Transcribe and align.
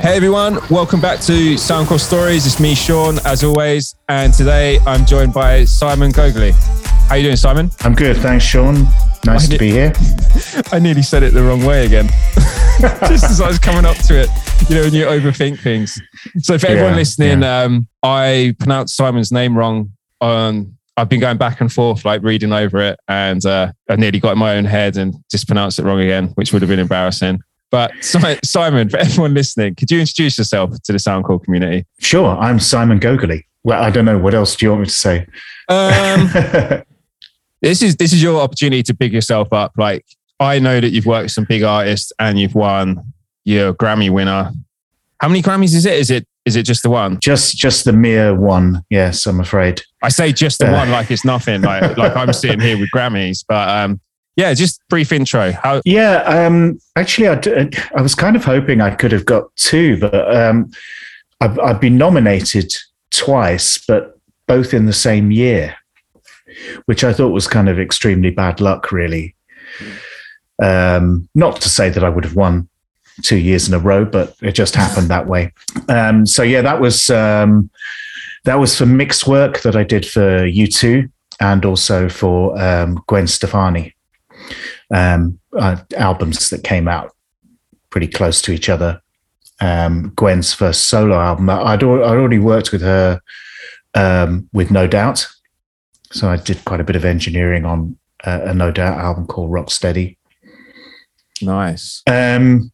Hey 0.00 0.14
everyone, 0.16 0.60
welcome 0.70 1.00
back 1.00 1.18
to 1.22 1.54
Soundcore 1.54 1.98
Stories. 1.98 2.46
It's 2.46 2.60
me, 2.60 2.76
Sean, 2.76 3.18
as 3.24 3.42
always, 3.42 3.96
and 4.08 4.32
today 4.32 4.78
I'm 4.86 5.04
joined 5.04 5.34
by 5.34 5.64
Simon 5.64 6.12
Gogerly. 6.12 6.52
How 7.08 7.16
you 7.16 7.24
doing, 7.24 7.36
Simon? 7.36 7.72
I'm 7.80 7.96
good, 7.96 8.16
thanks, 8.18 8.44
Sean. 8.44 8.84
Nice 9.24 9.48
to 9.48 9.58
be 9.58 9.70
here. 9.72 9.92
I 10.72 10.78
nearly 10.78 11.02
said 11.02 11.24
it 11.24 11.34
the 11.34 11.42
wrong 11.42 11.64
way 11.64 11.84
again, 11.84 12.06
just 13.08 13.24
as 13.24 13.40
I 13.40 13.48
was 13.48 13.58
coming 13.58 13.84
up 13.84 13.96
to 14.06 14.20
it. 14.20 14.28
You 14.68 14.76
know, 14.76 14.82
when 14.82 14.94
you 14.94 15.04
overthink 15.04 15.58
things. 15.58 16.00
So 16.38 16.58
for 16.58 16.68
everyone 16.68 16.92
Yeah, 16.92 16.96
listening, 16.98 17.42
um, 17.42 17.88
I 18.04 18.54
pronounced 18.60 18.96
Simon's 18.96 19.32
name 19.32 19.58
wrong. 19.58 19.90
On 20.20 20.76
I've 20.96 21.08
been 21.08 21.20
going 21.20 21.38
back 21.38 21.60
and 21.60 21.72
forth, 21.72 22.04
like 22.04 22.22
reading 22.22 22.52
over 22.52 22.78
it, 22.78 22.98
and 23.08 23.44
uh, 23.44 23.72
I 23.88 23.96
nearly 23.96 24.20
got 24.20 24.32
in 24.32 24.38
my 24.38 24.56
own 24.56 24.64
head 24.64 24.96
and 24.96 25.14
just 25.30 25.46
pronounced 25.46 25.78
it 25.78 25.84
wrong 25.84 26.00
again, 26.00 26.28
which 26.34 26.52
would 26.52 26.62
have 26.62 26.68
been 26.68 26.78
embarrassing. 26.80 27.40
But 27.70 27.92
Simon, 28.02 28.88
for 28.88 28.96
everyone 28.96 29.34
listening, 29.34 29.74
could 29.74 29.90
you 29.90 30.00
introduce 30.00 30.38
yourself 30.38 30.70
to 30.84 30.92
the 30.92 30.98
Soundcore 30.98 31.42
community? 31.42 31.86
Sure, 32.00 32.36
I'm 32.38 32.58
Simon 32.58 32.98
Gogerly. 32.98 33.42
Well, 33.64 33.82
I 33.82 33.90
don't 33.90 34.04
know 34.06 34.18
what 34.18 34.34
else 34.34 34.56
do 34.56 34.64
you 34.66 34.70
want 34.70 34.82
me 34.82 34.86
to 34.88 34.94
say. 34.94 35.26
Um, 35.68 36.30
this 37.60 37.82
is 37.82 37.96
this 37.96 38.12
is 38.12 38.22
your 38.22 38.40
opportunity 38.40 38.82
to 38.84 38.94
big 38.94 39.12
yourself 39.12 39.52
up. 39.52 39.72
Like 39.76 40.04
I 40.40 40.58
know 40.58 40.80
that 40.80 40.90
you've 40.90 41.06
worked 41.06 41.24
with 41.24 41.32
some 41.32 41.44
big 41.44 41.62
artists 41.62 42.12
and 42.18 42.38
you've 42.38 42.54
won. 42.54 43.12
You're 43.44 43.70
a 43.70 43.74
Grammy 43.74 44.10
winner. 44.10 44.52
How 45.20 45.28
many 45.28 45.42
Grammys 45.42 45.74
is 45.74 45.84
it? 45.84 45.94
Is 45.94 46.10
it 46.10 46.26
is 46.46 46.56
it 46.56 46.62
just 46.62 46.82
the 46.82 46.88
one? 46.90 47.18
just, 47.20 47.58
just 47.58 47.84
the 47.84 47.92
mere 47.92 48.34
one. 48.34 48.82
Yes, 48.88 49.26
I'm 49.26 49.40
afraid. 49.40 49.82
I 50.02 50.08
say 50.08 50.32
just 50.32 50.58
the 50.60 50.68
Uh. 50.70 50.72
one, 50.72 50.90
like 50.90 51.10
it's 51.10 51.24
nothing. 51.24 51.60
Like 51.60 51.98
like 51.98 52.16
I'm 52.16 52.32
sitting 52.32 52.60
here 52.60 52.78
with 52.78 52.88
Grammys, 52.94 53.44
but 53.46 53.68
um, 53.68 54.00
yeah, 54.38 54.54
just 54.54 54.80
brief 54.88 55.10
intro. 55.10 55.50
How 55.50 55.82
Yeah, 55.84 56.22
um, 56.22 56.78
actually, 56.94 57.26
I, 57.26 57.34
d- 57.34 57.70
I 57.96 58.00
was 58.00 58.14
kind 58.14 58.36
of 58.36 58.44
hoping 58.44 58.80
I 58.80 58.94
could 58.94 59.10
have 59.10 59.26
got 59.26 59.54
two, 59.56 59.98
but 59.98 60.14
um, 60.34 60.70
I've, 61.40 61.58
I've 61.58 61.80
been 61.80 61.98
nominated 61.98 62.72
twice, 63.10 63.78
but 63.78 64.16
both 64.46 64.72
in 64.72 64.86
the 64.86 64.92
same 64.92 65.32
year, 65.32 65.74
which 66.84 67.02
I 67.02 67.12
thought 67.12 67.30
was 67.30 67.48
kind 67.48 67.68
of 67.68 67.80
extremely 67.80 68.30
bad 68.30 68.60
luck, 68.60 68.92
really. 68.92 69.34
Um, 70.62 71.28
not 71.34 71.60
to 71.62 71.68
say 71.68 71.90
that 71.90 72.04
I 72.04 72.08
would 72.08 72.24
have 72.24 72.36
won 72.36 72.68
two 73.22 73.38
years 73.38 73.66
in 73.66 73.74
a 73.74 73.80
row, 73.80 74.04
but 74.04 74.36
it 74.40 74.52
just 74.52 74.76
happened 74.76 75.08
that 75.08 75.26
way. 75.26 75.52
Um, 75.88 76.24
so 76.26 76.44
yeah, 76.44 76.62
that 76.62 76.80
was 76.80 77.10
um, 77.10 77.70
that 78.44 78.60
was 78.60 78.78
for 78.78 78.86
mixed 78.86 79.26
work 79.26 79.62
that 79.62 79.74
I 79.74 79.82
did 79.82 80.06
for 80.06 80.46
U2 80.46 81.10
and 81.40 81.64
also 81.64 82.08
for 82.08 82.56
um, 82.62 83.02
Gwen 83.08 83.26
Stefani 83.26 83.96
um, 84.90 85.38
uh, 85.56 85.76
albums 85.96 86.50
that 86.50 86.64
came 86.64 86.88
out 86.88 87.14
pretty 87.90 88.08
close 88.08 88.40
to 88.42 88.52
each 88.52 88.68
other. 88.68 89.00
Um, 89.60 90.12
Gwen's 90.14 90.54
first 90.54 90.88
solo 90.88 91.18
album, 91.18 91.50
I'd, 91.50 91.60
I'd 91.60 91.82
already 91.82 92.38
worked 92.38 92.70
with 92.72 92.82
her 92.82 93.20
um, 93.94 94.48
with 94.52 94.70
No 94.70 94.86
Doubt. 94.86 95.26
So 96.12 96.28
I 96.28 96.36
did 96.36 96.64
quite 96.64 96.80
a 96.80 96.84
bit 96.84 96.96
of 96.96 97.04
engineering 97.04 97.64
on 97.64 97.98
uh, 98.24 98.40
a 98.44 98.54
No 98.54 98.70
Doubt 98.70 98.98
album 98.98 99.26
called 99.26 99.52
Rock 99.52 99.70
Steady. 99.70 100.16
nice. 101.42 102.02
Um, 102.06 102.70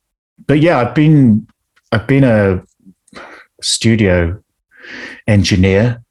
but 0.46 0.60
yeah, 0.60 0.78
I've 0.78 0.94
been 0.94 1.46
I've 1.92 2.06
been 2.06 2.24
a 2.24 2.62
studio 3.62 4.42
engineer, 5.26 6.02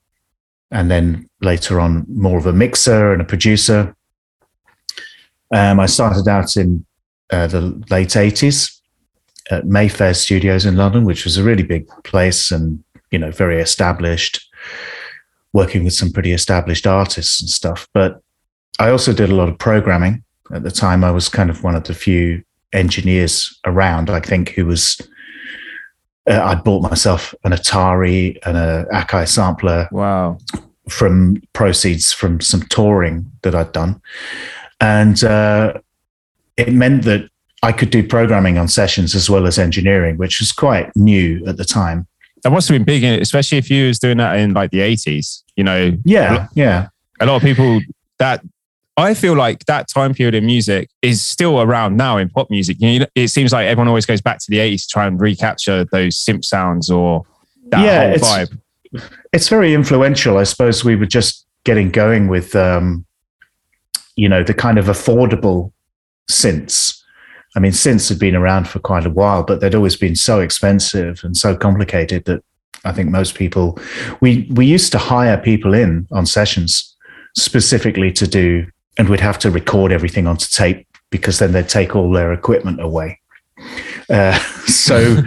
and 0.72 0.90
then 0.90 1.30
later 1.42 1.80
on 1.80 2.06
more 2.08 2.38
of 2.38 2.45
a 2.45 2.54
mixer 2.54 3.14
and 3.14 3.22
a 3.22 3.26
producer. 3.26 3.95
Um, 5.54 5.80
I 5.80 5.86
started 5.86 6.28
out 6.28 6.58
in 6.58 6.86
uh, 7.32 7.48
the 7.48 7.62
late 7.90 8.09
'80s 8.09 8.80
at 9.52 9.66
Mayfair 9.66 10.14
Studios 10.14 10.66
in 10.66 10.76
London, 10.76 11.06
which 11.06 11.23
was 11.26 11.38
a 11.38 11.44
really 11.44 11.64
big 11.64 11.88
place 12.04 12.52
and 12.52 12.84
you 13.12 13.20
know 13.20 13.32
very 13.32 13.62
established, 13.62 14.50
working 15.54 15.84
with 15.84 15.94
some 15.94 16.12
pretty 16.12 16.34
established 16.34 16.88
artists 16.88 17.40
and 17.42 17.50
stuff. 17.50 17.88
But 17.94 18.22
I 18.80 18.89
also 18.89 19.14
did 19.14 19.30
a 19.30 19.36
lot 19.36 19.50
of 19.50 19.58
programming 19.60 20.23
at 20.54 20.64
the 20.64 20.72
time. 20.72 21.04
I 21.04 21.11
was 21.11 21.30
kind 21.30 21.50
of 21.50 21.64
one 21.64 21.76
of 21.76 21.83
the 21.83 21.94
few 21.94 22.44
engineers 22.73 23.58
around, 23.66 24.10
I 24.10 24.20
think, 24.20 24.50
who 24.50 24.66
was. 24.66 25.00
Uh, 26.30 26.42
I'd 26.42 26.64
bought 26.64 26.82
myself 26.89 27.36
an 27.44 27.52
Atari 27.52 28.38
and 28.45 28.56
a 28.56 28.86
Akai 28.94 29.27
sampler 29.27 29.89
Wow. 29.92 30.38
from 30.89 31.42
proceeds 31.52 32.14
from 32.14 32.39
some 32.39 32.61
touring 32.70 33.30
that 33.42 33.54
I'd 33.54 33.73
done. 33.73 34.02
And 34.83 35.23
uh, 35.23 35.80
it 36.58 36.73
meant 36.73 37.04
that 37.04 37.30
I 37.64 37.71
could 37.71 37.89
do 37.89 38.05
programming 38.05 38.58
on 38.58 38.67
sessions 38.67 39.16
as 39.16 39.30
well 39.30 39.48
as 39.48 39.58
engineering, 39.58 40.17
which 40.17 40.42
was 40.42 40.52
quite 40.52 40.94
new 40.98 41.42
at 41.48 41.55
the 41.55 41.64
time. 41.64 42.05
That 42.44 42.52
must 42.52 42.67
have 42.67 42.76
been 42.76 42.83
big, 42.83 43.04
especially 43.05 43.58
if 43.60 43.70
you 43.70 43.88
was 43.88 43.98
doing 43.99 44.17
that 44.17 44.38
in 44.38 44.54
like 44.54 44.71
the 44.71 44.80
80s. 44.80 45.44
You 45.55 45.64
know, 45.64 45.98
Yeah, 46.04 46.48
yeah. 46.54 46.89
a 47.21 47.26
lot 47.26 47.38
of 47.38 47.42
people 47.42 47.80
that 48.20 48.44
I 48.98 49.14
feel 49.14 49.33
like 49.36 49.64
that 49.67 49.88
time 49.88 50.14
period 50.14 50.36
in 50.36 50.45
music 50.45 50.89
is 51.02 51.21
still 51.21 51.61
around 51.61 51.95
now 51.95 52.17
in 52.17 52.30
pop 52.30 52.50
music. 52.52 52.76
You 52.82 53.00
know, 53.00 53.05
it 53.15 53.30
seems 53.30 53.54
like 53.54 53.65
everyone 53.67 53.88
always 53.88 54.05
goes 54.05 54.20
back 54.20 54.39
to 54.39 54.45
the 54.50 54.58
80s 54.58 54.82
to 54.82 54.88
try 54.89 55.08
and 55.08 55.20
recapture 55.21 55.86
those 55.86 56.17
synth 56.17 56.44
sounds 56.44 56.92
or 56.92 57.26
that 57.70 57.86
Yeah, 57.86 58.02
whole 58.08 58.15
it's- 58.15 58.50
vibe. 58.50 58.60
It's 59.32 59.48
very 59.48 59.73
influential. 59.73 60.38
I 60.38 60.44
suppose 60.44 60.83
we 60.83 60.95
were 60.98 61.08
just 61.08 61.45
getting 61.64 61.89
going 61.89 62.27
with, 62.27 62.55
um, 62.55 63.05
you 64.16 64.30
know, 64.30 64.44
the 64.44 64.54
kind 64.54 64.78
of 64.78 64.86
affordable 64.86 65.72
synths. 66.30 67.00
I 67.56 67.60
mean, 67.60 67.72
synths 67.72 68.10
had 68.10 68.20
been 68.20 68.36
around 68.36 68.68
for 68.68 68.80
quite 68.80 69.06
a 69.06 69.10
while, 69.10 69.44
but 69.44 69.60
they'd 69.60 69.76
always 69.76 69.96
been 69.96 70.16
so 70.16 70.40
expensive 70.40 71.22
and 71.24 71.38
so 71.38 71.56
complicated 71.56 72.26
that 72.26 72.44
I 72.86 72.92
think 72.92 73.10
most 73.10 73.36
people 73.36 73.80
we 74.22 74.48
we 74.52 74.66
used 74.66 74.92
to 74.92 74.98
hire 74.98 75.38
people 75.38 75.74
in 75.74 76.08
on 76.12 76.26
sessions 76.26 76.96
specifically 77.36 78.12
to 78.14 78.28
do, 78.28 78.68
and 78.98 79.10
we'd 79.10 79.20
have 79.20 79.40
to 79.40 79.52
record 79.52 79.92
everything 79.92 80.28
onto 80.28 80.48
tape 80.48 80.88
because 81.10 81.40
then 81.40 81.52
they'd 81.52 81.70
take 81.70 81.95
all 81.95 82.12
their 82.12 82.34
equipment 82.34 82.82
away. 82.82 83.20
Uh, 84.10 84.38
so 84.66 85.22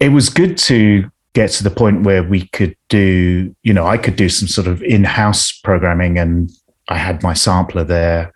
it 0.00 0.10
was 0.10 0.28
good 0.28 0.58
to 0.58 1.08
get 1.34 1.50
to 1.50 1.62
the 1.62 1.70
point 1.70 2.02
where 2.02 2.22
we 2.22 2.48
could 2.48 2.76
do, 2.88 3.54
you 3.62 3.72
know, 3.72 3.86
I 3.86 3.96
could 3.96 4.16
do 4.16 4.28
some 4.28 4.48
sort 4.48 4.66
of 4.66 4.82
in-house 4.82 5.52
programming, 5.52 6.18
and 6.18 6.50
I 6.88 6.96
had 6.96 7.22
my 7.22 7.34
sampler 7.34 7.84
there. 7.84 8.32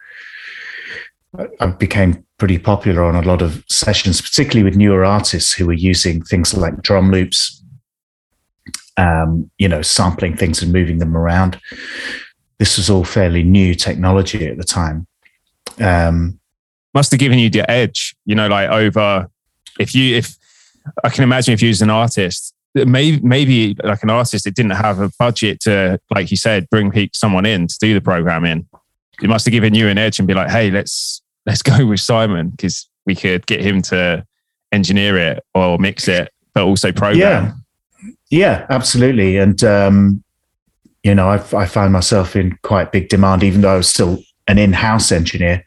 I- 1.60 1.66
became 1.66 2.24
pretty 2.36 2.58
popular 2.58 3.04
on 3.04 3.16
a 3.16 3.22
lot 3.22 3.40
of 3.40 3.64
sessions, 3.68 4.20
particularly 4.20 4.64
with 4.64 4.76
newer 4.76 5.04
artists 5.04 5.52
who 5.54 5.66
were 5.66 5.72
using 5.72 6.22
things 6.22 6.52
like 6.54 6.82
drum 6.82 7.10
loops, 7.10 7.62
um, 8.96 9.50
you 9.58 9.68
know, 9.68 9.80
sampling 9.80 10.36
things 10.36 10.62
and 10.62 10.72
moving 10.72 10.98
them 10.98 11.16
around. 11.16 11.58
This 12.58 12.76
was 12.76 12.90
all 12.90 13.04
fairly 13.04 13.42
new 13.42 13.74
technology 13.74 14.46
at 14.46 14.58
the 14.58 14.64
time. 14.64 15.06
Um, 15.80 16.38
Must 16.94 17.10
have 17.12 17.20
given 17.20 17.38
you 17.38 17.48
the 17.48 17.68
edge, 17.70 18.14
you 18.26 18.34
know, 18.34 18.48
like 18.48 18.68
over 18.68 19.28
if 19.80 19.94
you, 19.94 20.16
if 20.16 20.36
I 21.02 21.08
can 21.08 21.24
imagine 21.24 21.54
if 21.54 21.62
you 21.62 21.68
was 21.68 21.80
an 21.80 21.90
artist, 21.90 22.51
maybe, 22.74 23.20
maybe 23.20 23.76
like 23.82 24.02
an 24.02 24.10
artist 24.10 24.44
that 24.44 24.54
didn't 24.54 24.72
have 24.72 25.00
a 25.00 25.10
budget 25.18 25.60
to, 25.60 26.00
like 26.10 26.30
you 26.30 26.36
said, 26.36 26.68
bring 26.70 26.92
someone 27.14 27.46
in 27.46 27.66
to 27.66 27.76
do 27.80 27.94
the 27.94 28.00
programming. 28.00 28.66
It 29.22 29.28
must 29.28 29.44
have 29.46 29.52
given 29.52 29.74
you 29.74 29.88
an 29.88 29.98
edge 29.98 30.18
and 30.18 30.26
be 30.26 30.34
like, 30.34 30.50
hey, 30.50 30.70
let's, 30.70 31.22
let's 31.46 31.62
go 31.62 31.86
with 31.86 32.00
Simon 32.00 32.50
because 32.50 32.88
we 33.06 33.14
could 33.14 33.46
get 33.46 33.60
him 33.60 33.82
to 33.82 34.24
engineer 34.72 35.16
it 35.16 35.44
or 35.54 35.78
mix 35.78 36.08
it, 36.08 36.32
but 36.54 36.64
also 36.64 36.92
program. 36.92 37.18
Yeah, 37.18 37.52
yeah, 38.30 38.66
absolutely. 38.70 39.36
And 39.36 39.62
um, 39.62 40.24
you 41.02 41.14
know, 41.14 41.28
I, 41.28 41.36
I 41.56 41.66
found 41.66 41.92
myself 41.92 42.36
in 42.36 42.58
quite 42.62 42.92
big 42.92 43.08
demand, 43.08 43.42
even 43.42 43.60
though 43.60 43.74
I 43.74 43.76
was 43.76 43.88
still 43.88 44.18
an 44.48 44.58
in-house 44.58 45.12
engineer. 45.12 45.64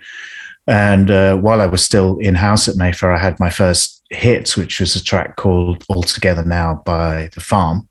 And 0.68 1.12
uh, 1.12 1.38
while 1.38 1.62
I 1.62 1.68
was 1.68 1.84
still 1.84 2.18
in-house 2.18 2.68
at 2.68 2.78
Mayfair, 2.78 3.12
I 3.12 3.18
had 3.18 3.40
my 3.40 3.50
first 3.50 3.95
hit, 4.10 4.56
which 4.58 4.80
was 4.80 4.96
a 4.96 5.04
track 5.04 5.36
called 5.36 5.84
"All 5.90 6.04
Together 6.04 6.44
Now" 6.46 6.82
by 6.86 7.30
The 7.34 7.42
Farm, 7.42 7.88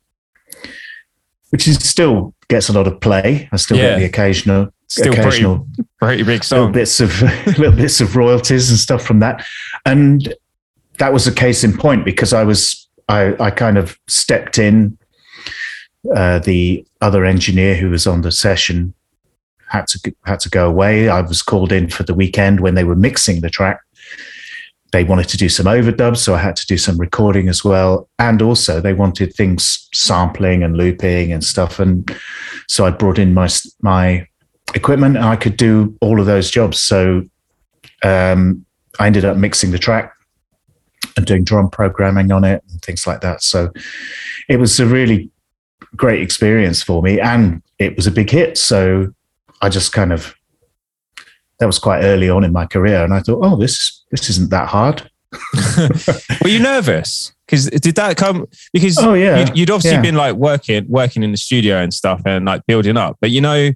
which 1.49 1.67
is 1.67 1.77
still 1.77 2.33
gets 2.47 2.69
a 2.69 2.73
lot 2.73 2.87
of 2.87 2.99
play. 3.01 3.49
I 3.51 3.57
still 3.57 3.77
Yeah. 3.77 3.91
get 3.91 3.99
the 3.99 4.05
occasional, 4.05 4.73
Still 4.87 5.13
occasional 5.13 5.67
pretty 5.99 6.23
big 6.23 6.43
little 6.51 6.69
bits 6.69 6.99
of 6.99 7.21
little 7.57 7.71
bits 7.71 8.01
of 8.01 8.15
royalties 8.15 8.69
and 8.69 8.77
stuff 8.79 9.03
from 9.03 9.19
that. 9.19 9.45
And 9.85 10.33
that 10.99 11.11
was 11.11 11.25
a 11.27 11.31
case 11.33 11.63
in 11.63 11.75
point 11.75 12.05
because 12.05 12.33
I 12.33 12.43
was 12.43 12.87
I, 13.09 13.35
I 13.39 13.51
kind 13.51 13.77
of 13.77 13.97
stepped 14.07 14.57
in. 14.57 14.97
Uh, 16.15 16.37
the 16.37 16.85
other 17.01 17.25
engineer 17.25 17.73
who 17.75 17.89
was 17.89 18.05
on 18.05 18.21
the 18.21 18.31
session 18.31 18.93
had 19.69 19.87
to 19.87 20.15
had 20.25 20.39
to 20.41 20.49
go 20.49 20.67
away. 20.69 21.09
I 21.09 21.21
was 21.21 21.41
called 21.41 21.71
in 21.71 21.89
for 21.89 22.03
the 22.03 22.13
weekend 22.13 22.59
when 22.59 22.75
they 22.75 22.83
were 22.83 22.95
mixing 22.95 23.41
the 23.41 23.49
track. 23.49 23.79
They 24.91 25.03
wanted 25.03 25.27
to 25.29 25.37
do 25.37 25.49
some 25.49 25.65
overdubs, 25.65 26.17
so 26.17 26.35
I 26.35 26.37
had 26.37 26.55
to 26.55 26.65
do 26.67 26.77
some 26.77 26.97
recording 26.97 27.49
as 27.49 27.65
well. 27.65 28.07
And 28.19 28.41
also, 28.41 28.79
they 28.79 28.93
wanted 28.93 29.33
things 29.33 29.89
sampling 29.93 30.63
and 30.63 30.77
looping 30.77 31.33
and 31.33 31.43
stuff. 31.43 31.79
And 31.79 32.15
so 32.67 32.85
I 32.85 32.91
brought 32.91 33.19
in 33.19 33.33
my 33.33 33.49
my 33.81 34.27
equipment, 34.73 35.17
and 35.17 35.25
I 35.25 35.35
could 35.35 35.57
do 35.57 35.97
all 36.01 36.19
of 36.19 36.25
those 36.25 36.49
jobs. 36.49 36.79
So 36.79 37.23
um, 38.03 38.65
I 38.99 39.07
ended 39.07 39.25
up 39.25 39.37
mixing 39.37 39.71
the 39.71 39.79
track 39.79 40.13
and 41.17 41.25
doing 41.25 41.43
drum 41.43 41.69
programming 41.69 42.31
on 42.31 42.43
it 42.43 42.63
and 42.69 42.81
things 42.81 43.05
like 43.07 43.21
that. 43.21 43.41
So 43.41 43.71
it 44.49 44.57
was 44.57 44.79
a 44.79 44.85
really 44.85 45.29
great 45.95 46.21
experience 46.21 46.83
for 46.83 47.01
me, 47.01 47.19
and 47.19 47.61
it 47.79 47.95
was 47.95 48.07
a 48.07 48.11
big 48.11 48.29
hit. 48.29 48.57
So 48.57 49.13
I 49.61 49.69
just 49.69 49.93
kind 49.93 50.13
of 50.13 50.35
that 51.59 51.65
was 51.65 51.79
quite 51.79 52.03
early 52.03 52.29
on 52.29 52.43
in 52.43 52.51
my 52.51 52.65
career, 52.65 53.03
and 53.03 53.13
I 53.13 53.21
thought, 53.21 53.39
oh, 53.43 53.55
this 53.55 54.03
this 54.15 54.29
isn't 54.29 54.49
that 54.49 54.69
hard. 54.69 55.09
Were 56.41 56.49
you 56.49 56.59
nervous? 56.59 57.33
Because 57.45 57.67
did 57.67 57.95
that 57.95 58.17
come? 58.17 58.47
Because 58.73 58.97
oh 58.97 59.13
yeah, 59.13 59.39
you'd, 59.39 59.57
you'd 59.57 59.69
obviously 59.69 59.97
yeah. 59.97 60.01
been 60.01 60.15
like 60.15 60.35
working 60.35 60.85
working 60.87 61.21
in 61.23 61.31
the 61.31 61.37
studio 61.37 61.77
and 61.77 61.93
stuff 61.93 62.21
and 62.25 62.45
like 62.45 62.65
building 62.65 62.97
up, 62.97 63.17
but 63.21 63.31
you 63.31 63.41
know, 63.41 63.71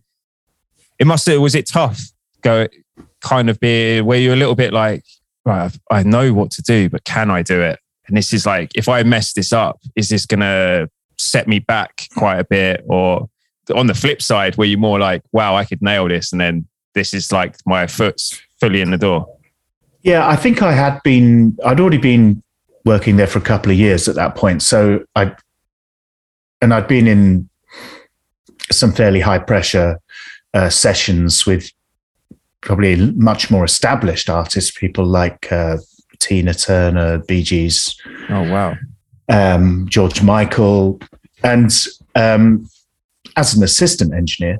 it 0.97 1.07
must 1.07 1.25
have 1.27 1.41
was 1.41 1.55
it 1.55 1.67
tough? 1.67 2.01
Go 2.41 2.67
kind 3.21 3.49
of 3.49 3.59
be 3.59 4.01
where 4.01 4.17
you're 4.17 4.33
a 4.33 4.37
little 4.37 4.55
bit 4.55 4.73
like, 4.73 5.03
right, 5.45 5.77
I 5.91 6.03
know 6.03 6.33
what 6.33 6.51
to 6.51 6.61
do, 6.61 6.89
but 6.89 7.03
can 7.03 7.29
I 7.29 7.43
do 7.43 7.61
it? 7.61 7.79
And 8.07 8.17
this 8.17 8.33
is 8.33 8.45
like, 8.45 8.71
if 8.75 8.87
I 8.89 9.03
mess 9.03 9.33
this 9.33 9.53
up, 9.53 9.79
is 9.95 10.09
this 10.09 10.25
gonna 10.25 10.89
set 11.17 11.47
me 11.47 11.59
back 11.59 12.07
quite 12.15 12.39
a 12.39 12.45
bit? 12.45 12.85
Or 12.87 13.29
on 13.75 13.87
the 13.87 13.93
flip 13.93 14.21
side, 14.21 14.55
where 14.55 14.67
you're 14.67 14.79
more 14.79 14.99
like, 14.99 15.21
wow, 15.31 15.55
I 15.55 15.65
could 15.65 15.81
nail 15.81 16.07
this, 16.07 16.31
and 16.31 16.41
then 16.41 16.67
this 16.95 17.13
is 17.13 17.31
like 17.31 17.57
my 17.65 17.85
foot's 17.85 18.41
fully 18.59 18.81
in 18.81 18.91
the 18.91 18.97
door. 18.97 19.27
Yeah, 20.03 20.27
I 20.27 20.35
think 20.35 20.61
I 20.61 20.71
had 20.71 21.01
been. 21.03 21.57
I'd 21.65 21.79
already 21.79 21.97
been 21.97 22.41
working 22.85 23.17
there 23.17 23.27
for 23.27 23.39
a 23.39 23.43
couple 23.43 23.71
of 23.71 23.77
years 23.77 24.07
at 24.07 24.15
that 24.15 24.35
point. 24.35 24.61
So 24.61 25.03
I, 25.15 25.35
and 26.61 26.73
I'd 26.73 26.87
been 26.87 27.07
in 27.07 27.49
some 28.71 28.91
fairly 28.93 29.19
high 29.19 29.39
pressure 29.39 29.99
uh, 30.53 30.69
sessions 30.69 31.45
with 31.45 31.71
probably 32.61 32.95
much 33.11 33.51
more 33.51 33.65
established 33.65 34.29
artists, 34.29 34.71
people 34.71 35.05
like 35.05 35.51
uh, 35.51 35.77
Tina 36.19 36.53
Turner, 36.53 37.19
Bee 37.19 37.43
Gees, 37.43 37.95
Oh 38.29 38.43
wow! 38.49 38.75
um, 39.27 39.87
George 39.89 40.21
Michael, 40.21 40.99
and 41.43 41.71
um, 42.15 42.69
as 43.35 43.55
an 43.55 43.63
assistant 43.63 44.13
engineer. 44.13 44.59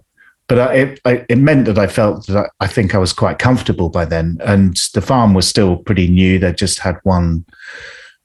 But 0.49 0.59
I, 0.59 0.73
it, 0.73 0.99
I, 1.05 1.25
it 1.29 1.37
meant 1.37 1.65
that 1.65 1.77
I 1.77 1.85
felt 1.85 2.25
that 2.25 2.49
I, 2.59 2.65
think 2.65 2.95
I 2.95 2.97
was 2.97 3.13
quite 3.13 3.37
comfortable 3.37 3.87
by 3.87 4.03
then, 4.03 4.39
and 4.43 4.75
the 4.95 5.01
farm 5.01 5.35
was 5.35 5.47
still 5.47 5.77
pretty 5.77 6.07
new. 6.07 6.39
They 6.39 6.51
just 6.53 6.79
had 6.79 6.97
one 7.03 7.45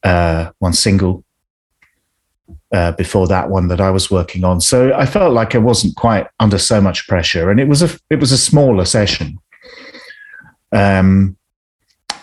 uh, 0.02 0.50
one 0.58 0.72
single 0.72 1.22
uh, 2.72 2.92
before 2.92 3.28
that 3.28 3.50
one 3.50 3.68
that 3.68 3.80
I 3.80 3.90
was 3.90 4.10
working 4.10 4.42
on, 4.42 4.62
so 4.62 4.94
I 4.94 5.04
felt 5.04 5.34
like 5.34 5.54
I 5.54 5.58
wasn't 5.58 5.96
quite 5.96 6.26
under 6.40 6.56
so 6.58 6.80
much 6.80 7.06
pressure, 7.06 7.50
and 7.50 7.60
it 7.60 7.68
was 7.68 7.82
a 7.82 7.90
it 8.08 8.18
was 8.18 8.32
a 8.32 8.38
smaller 8.38 8.86
session. 8.86 9.38
Um, 10.72 11.36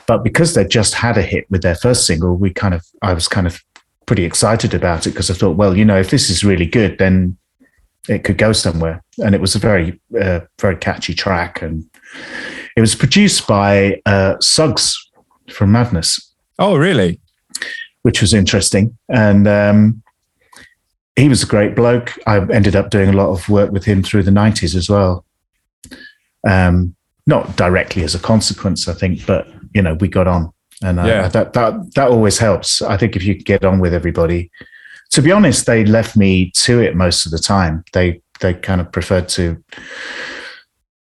but 0.08 0.24
because 0.24 0.56
they 0.56 0.66
just 0.66 0.96
had 0.96 1.16
a 1.16 1.22
hit 1.22 1.46
with 1.52 1.62
their 1.62 1.76
first 1.76 2.08
single, 2.08 2.36
we 2.36 2.50
kind 2.50 2.74
of 2.74 2.84
I 3.04 3.14
was 3.14 3.28
kind 3.28 3.46
of 3.46 3.64
pretty 4.08 4.26
excited 4.26 4.74
about 4.74 5.06
it 5.06 5.12
because 5.12 5.30
I 5.30 5.36
thought, 5.36 5.58
well, 5.58 5.78
you 5.78 5.86
know, 5.86 6.00
if 6.00 6.10
this 6.10 6.32
is 6.32 6.44
really 6.44 6.66
good, 6.66 6.98
then 6.98 7.38
it 8.10 8.24
could 8.24 8.38
go 8.38 8.52
somewhere. 8.54 9.04
And 9.24 9.36
it 9.36 9.42
was 9.42 9.56
a 9.56 9.60
very, 9.60 10.00
uh, 10.20 10.42
very 10.60 10.76
catchy 10.78 11.14
track, 11.14 11.62
and 11.62 11.84
it 12.76 12.82
was 12.82 12.96
produced 12.96 13.48
by 13.48 14.02
uh, 14.06 14.36
Suggs 14.40 14.98
from 15.50 15.72
Madness, 15.72 16.34
Oh 16.60 16.76
really? 16.78 17.20
which 18.04 18.22
was 18.22 18.34
interesting. 18.34 18.98
And 19.10 19.48
um, 19.48 20.02
he 21.16 21.30
was 21.30 21.44
a 21.44 21.48
great 21.48 21.76
bloke. 21.76 22.18
I 22.26 22.38
ended 22.52 22.76
up 22.76 22.90
doing 22.90 23.10
a 23.10 23.14
lot 23.14 23.30
of 23.30 23.48
work 23.50 23.72
with 23.72 23.84
him 23.86 24.02
through 24.02 24.24
the 24.24 24.32
'90s 24.32 24.76
as 24.76 24.90
well. 24.90 25.26
Um, 26.48 26.96
not 27.28 27.56
directly 27.56 28.04
as 28.04 28.16
a 28.16 28.20
consequence, 28.20 28.88
I 28.88 28.94
think, 28.94 29.26
but 29.28 29.48
you 29.76 29.82
know, 29.82 29.94
we 29.96 30.08
got 30.08 30.28
on, 30.28 30.52
and 30.82 31.00
uh, 31.00 31.04
Yeah. 31.06 31.28
that 31.28 31.54
that 31.54 31.94
that 31.96 32.10
always 32.10 32.40
helps. 32.40 32.82
I 32.82 32.98
think 32.98 33.16
if 33.16 33.24
you 33.24 33.36
get 33.36 33.64
on 33.64 33.80
with 33.80 33.94
everybody. 33.94 34.50
To 35.12 35.22
be 35.22 35.32
honest, 35.32 35.66
they 35.66 35.86
left 35.86 36.16
me 36.16 36.52
to 36.52 36.80
it 36.80 36.96
most 36.96 37.26
of 37.26 37.32
the 37.32 37.40
time. 37.40 37.84
They 37.94 38.22
they 38.40 38.54
kind 38.54 38.82
of 38.82 38.92
preferred 38.92 39.30
to 39.30 39.64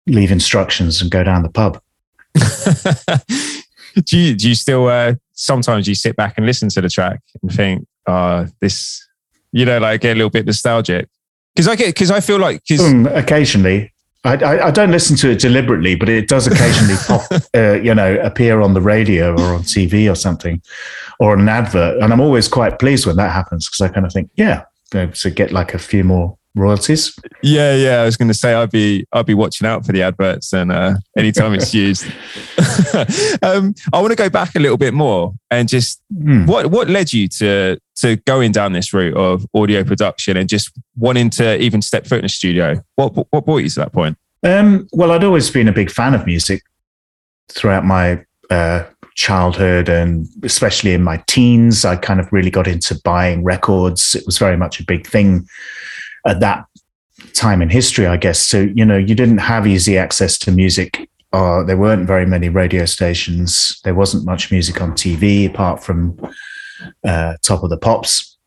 leave 0.08 0.32
instructions 0.32 1.02
and 1.02 1.10
go 1.10 1.24
down 1.24 1.44
the 1.44 1.50
pub. 1.50 1.82
do 4.06 4.18
you 4.18 4.36
do 4.36 4.50
you 4.50 4.56
still 4.56 4.88
uh, 4.88 5.16
sometimes 5.34 5.88
you 5.88 5.96
sit 5.96 6.16
back 6.16 6.36
and 6.38 6.46
listen 6.46 6.70
to 6.70 6.82
the 6.82 6.90
track 6.90 7.22
and 7.42 7.52
think, 7.52 7.88
uh, 8.06 8.48
this, 8.60 9.08
you 9.52 9.66
know, 9.66 9.80
like 9.80 10.02
get 10.02 10.14
a 10.14 10.16
little 10.16 10.30
bit 10.30 10.46
nostalgic? 10.46 11.08
Because 11.56 11.68
I 11.68 11.76
get 11.76 11.88
because 11.88 12.12
I 12.12 12.20
feel 12.20 12.40
like 12.40 12.62
Um, 12.80 13.08
occasionally, 13.08 13.92
I, 14.24 14.36
I, 14.36 14.68
I 14.68 14.72
don't 14.72 14.92
listen 14.92 15.16
to 15.18 15.30
it 15.30 15.40
deliberately, 15.40 15.96
but 15.96 16.10
it 16.10 16.28
does 16.28 16.48
occasionally 16.48 16.96
pop, 17.08 17.22
uh, 17.56 17.80
you 17.82 17.96
know, 17.96 18.16
appear 18.20 18.62
on 18.62 18.74
the 18.74 18.82
radio 18.82 19.32
or 19.34 19.54
on 19.54 19.62
TV 19.62 20.12
or 20.12 20.16
something, 20.16 20.62
or 21.20 21.34
an 21.34 21.48
advert, 21.48 22.02
and 22.02 22.12
I'm 22.12 22.20
always 22.20 22.48
quite 22.48 22.80
pleased 22.80 23.06
when 23.06 23.16
that 23.18 23.32
happens 23.32 23.68
because 23.68 23.82
I 23.82 23.88
kind 23.90 24.06
of 24.06 24.12
think, 24.12 24.30
yeah, 24.36 24.64
you 24.94 25.00
know, 25.00 25.08
to 25.08 25.30
get 25.30 25.52
like 25.52 25.74
a 25.74 25.80
few 25.80 26.04
more 26.04 26.38
royalties. 26.56 27.14
yeah, 27.44 27.76
yeah, 27.76 28.02
I 28.02 28.06
was 28.06 28.18
going 28.18 28.28
to 28.28 28.34
say 28.34 28.54
I'd 28.54 28.72
be 28.72 29.06
I'd 29.12 29.26
be 29.26 29.34
watching 29.34 29.68
out 29.68 29.86
for 29.86 29.92
the 29.92 30.02
adverts 30.04 30.54
and 30.54 30.72
uh, 30.72 30.96
anytime 31.18 31.54
it's 31.54 31.74
used. 31.74 32.06
um, 33.44 33.74
I 33.94 34.00
want 34.02 34.12
to 34.12 34.16
go 34.16 34.30
back 34.30 34.56
a 34.56 34.60
little 34.60 34.78
bit 34.78 34.94
more 34.94 35.34
and 35.52 35.68
just 35.70 36.02
Hmm. 36.14 36.46
what 36.46 36.68
what 36.68 36.90
led 36.90 37.14
you 37.14 37.28
to 37.40 37.78
to 37.98 38.16
going 38.26 38.52
down 38.52 38.74
this 38.74 38.94
route 38.94 39.16
of 39.16 39.46
audio 39.54 39.84
production 39.84 40.38
and 40.38 40.50
just 40.50 40.72
wanting 40.98 41.30
to 41.32 41.58
even 41.62 41.82
step 41.82 42.08
foot 42.08 42.20
in 42.20 42.26
a 42.26 42.30
studio? 42.30 42.82
What 42.96 43.14
what 43.32 43.46
brought 43.46 43.58
you 43.60 43.70
to 43.70 43.80
that 43.82 43.94
point? 43.94 44.18
Um, 44.44 44.88
well, 44.94 45.12
I'd 45.12 45.24
always 45.24 45.50
been 45.50 45.68
a 45.68 45.74
big 45.74 45.92
fan 45.92 46.14
of 46.14 46.26
music 46.26 46.62
throughout 47.50 47.84
my 47.86 48.24
uh, 48.50 48.84
childhood 49.16 49.90
and 49.90 50.28
especially 50.44 50.94
in 50.94 51.04
my 51.04 51.22
teens. 51.28 51.84
I 51.86 51.98
kind 51.98 52.20
of 52.20 52.32
really 52.32 52.50
got 52.50 52.68
into 52.68 53.00
buying 53.04 53.44
records. 53.44 54.16
It 54.16 54.24
was 54.26 54.38
very 54.38 54.56
much 54.58 54.80
a 54.80 54.86
big 54.86 55.06
thing 55.06 55.46
at 56.26 56.40
that 56.40 56.66
time 57.34 57.62
in 57.62 57.70
history, 57.70 58.08
I 58.08 58.18
guess. 58.18 58.40
So, 58.40 58.62
you 58.62 58.86
know, 58.86 58.98
you 58.98 59.16
didn't 59.16 59.40
have 59.40 59.68
easy 59.68 59.98
access 59.98 60.38
to 60.40 60.52
music. 60.52 61.10
Uh, 61.32 61.64
there 61.64 61.78
weren't 61.78 62.08
very 62.08 62.26
many 62.26 62.50
radio 62.50 62.86
stations. 62.86 63.80
There 63.84 63.96
wasn't 63.96 64.26
much 64.26 64.52
music 64.52 64.82
on 64.82 64.94
TV 64.94 65.50
apart 65.50 65.84
from 65.84 66.20
uh, 67.04 67.36
Top 67.42 67.64
of 67.64 67.70
the 67.70 67.78
Pops. 67.78 68.38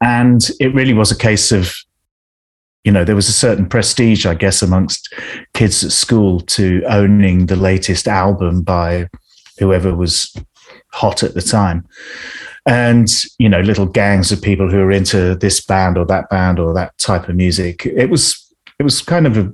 And 0.00 0.48
it 0.60 0.74
really 0.74 0.94
was 0.94 1.12
a 1.12 1.18
case 1.18 1.52
of 1.52 1.74
you 2.84 2.90
know, 2.90 3.04
there 3.04 3.14
was 3.14 3.28
a 3.28 3.32
certain 3.32 3.68
prestige, 3.68 4.26
I 4.26 4.34
guess, 4.34 4.60
amongst 4.60 5.14
kids 5.54 5.84
at 5.84 5.92
school 5.92 6.40
to 6.40 6.82
owning 6.88 7.46
the 7.46 7.56
latest 7.56 8.08
album 8.08 8.62
by 8.62 9.08
whoever 9.58 9.94
was 9.94 10.34
hot 10.92 11.22
at 11.22 11.34
the 11.34 11.42
time. 11.42 11.86
And, 12.64 13.08
you 13.38 13.48
know, 13.48 13.60
little 13.60 13.86
gangs 13.86 14.30
of 14.30 14.40
people 14.40 14.70
who 14.70 14.78
are 14.80 14.92
into 14.92 15.34
this 15.34 15.64
band 15.64 15.98
or 15.98 16.06
that 16.06 16.30
band 16.30 16.60
or 16.60 16.72
that 16.74 16.96
type 16.98 17.28
of 17.28 17.34
music. 17.34 17.84
It 17.86 18.08
was, 18.08 18.54
it 18.78 18.84
was 18.84 19.02
kind 19.02 19.26
of 19.26 19.36
a, 19.36 19.52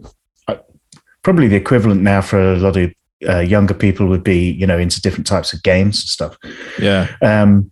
probably 1.23 1.49
the 1.49 1.57
equivalent 1.57 2.03
now 2.03 2.21
for 2.21 2.38
a 2.53 2.57
lot 2.57 2.77
of 2.77 2.93
uh, 3.29 3.41
younger 3.41 3.75
people 3.75 4.07
would 4.07 4.23
be, 4.23 4.50
you 4.53 4.67
know, 4.67 4.79
into 4.79 5.00
different 5.00 5.27
types 5.27 5.53
of 5.53 5.62
games 5.62 6.00
and 6.00 6.09
stuff. 6.09 6.37
Yeah, 6.79 7.09
Um, 7.23 7.71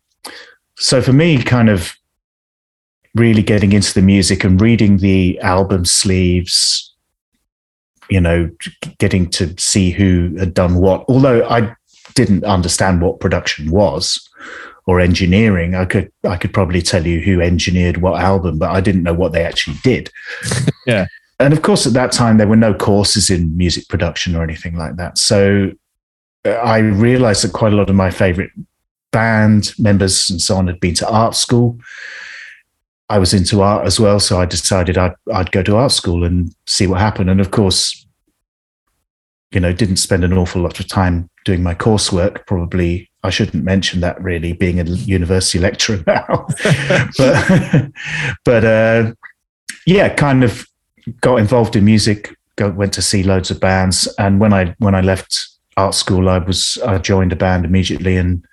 so 0.78 1.00
for 1.00 1.12
me, 1.12 1.42
kind 1.42 1.68
of 1.68 1.94
really 3.14 3.42
getting 3.42 3.72
into 3.72 3.94
the 3.94 4.02
music 4.02 4.44
and 4.44 4.60
reading 4.60 4.98
the 4.98 5.38
album 5.40 5.84
sleeves, 5.84 6.94
you 8.10 8.20
know, 8.20 8.50
getting 8.98 9.30
to 9.30 9.54
see 9.58 9.90
who 9.90 10.34
had 10.38 10.52
done 10.52 10.76
what. 10.76 11.04
Although 11.08 11.48
I 11.48 11.74
didn't 12.14 12.44
understand 12.44 13.00
what 13.00 13.20
production 13.20 13.70
was 13.70 14.28
or 14.86 15.00
engineering, 15.00 15.74
I 15.74 15.84
could 15.84 16.10
I 16.24 16.36
could 16.36 16.54
probably 16.54 16.80
tell 16.80 17.06
you 17.06 17.20
who 17.20 17.40
engineered 17.40 17.98
what 17.98 18.20
album, 18.20 18.58
but 18.58 18.70
I 18.70 18.80
didn't 18.80 19.02
know 19.02 19.14
what 19.14 19.32
they 19.32 19.44
actually 19.44 19.76
did. 19.82 20.10
Yeah. 20.86 21.06
And 21.40 21.52
of 21.52 21.62
course, 21.62 21.84
at 21.84 21.94
that 21.94 22.12
time, 22.12 22.38
there 22.38 22.46
were 22.46 22.54
no 22.54 22.72
courses 22.72 23.28
in 23.28 23.56
music 23.56 23.88
production 23.88 24.36
or 24.36 24.44
anything 24.44 24.76
like 24.76 24.94
that. 24.96 25.18
So 25.18 25.72
uh, 26.46 26.50
I 26.50 26.78
realized 26.78 27.42
that 27.42 27.52
quite 27.52 27.72
a 27.72 27.76
lot 27.76 27.90
of 27.90 27.96
my 27.96 28.10
favorite 28.10 28.52
band 29.10 29.72
members 29.78 30.30
and 30.30 30.40
so 30.40 30.56
on 30.56 30.68
had 30.68 30.78
been 30.78 30.94
to 30.94 31.08
art 31.08 31.34
school. 31.34 31.78
I 33.08 33.18
was 33.18 33.34
into 33.34 33.62
art 33.62 33.84
as 33.84 33.98
well, 33.98 34.20
so 34.20 34.40
I 34.40 34.46
decided 34.46 34.96
I'd 34.96 35.14
I'd 35.32 35.50
go 35.50 35.62
to 35.64 35.76
art 35.76 35.92
school 35.92 36.24
and 36.24 36.54
see 36.66 36.86
what 36.86 37.00
happened. 37.00 37.28
And 37.28 37.40
of 37.40 37.50
course, 37.50 38.06
you 39.50 39.60
know, 39.60 39.72
didn't 39.72 39.96
spend 39.96 40.22
an 40.22 40.32
awful 40.32 40.62
lot 40.62 40.78
of 40.78 40.88
time 40.88 41.28
doing 41.44 41.62
my 41.62 41.74
coursework. 41.74 42.46
Probably 42.46 43.10
I 43.26 43.30
shouldn't 43.30 43.64
mention 43.64 44.00
that 44.00 44.20
really, 44.22 44.52
being 44.52 44.80
a 44.80 44.84
university 44.84 45.58
lecturer 45.58 46.02
now. 46.06 46.46
but 47.18 47.90
but 48.44 48.64
uh, 48.64 49.12
yeah, 49.86 50.08
kind 50.14 50.44
of 50.44 50.66
got 51.20 51.36
involved 51.36 51.76
in 51.76 51.84
music. 51.84 52.34
Go, 52.56 52.70
went 52.70 52.94
to 52.94 53.02
see 53.02 53.22
loads 53.22 53.50
of 53.50 53.60
bands, 53.60 54.08
and 54.18 54.40
when 54.40 54.52
I 54.52 54.74
when 54.78 54.94
I 54.94 55.00
left 55.00 55.48
art 55.76 55.94
school, 55.94 56.28
I 56.28 56.38
was 56.38 56.78
I 56.86 56.98
joined 56.98 57.32
a 57.32 57.36
band 57.36 57.64
immediately 57.64 58.16
and 58.16 58.46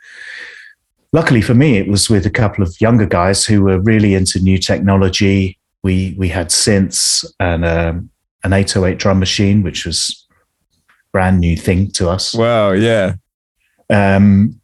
luckily 1.13 1.41
for 1.41 1.53
me, 1.53 1.77
it 1.77 1.87
was 1.87 2.09
with 2.09 2.25
a 2.25 2.29
couple 2.29 2.63
of 2.63 2.75
younger 2.81 3.05
guys 3.05 3.45
who 3.45 3.63
were 3.63 3.79
really 3.79 4.15
into 4.15 4.39
new 4.39 4.57
technology. 4.57 5.57
We 5.83 6.15
we 6.17 6.27
had 6.27 6.49
synths 6.49 7.25
and 7.39 7.63
um, 7.63 8.09
an 8.43 8.51
808 8.51 8.97
drum 8.99 9.19
machine, 9.19 9.63
which 9.63 9.85
was 9.85 10.27
brand 11.13 11.39
new 11.39 11.55
thing 11.55 11.91
to 11.91 12.09
us. 12.09 12.33
wow, 12.33 12.71
yeah, 12.71 13.13
Um, 13.89 14.59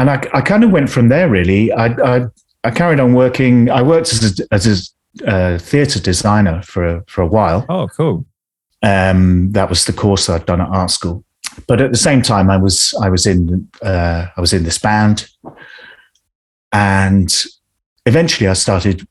and 0.00 0.08
I, 0.10 0.26
I 0.32 0.40
kind 0.40 0.64
of 0.64 0.70
went 0.70 0.88
from 0.88 1.10
there. 1.10 1.28
Really, 1.28 1.70
I, 1.72 1.86
I, 1.86 2.26
I 2.64 2.70
carried 2.70 3.00
on 3.00 3.12
working. 3.12 3.70
I 3.70 3.82
worked 3.82 4.12
as 4.12 4.40
a, 4.40 4.54
as 4.54 4.66
a 4.66 5.30
uh, 5.30 5.58
theatre 5.58 6.00
designer 6.00 6.62
for 6.62 6.86
a, 6.86 7.04
for 7.06 7.20
a 7.20 7.26
while. 7.26 7.66
Oh, 7.68 7.86
cool. 7.88 8.24
Um, 8.82 9.52
that 9.52 9.68
was 9.68 9.84
the 9.84 9.92
course 9.92 10.30
I'd 10.30 10.46
done 10.46 10.62
at 10.62 10.68
art 10.68 10.90
school. 10.90 11.22
But 11.66 11.82
at 11.82 11.92
the 11.92 11.98
same 11.98 12.22
time, 12.22 12.48
I 12.50 12.56
was 12.56 12.94
I 13.02 13.10
was 13.10 13.26
in 13.26 13.68
uh, 13.82 14.26
I 14.34 14.40
was 14.40 14.54
in 14.54 14.64
this 14.64 14.78
band, 14.78 15.28
and 16.72 17.30
eventually 18.06 18.48
I 18.48 18.54
started 18.54 19.06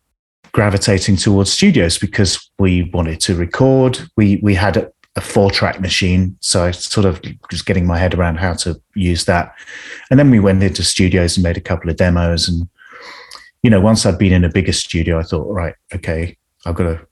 gravitating 0.51 1.17
towards 1.17 1.51
studios 1.51 1.99
because 1.99 2.49
we 2.57 2.89
wanted 2.93 3.19
to 3.21 3.35
record. 3.35 3.99
We 4.17 4.39
we 4.41 4.55
had 4.55 4.91
a, 5.19 5.21
four 5.21 5.51
track 5.51 5.79
machine, 5.79 6.37
so 6.39 6.63
I 6.65 6.71
sort 6.71 7.05
of 7.05 7.21
just 7.49 7.65
getting 7.65 7.85
my 7.85 7.97
head 7.97 8.13
around 8.13 8.37
how 8.37 8.53
to 8.53 8.81
use 8.95 9.25
that, 9.25 9.53
and 10.09 10.19
then 10.19 10.29
we 10.31 10.39
went 10.39 10.63
into 10.63 10.83
studios 10.83 11.37
and 11.37 11.43
made 11.43 11.57
a 11.57 11.61
couple 11.61 11.89
of 11.89 11.97
demos. 11.97 12.47
And 12.47 12.67
you 13.63 13.69
know, 13.69 13.81
once 13.81 14.05
I'd 14.05 14.17
been 14.17 14.33
in 14.33 14.45
a 14.45 14.49
bigger 14.49 14.73
studio, 14.73 15.19
I 15.19 15.23
thought, 15.23 15.51
right, 15.51 15.75
okay, 15.93 16.37
I've 16.65 16.75
got 16.75 16.83
to 16.83 17.07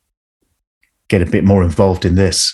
get 1.08 1.22
a 1.22 1.26
bit 1.26 1.44
more 1.44 1.64
involved 1.64 2.06
in 2.06 2.16
this. 2.16 2.54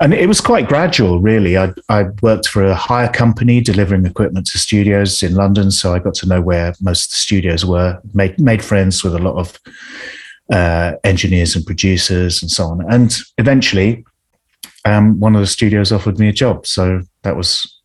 And 0.00 0.14
it 0.14 0.28
was 0.28 0.40
quite 0.40 0.68
gradual, 0.68 1.20
really. 1.20 1.56
I 1.56 1.72
I 1.88 2.04
worked 2.22 2.48
for 2.48 2.64
a 2.64 2.74
hire 2.74 3.10
company 3.10 3.60
delivering 3.60 4.06
equipment 4.06 4.46
to 4.48 4.58
studios 4.58 5.22
in 5.22 5.34
London, 5.34 5.70
so 5.70 5.94
I 5.94 5.98
got 5.98 6.14
to 6.14 6.28
know 6.28 6.40
where 6.40 6.74
most 6.80 7.06
of 7.06 7.10
the 7.12 7.16
studios 7.16 7.64
were. 7.64 8.00
made 8.14 8.38
made 8.38 8.62
friends 8.64 9.02
with 9.02 9.14
a 9.14 9.18
lot 9.18 9.36
of 9.36 9.58
uh, 10.52 10.92
engineers 11.04 11.56
and 11.56 11.66
producers 11.66 12.42
and 12.42 12.50
so 12.50 12.66
on. 12.66 12.92
And 12.92 13.16
eventually, 13.38 14.04
um, 14.84 15.18
one 15.20 15.34
of 15.34 15.40
the 15.40 15.46
studios 15.46 15.92
offered 15.92 16.18
me 16.18 16.28
a 16.28 16.32
job, 16.32 16.66
so 16.66 17.02
that 17.22 17.36
was 17.36 17.80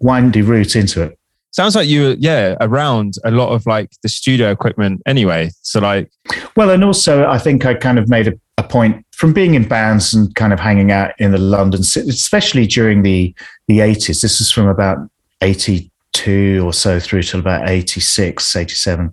windy 0.00 0.42
route 0.42 0.76
into 0.76 1.02
it. 1.02 1.18
Sounds 1.50 1.76
like 1.76 1.88
you 1.88 2.02
were, 2.02 2.16
yeah, 2.18 2.56
around 2.60 3.14
a 3.24 3.30
lot 3.30 3.50
of 3.50 3.64
like 3.64 3.90
the 4.02 4.08
studio 4.08 4.50
equipment 4.50 5.02
anyway. 5.06 5.50
So 5.62 5.80
like, 5.80 6.10
well, 6.56 6.70
and 6.70 6.82
also 6.82 7.26
I 7.26 7.38
think 7.38 7.64
I 7.64 7.74
kind 7.74 7.98
of 7.98 8.08
made 8.08 8.26
a, 8.26 8.32
a 8.58 8.64
point 8.64 9.06
from 9.12 9.32
being 9.32 9.54
in 9.54 9.68
bands 9.68 10.12
and 10.12 10.34
kind 10.34 10.52
of 10.52 10.58
hanging 10.58 10.90
out 10.90 11.12
in 11.18 11.30
the 11.30 11.38
London, 11.38 11.80
especially 11.80 12.66
during 12.66 13.02
the 13.02 13.34
the 13.68 13.80
eighties. 13.80 14.20
This 14.20 14.40
is 14.40 14.50
from 14.50 14.66
about 14.66 14.98
eighty 15.42 15.92
two 16.12 16.62
or 16.64 16.72
so 16.72 16.98
through 16.98 17.22
till 17.22 17.40
about 17.40 17.68
86, 17.68 18.56
87. 18.56 19.12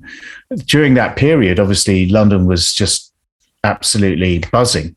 During 0.65 0.93
that 0.93 1.17
period, 1.17 1.59
obviously, 1.59 2.05
London 2.05 2.45
was 2.45 2.73
just 2.73 3.11
absolutely 3.63 4.39
buzzing 4.51 4.95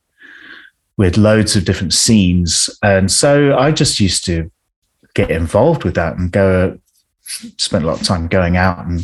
with 0.96 1.16
loads 1.16 1.56
of 1.56 1.64
different 1.64 1.92
scenes. 1.92 2.70
And 2.82 3.10
so 3.10 3.56
I 3.58 3.72
just 3.72 4.00
used 4.00 4.24
to 4.26 4.50
get 5.14 5.30
involved 5.30 5.84
with 5.84 5.94
that 5.94 6.16
and 6.16 6.30
go, 6.30 6.78
spent 7.22 7.84
a 7.84 7.86
lot 7.86 8.00
of 8.00 8.06
time 8.06 8.28
going 8.28 8.56
out 8.56 8.84
and. 8.86 9.00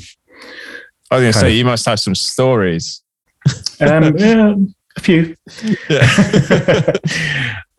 I 1.11 1.17
was 1.17 1.23
going 1.23 1.33
to 1.33 1.39
say, 1.41 1.49
of, 1.49 1.55
you 1.55 1.65
must 1.65 1.87
have 1.87 1.99
some 1.99 2.15
stories. 2.15 3.03
Um, 3.81 4.17
yeah, 4.19 4.55
a 4.97 5.01
few. 5.01 5.37
Yeah. 5.89 6.93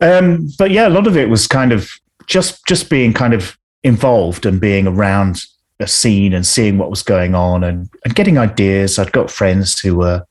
um, 0.00 0.50
but 0.58 0.70
yeah, 0.70 0.86
a 0.86 0.90
lot 0.90 1.06
of 1.06 1.16
it 1.16 1.30
was 1.30 1.46
kind 1.46 1.72
of 1.72 1.90
just 2.26 2.66
just 2.66 2.90
being 2.90 3.14
kind 3.14 3.32
of 3.32 3.56
involved 3.82 4.44
and 4.44 4.60
being 4.60 4.86
around 4.86 5.42
a 5.80 5.86
scene 5.86 6.32
and 6.32 6.46
seeing 6.46 6.78
what 6.78 6.90
was 6.90 7.02
going 7.02 7.34
on 7.34 7.64
and, 7.64 7.88
and 8.04 8.14
getting 8.14 8.38
ideas. 8.38 8.98
I'd 8.98 9.12
got 9.12 9.30
friends 9.30 9.78
who 9.80 9.96
were 9.96 10.24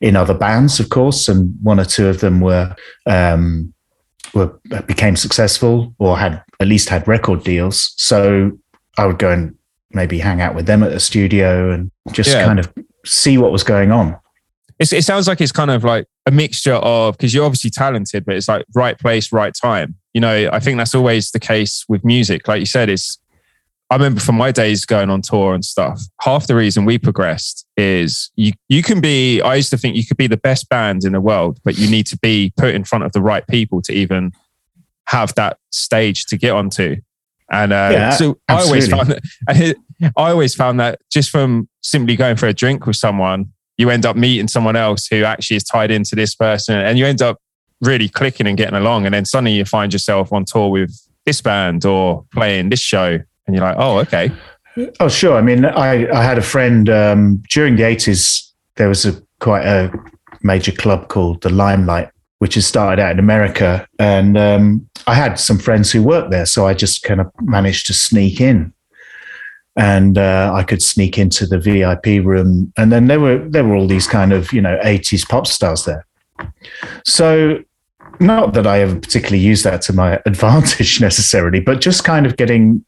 in 0.00 0.16
other 0.16 0.34
bands, 0.34 0.80
of 0.80 0.88
course, 0.90 1.28
and 1.28 1.56
one 1.62 1.80
or 1.80 1.84
two 1.84 2.06
of 2.08 2.20
them 2.20 2.40
were 2.40 2.74
um, 3.06 3.72
were 4.34 4.58
became 4.86 5.16
successful 5.16 5.94
or 5.98 6.18
had 6.18 6.42
at 6.60 6.66
least 6.66 6.88
had 6.88 7.06
record 7.06 7.44
deals. 7.44 7.94
So 7.96 8.52
I 8.98 9.06
would 9.06 9.18
go 9.18 9.30
and 9.30 9.54
maybe 9.90 10.18
hang 10.18 10.40
out 10.40 10.54
with 10.54 10.66
them 10.66 10.82
at 10.82 10.90
the 10.90 11.00
studio 11.00 11.70
and 11.70 11.90
just 12.12 12.30
yeah. 12.30 12.44
kind 12.44 12.58
of 12.58 12.72
see 13.04 13.38
what 13.38 13.52
was 13.52 13.62
going 13.62 13.92
on. 13.92 14.16
It's, 14.78 14.92
it 14.92 15.04
sounds 15.04 15.26
like 15.26 15.40
it's 15.40 15.52
kind 15.52 15.70
of 15.70 15.84
like 15.84 16.06
a 16.26 16.30
mixture 16.30 16.74
of 16.74 17.16
because 17.16 17.32
you're 17.32 17.46
obviously 17.46 17.70
talented, 17.70 18.26
but 18.26 18.34
it's 18.34 18.48
like 18.48 18.66
right 18.74 18.98
place, 18.98 19.32
right 19.32 19.54
time. 19.54 19.94
You 20.12 20.20
know, 20.20 20.50
I 20.52 20.60
think 20.60 20.76
that's 20.76 20.94
always 20.94 21.30
the 21.30 21.40
case 21.40 21.84
with 21.88 22.04
music. 22.04 22.46
Like 22.46 22.60
you 22.60 22.66
said, 22.66 22.90
it's 22.90 23.18
I 23.90 23.94
remember 23.94 24.20
from 24.20 24.36
my 24.36 24.50
days 24.50 24.84
going 24.84 25.10
on 25.10 25.22
tour 25.22 25.54
and 25.54 25.64
stuff, 25.64 26.00
half 26.20 26.48
the 26.48 26.56
reason 26.56 26.84
we 26.84 26.98
progressed 26.98 27.66
is 27.76 28.30
you 28.34 28.52
you 28.68 28.82
can 28.82 29.00
be 29.00 29.40
I 29.40 29.54
used 29.54 29.70
to 29.70 29.78
think 29.78 29.94
you 29.94 30.04
could 30.04 30.16
be 30.16 30.26
the 30.26 30.36
best 30.36 30.68
band 30.68 31.04
in 31.04 31.12
the 31.12 31.20
world, 31.20 31.60
but 31.64 31.78
you 31.78 31.88
need 31.88 32.06
to 32.06 32.18
be 32.18 32.52
put 32.56 32.74
in 32.74 32.82
front 32.84 33.04
of 33.04 33.12
the 33.12 33.20
right 33.20 33.46
people 33.46 33.80
to 33.82 33.92
even 33.92 34.32
have 35.08 35.34
that 35.36 35.58
stage 35.70 36.26
to 36.26 36.36
get 36.36 36.50
onto. 36.50 36.96
And 37.48 37.72
uh, 37.72 37.90
yeah, 37.92 38.10
so 38.10 38.38
absolutely. 38.48 38.48
I 38.48 38.62
always 38.62 38.88
found 38.88 39.10
that 39.10 39.76
I 40.16 40.30
always 40.30 40.54
found 40.56 40.80
that 40.80 41.00
just 41.10 41.30
from 41.30 41.68
simply 41.82 42.16
going 42.16 42.36
for 42.36 42.48
a 42.48 42.52
drink 42.52 42.86
with 42.86 42.96
someone, 42.96 43.52
you 43.78 43.90
end 43.90 44.04
up 44.04 44.16
meeting 44.16 44.48
someone 44.48 44.74
else 44.74 45.06
who 45.06 45.22
actually 45.22 45.58
is 45.58 45.64
tied 45.64 45.92
into 45.92 46.16
this 46.16 46.34
person 46.34 46.76
and 46.76 46.98
you 46.98 47.06
end 47.06 47.22
up 47.22 47.38
really 47.80 48.08
clicking 48.08 48.48
and 48.48 48.56
getting 48.56 48.74
along. 48.74 49.04
And 49.04 49.14
then 49.14 49.24
suddenly 49.24 49.52
you 49.52 49.64
find 49.64 49.92
yourself 49.92 50.32
on 50.32 50.44
tour 50.44 50.70
with 50.70 50.90
this 51.24 51.40
band 51.40 51.84
or 51.84 52.24
playing 52.32 52.70
this 52.70 52.80
show 52.80 53.20
and 53.46 53.54
you're 53.54 53.64
like, 53.64 53.76
oh, 53.78 53.98
okay. 54.00 54.32
Oh, 55.00 55.08
sure. 55.08 55.36
I 55.36 55.40
mean, 55.40 55.64
I, 55.64 56.10
I 56.10 56.22
had 56.22 56.38
a 56.38 56.42
friend 56.42 56.88
um, 56.90 57.42
during 57.50 57.76
the 57.76 57.82
80s, 57.82 58.50
there 58.76 58.88
was 58.88 59.06
a 59.06 59.20
quite 59.40 59.64
a 59.64 59.90
major 60.42 60.72
club 60.72 61.08
called 61.08 61.42
the 61.42 61.50
Limelight, 61.50 62.10
which 62.38 62.54
has 62.54 62.66
started 62.66 63.02
out 63.02 63.12
in 63.12 63.18
America. 63.18 63.86
And 63.98 64.36
um, 64.36 64.88
I 65.06 65.14
had 65.14 65.38
some 65.38 65.58
friends 65.58 65.90
who 65.90 66.02
worked 66.02 66.30
there. 66.30 66.46
So 66.46 66.66
I 66.66 66.74
just 66.74 67.02
kind 67.02 67.20
of 67.20 67.30
managed 67.40 67.86
to 67.86 67.94
sneak 67.94 68.40
in. 68.40 68.72
And 69.78 70.16
uh, 70.16 70.52
I 70.54 70.62
could 70.62 70.82
sneak 70.82 71.18
into 71.18 71.46
the 71.46 71.58
VIP 71.58 72.24
room. 72.24 72.72
And 72.78 72.90
then 72.90 73.08
there 73.08 73.20
were 73.20 73.38
there 73.38 73.64
were 73.64 73.74
all 73.74 73.86
these 73.86 74.06
kind 74.06 74.32
of, 74.32 74.50
you 74.50 74.62
know, 74.62 74.78
80s 74.82 75.28
pop 75.28 75.46
stars 75.46 75.84
there. 75.84 76.06
So 77.04 77.62
not 78.18 78.54
that 78.54 78.66
I 78.66 78.80
ever 78.80 78.98
particularly 78.98 79.42
used 79.42 79.64
that 79.64 79.82
to 79.82 79.92
my 79.92 80.20
advantage 80.26 81.00
necessarily, 81.00 81.60
but 81.60 81.82
just 81.82 82.04
kind 82.04 82.24
of 82.24 82.36
getting 82.36 82.84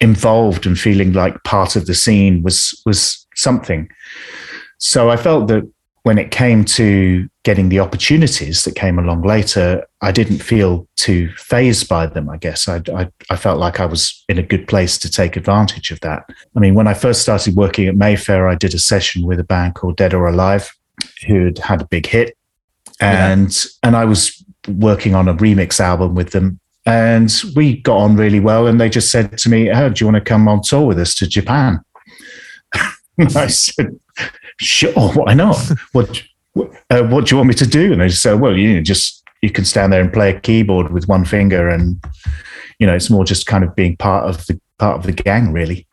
involved 0.00 0.66
and 0.66 0.78
feeling 0.78 1.12
like 1.12 1.42
part 1.44 1.76
of 1.76 1.86
the 1.86 1.94
scene 1.94 2.42
was 2.42 2.80
was 2.86 3.26
something. 3.34 3.88
So 4.78 5.10
I 5.10 5.16
felt 5.16 5.48
that 5.48 5.68
when 6.02 6.18
it 6.18 6.30
came 6.30 6.64
to 6.64 7.28
getting 7.42 7.68
the 7.68 7.80
opportunities 7.80 8.64
that 8.64 8.74
came 8.74 8.98
along 8.98 9.22
later, 9.22 9.86
I 10.00 10.12
didn't 10.12 10.38
feel 10.38 10.88
too 10.96 11.30
phased 11.36 11.88
by 11.88 12.06
them. 12.06 12.30
I 12.30 12.36
guess 12.38 12.68
I, 12.68 12.80
I, 12.94 13.10
I 13.28 13.36
felt 13.36 13.58
like 13.58 13.80
I 13.80 13.84
was 13.84 14.24
in 14.28 14.38
a 14.38 14.42
good 14.42 14.68
place 14.68 14.96
to 14.98 15.10
take 15.10 15.36
advantage 15.36 15.90
of 15.90 16.00
that. 16.00 16.24
I 16.56 16.60
mean, 16.60 16.74
when 16.74 16.86
I 16.86 16.94
first 16.94 17.20
started 17.20 17.56
working 17.56 17.88
at 17.88 17.96
Mayfair, 17.96 18.48
I 18.48 18.54
did 18.54 18.74
a 18.74 18.78
session 18.78 19.26
with 19.26 19.40
a 19.40 19.44
band 19.44 19.74
called 19.74 19.96
Dead 19.96 20.14
or 20.14 20.26
Alive, 20.26 20.74
who'd 21.26 21.58
had 21.58 21.82
a 21.82 21.86
big 21.86 22.06
hit, 22.06 22.36
and 23.00 23.54
yeah. 23.54 23.70
and 23.82 23.96
I 23.96 24.04
was 24.04 24.42
working 24.66 25.14
on 25.14 25.28
a 25.28 25.34
remix 25.34 25.80
album 25.80 26.14
with 26.14 26.30
them 26.30 26.60
and 26.88 27.42
we 27.54 27.76
got 27.82 27.98
on 27.98 28.16
really 28.16 28.40
well. 28.40 28.66
And 28.66 28.80
they 28.80 28.88
just 28.88 29.12
said 29.12 29.36
to 29.36 29.48
me, 29.50 29.70
Oh, 29.70 29.90
do 29.90 30.02
you 30.02 30.10
want 30.10 30.24
to 30.24 30.28
come 30.28 30.48
on 30.48 30.62
tour 30.62 30.86
with 30.86 30.98
us 30.98 31.14
to 31.16 31.28
Japan? 31.28 31.80
I 33.36 33.46
said, 33.48 33.98
Sure, 34.58 35.12
why 35.12 35.34
not? 35.34 35.58
What, 35.92 36.22
uh, 36.90 37.02
what 37.04 37.26
do 37.26 37.34
you 37.34 37.36
want 37.36 37.48
me 37.48 37.54
to 37.54 37.66
do? 37.66 37.92
And 37.92 38.00
they 38.00 38.08
said, 38.08 38.40
Well, 38.40 38.56
you 38.56 38.74
know, 38.74 38.82
just 38.82 39.22
you 39.42 39.50
can 39.50 39.66
stand 39.66 39.92
there 39.92 40.00
and 40.00 40.12
play 40.12 40.34
a 40.34 40.40
keyboard 40.40 40.90
with 40.90 41.06
one 41.08 41.26
finger. 41.26 41.68
And, 41.68 42.02
you 42.78 42.86
know, 42.86 42.94
it's 42.94 43.10
more 43.10 43.24
just 43.24 43.46
kind 43.46 43.64
of 43.64 43.76
being 43.76 43.96
part 43.96 44.24
of 44.24 44.46
the 44.46 44.58
part 44.78 44.96
of 44.96 45.02
the 45.04 45.12
gang, 45.12 45.52
really. 45.52 45.86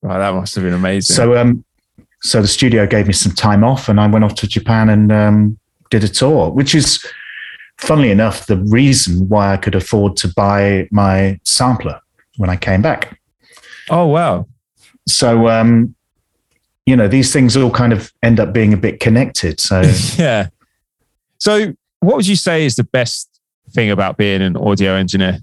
Wow, 0.00 0.18
that 0.18 0.34
must 0.34 0.54
have 0.54 0.64
been 0.64 0.72
amazing. 0.72 1.14
So, 1.14 1.36
um, 1.36 1.62
so 2.22 2.40
the 2.40 2.48
studio 2.48 2.86
gave 2.86 3.06
me 3.06 3.12
some 3.12 3.32
time 3.32 3.62
off, 3.62 3.88
and 3.88 4.00
I 4.00 4.06
went 4.06 4.24
off 4.24 4.34
to 4.36 4.48
Japan 4.48 4.88
and 4.88 5.12
um, 5.12 5.58
did 5.90 6.04
a 6.04 6.08
tour, 6.08 6.50
which 6.50 6.74
is 6.74 7.04
funnily 7.78 8.10
enough, 8.10 8.46
the 8.46 8.56
reason 8.56 9.28
why 9.28 9.52
I 9.52 9.56
could 9.56 9.74
afford 9.74 10.16
to 10.18 10.32
buy 10.34 10.88
my 10.90 11.40
sampler 11.44 12.00
when 12.36 12.50
I 12.50 12.56
came 12.56 12.82
back. 12.82 13.20
Oh, 13.90 14.06
wow. 14.06 14.46
So, 15.06 15.48
um, 15.48 15.94
you 16.84 16.96
know, 16.96 17.08
these 17.08 17.32
things 17.32 17.56
all 17.56 17.70
kind 17.70 17.92
of 17.92 18.12
end 18.22 18.40
up 18.40 18.52
being 18.52 18.72
a 18.72 18.76
bit 18.76 19.00
connected. 19.00 19.60
So, 19.60 19.82
yeah. 20.16 20.48
So, 21.38 21.74
what 22.00 22.16
would 22.16 22.26
you 22.26 22.36
say 22.36 22.64
is 22.64 22.76
the 22.76 22.84
best 22.84 23.28
thing 23.70 23.90
about 23.90 24.16
being 24.16 24.42
an 24.42 24.56
audio 24.56 24.94
engineer, 24.94 25.38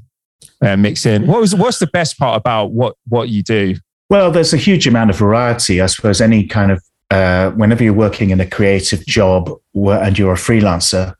uh, 0.61 0.75
mixing? 0.77 1.27
What 1.27 1.41
was 1.41 1.55
what's 1.55 1.79
the 1.79 1.87
best 1.87 2.17
part 2.17 2.37
about 2.37 2.71
what 2.71 2.95
what 3.07 3.29
you 3.29 3.43
do? 3.43 3.75
Well, 4.09 4.31
there's 4.31 4.53
a 4.53 4.57
huge 4.57 4.87
amount 4.87 5.09
of 5.09 5.17
variety. 5.17 5.81
I 5.81 5.85
suppose 5.87 6.21
any 6.21 6.45
kind 6.45 6.71
of 6.71 6.83
uh, 7.11 7.51
whenever 7.51 7.83
you're 7.83 7.93
working 7.93 8.31
in 8.31 8.39
a 8.39 8.45
creative 8.45 9.05
job 9.05 9.51
and 9.75 10.17
you're 10.17 10.33
a 10.33 10.37
freelancer, 10.37 11.15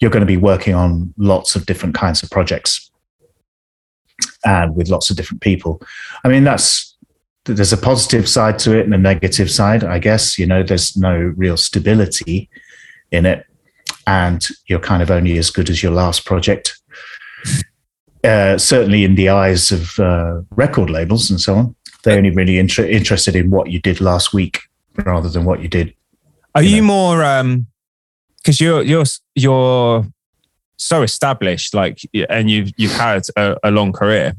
you're 0.00 0.10
going 0.10 0.20
to 0.20 0.26
be 0.26 0.36
working 0.36 0.74
on 0.74 1.12
lots 1.16 1.56
of 1.56 1.66
different 1.66 1.94
kinds 1.94 2.22
of 2.22 2.30
projects 2.30 2.90
and 4.44 4.74
with 4.74 4.88
lots 4.88 5.10
of 5.10 5.16
different 5.16 5.40
people. 5.40 5.80
I 6.24 6.28
mean, 6.28 6.44
that's 6.44 6.96
there's 7.44 7.72
a 7.72 7.78
positive 7.78 8.28
side 8.28 8.58
to 8.60 8.76
it 8.78 8.84
and 8.86 8.94
a 8.94 8.98
negative 8.98 9.50
side, 9.50 9.84
I 9.84 9.98
guess. 9.98 10.38
You 10.38 10.46
know, 10.46 10.62
there's 10.62 10.96
no 10.96 11.16
real 11.36 11.56
stability 11.56 12.48
in 13.10 13.26
it, 13.26 13.46
and 14.06 14.46
you're 14.66 14.80
kind 14.80 15.02
of 15.02 15.10
only 15.10 15.36
as 15.38 15.50
good 15.50 15.68
as 15.68 15.82
your 15.82 15.92
last 15.92 16.24
project. 16.24 16.80
Uh, 18.22 18.56
certainly, 18.56 19.04
in 19.04 19.14
the 19.14 19.28
eyes 19.28 19.70
of 19.70 19.98
uh, 19.98 20.40
record 20.52 20.88
labels 20.88 21.30
and 21.30 21.40
so 21.40 21.54
on. 21.54 21.76
they're 22.02 22.16
only 22.16 22.30
really 22.30 22.58
inter- 22.58 22.86
interested 22.86 23.36
in 23.36 23.50
what 23.50 23.70
you 23.70 23.78
did 23.80 24.00
last 24.00 24.32
week 24.32 24.60
rather 25.04 25.28
than 25.28 25.44
what 25.44 25.60
you 25.60 25.68
did. 25.68 25.94
Are 26.54 26.62
you, 26.62 26.76
you 26.76 26.82
more 26.82 27.22
um 27.22 27.66
because 28.44 28.60
you're 28.60 28.82
you're 28.82 29.04
you're 29.34 30.06
so 30.76 31.02
established, 31.02 31.74
like, 31.74 32.00
and 32.28 32.50
you've 32.50 32.70
you've 32.76 32.92
had 32.92 33.22
a, 33.36 33.56
a 33.64 33.70
long 33.70 33.92
career. 33.92 34.34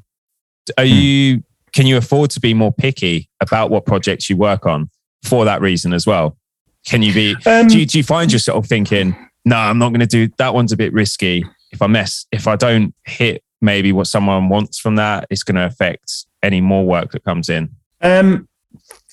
Are 0.78 0.86
hmm. 0.86 0.92
you? 0.92 1.44
Can 1.74 1.88
you 1.88 1.98
afford 1.98 2.30
to 2.32 2.40
be 2.40 2.54
more 2.54 2.72
picky 2.72 3.30
about 3.42 3.70
what 3.70 3.86
projects 3.86 4.30
you 4.30 4.38
work 4.38 4.66
on 4.66 4.90
for 5.24 5.44
that 5.44 5.60
reason 5.60 5.92
as 5.92 6.08
well? 6.08 6.38
Can 6.86 7.02
you 7.02 7.14
be? 7.14 7.36
Um, 7.46 7.68
do, 7.68 7.80
you, 7.80 7.86
do 7.86 7.98
you 7.98 8.04
find 8.04 8.32
yourself 8.32 8.68
thinking, 8.68 9.16
"No, 9.44 9.58
I'm 9.58 9.78
not 9.78 9.90
going 9.90 10.00
to 10.00 10.06
do 10.06 10.32
that. 10.38 10.54
One's 10.54 10.72
a 10.72 10.78
bit 10.78 10.94
risky. 10.94 11.44
If 11.72 11.82
I 11.82 11.88
mess, 11.88 12.26
if 12.32 12.48
I 12.48 12.56
don't 12.56 12.94
hit 13.06 13.44
maybe 13.62 13.92
what 13.92 14.08
someone 14.08 14.48
wants 14.48 14.80
from 14.80 14.96
that, 14.96 15.28
it's 15.30 15.44
going 15.44 15.56
to 15.56 15.66
affect 15.66 16.26
any 16.44 16.62
more 16.62 16.86
work 16.86 17.12
that 17.12 17.24
comes 17.24 17.50
in." 17.50 17.76
Um, 18.02 18.48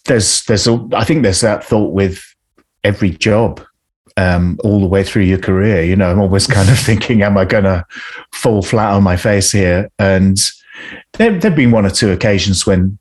there's, 0.04 0.42
there's, 0.44 0.66
a, 0.66 0.88
I 0.92 1.04
think 1.04 1.22
there's 1.22 1.40
that 1.40 1.64
thought 1.64 1.92
with 1.92 2.22
every 2.84 3.10
job 3.10 3.64
um, 4.16 4.58
all 4.64 4.80
the 4.80 4.86
way 4.86 5.02
through 5.04 5.22
your 5.22 5.38
career. 5.38 5.82
You 5.82 5.96
know, 5.96 6.10
I'm 6.10 6.20
always 6.20 6.46
kind 6.46 6.68
of 6.68 6.78
thinking, 6.88 7.22
am 7.22 7.36
I 7.36 7.44
going 7.44 7.64
to 7.64 7.84
fall 8.32 8.62
flat 8.62 8.92
on 8.92 9.02
my 9.02 9.16
face 9.16 9.52
here? 9.52 9.90
And 9.98 10.38
there 11.14 11.32
have 11.32 11.56
been 11.56 11.70
one 11.70 11.86
or 11.86 11.90
two 11.90 12.10
occasions 12.10 12.66
when 12.66 12.98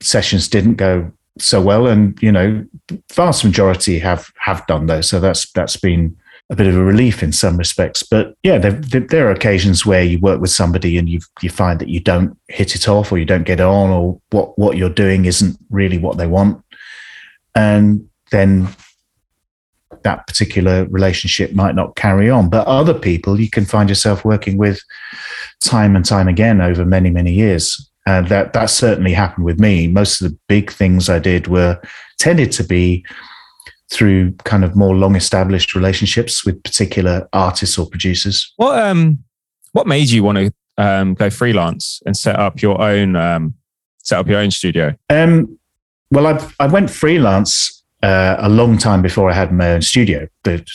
sessions 0.00 0.48
didn't 0.48 0.74
go 0.74 1.10
so 1.38 1.60
well, 1.60 1.86
and 1.86 2.20
you 2.22 2.32
know, 2.32 2.64
vast 3.12 3.44
majority 3.44 3.98
have 3.98 4.32
have 4.38 4.66
done 4.66 4.86
though. 4.86 5.00
So 5.00 5.20
that's 5.20 5.50
that's 5.52 5.76
been 5.76 6.16
a 6.48 6.56
bit 6.56 6.66
of 6.66 6.76
a 6.76 6.84
relief 6.84 7.22
in 7.22 7.32
some 7.32 7.56
respects. 7.56 8.02
But 8.02 8.34
yeah, 8.42 8.58
there, 8.58 8.72
there 8.72 9.28
are 9.28 9.32
occasions 9.32 9.84
where 9.84 10.04
you 10.04 10.18
work 10.20 10.40
with 10.40 10.50
somebody 10.50 10.96
and 10.96 11.08
you 11.08 11.20
you 11.42 11.50
find 11.50 11.80
that 11.80 11.88
you 11.88 12.00
don't 12.00 12.38
hit 12.48 12.74
it 12.74 12.88
off, 12.88 13.12
or 13.12 13.18
you 13.18 13.24
don't 13.24 13.46
get 13.46 13.60
on, 13.60 13.90
or 13.90 14.20
what 14.30 14.58
what 14.58 14.76
you're 14.76 14.88
doing 14.88 15.24
isn't 15.24 15.58
really 15.70 15.98
what 15.98 16.16
they 16.16 16.26
want, 16.26 16.62
and 17.54 18.08
then 18.30 18.68
that 20.06 20.24
particular 20.28 20.84
relationship 20.84 21.52
might 21.52 21.74
not 21.74 21.96
carry 21.96 22.30
on. 22.30 22.48
But 22.48 22.64
other 22.68 22.94
people 22.94 23.40
you 23.40 23.50
can 23.50 23.64
find 23.64 23.88
yourself 23.88 24.24
working 24.24 24.56
with 24.56 24.80
time 25.60 25.96
and 25.96 26.04
time 26.04 26.28
again 26.28 26.60
over 26.60 26.84
many, 26.84 27.10
many 27.10 27.32
years. 27.32 27.90
And 28.06 28.28
that 28.28 28.52
that 28.52 28.66
certainly 28.66 29.12
happened 29.12 29.44
with 29.44 29.58
me. 29.58 29.88
Most 29.88 30.20
of 30.20 30.30
the 30.30 30.38
big 30.48 30.70
things 30.70 31.08
I 31.08 31.18
did 31.18 31.48
were 31.48 31.80
tended 32.20 32.52
to 32.52 32.62
be 32.62 33.04
through 33.90 34.32
kind 34.44 34.64
of 34.64 34.76
more 34.76 34.94
long 34.94 35.16
established 35.16 35.74
relationships 35.74 36.44
with 36.44 36.62
particular 36.62 37.28
artists 37.32 37.76
or 37.76 37.88
producers. 37.88 38.52
What 38.56 38.78
um 38.78 39.18
what 39.72 39.88
made 39.88 40.08
you 40.08 40.22
want 40.22 40.38
to 40.38 40.52
um, 40.78 41.14
go 41.14 41.30
freelance 41.30 42.00
and 42.06 42.16
set 42.16 42.38
up 42.38 42.62
your 42.62 42.80
own 42.80 43.16
um, 43.16 43.54
set 44.04 44.20
up 44.20 44.28
your 44.28 44.38
own 44.38 44.52
studio? 44.52 44.94
Um, 45.10 45.58
well, 46.12 46.28
I 46.28 46.48
I 46.60 46.68
went 46.68 46.90
freelance 46.90 47.82
uh, 48.02 48.36
a 48.38 48.48
long 48.48 48.78
time 48.78 49.02
before 49.02 49.30
I 49.30 49.34
had 49.34 49.52
my 49.52 49.72
own 49.72 49.82
studio. 49.82 50.28
But 50.42 50.66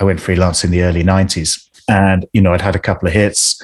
I 0.00 0.04
went 0.04 0.20
freelance 0.20 0.64
in 0.64 0.70
the 0.70 0.82
early 0.82 1.02
'90s, 1.02 1.60
and 1.88 2.26
you 2.32 2.40
know 2.40 2.52
I'd 2.52 2.60
had 2.60 2.76
a 2.76 2.80
couple 2.80 3.08
of 3.08 3.14
hits, 3.14 3.60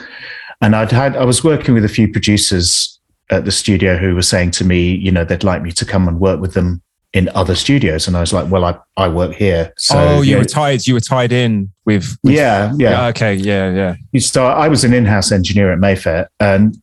and 0.60 0.74
I'd 0.74 0.92
had 0.92 1.16
I 1.16 1.24
was 1.24 1.44
working 1.44 1.74
with 1.74 1.84
a 1.84 1.88
few 1.88 2.10
producers 2.10 2.96
at 3.30 3.44
the 3.44 3.52
studio 3.52 3.96
who 3.96 4.14
were 4.14 4.22
saying 4.22 4.52
to 4.52 4.64
me, 4.64 4.94
you 4.94 5.10
know, 5.10 5.24
they'd 5.24 5.42
like 5.42 5.62
me 5.62 5.72
to 5.72 5.84
come 5.84 6.06
and 6.06 6.20
work 6.20 6.40
with 6.40 6.54
them 6.54 6.80
in 7.12 7.28
other 7.30 7.54
studios, 7.54 8.06
and 8.06 8.16
I 8.16 8.20
was 8.20 8.32
like, 8.32 8.50
well, 8.50 8.64
I 8.64 8.78
I 8.96 9.08
work 9.08 9.34
here. 9.34 9.72
So, 9.78 9.96
oh, 9.96 10.20
you, 10.22 10.36
were 10.36 10.44
tied. 10.44 10.86
You 10.86 10.94
were 10.94 11.00
tied 11.00 11.32
in 11.32 11.72
with. 11.86 12.18
with 12.22 12.34
yeah, 12.34 12.72
yeah, 12.76 12.90
yeah. 12.90 13.06
Okay, 13.08 13.34
yeah, 13.34 13.72
yeah. 13.72 13.96
You 14.12 14.20
start. 14.20 14.58
I 14.58 14.68
was 14.68 14.84
an 14.84 14.92
in-house 14.92 15.32
engineer 15.32 15.72
at 15.72 15.78
Mayfair, 15.78 16.28
and 16.40 16.76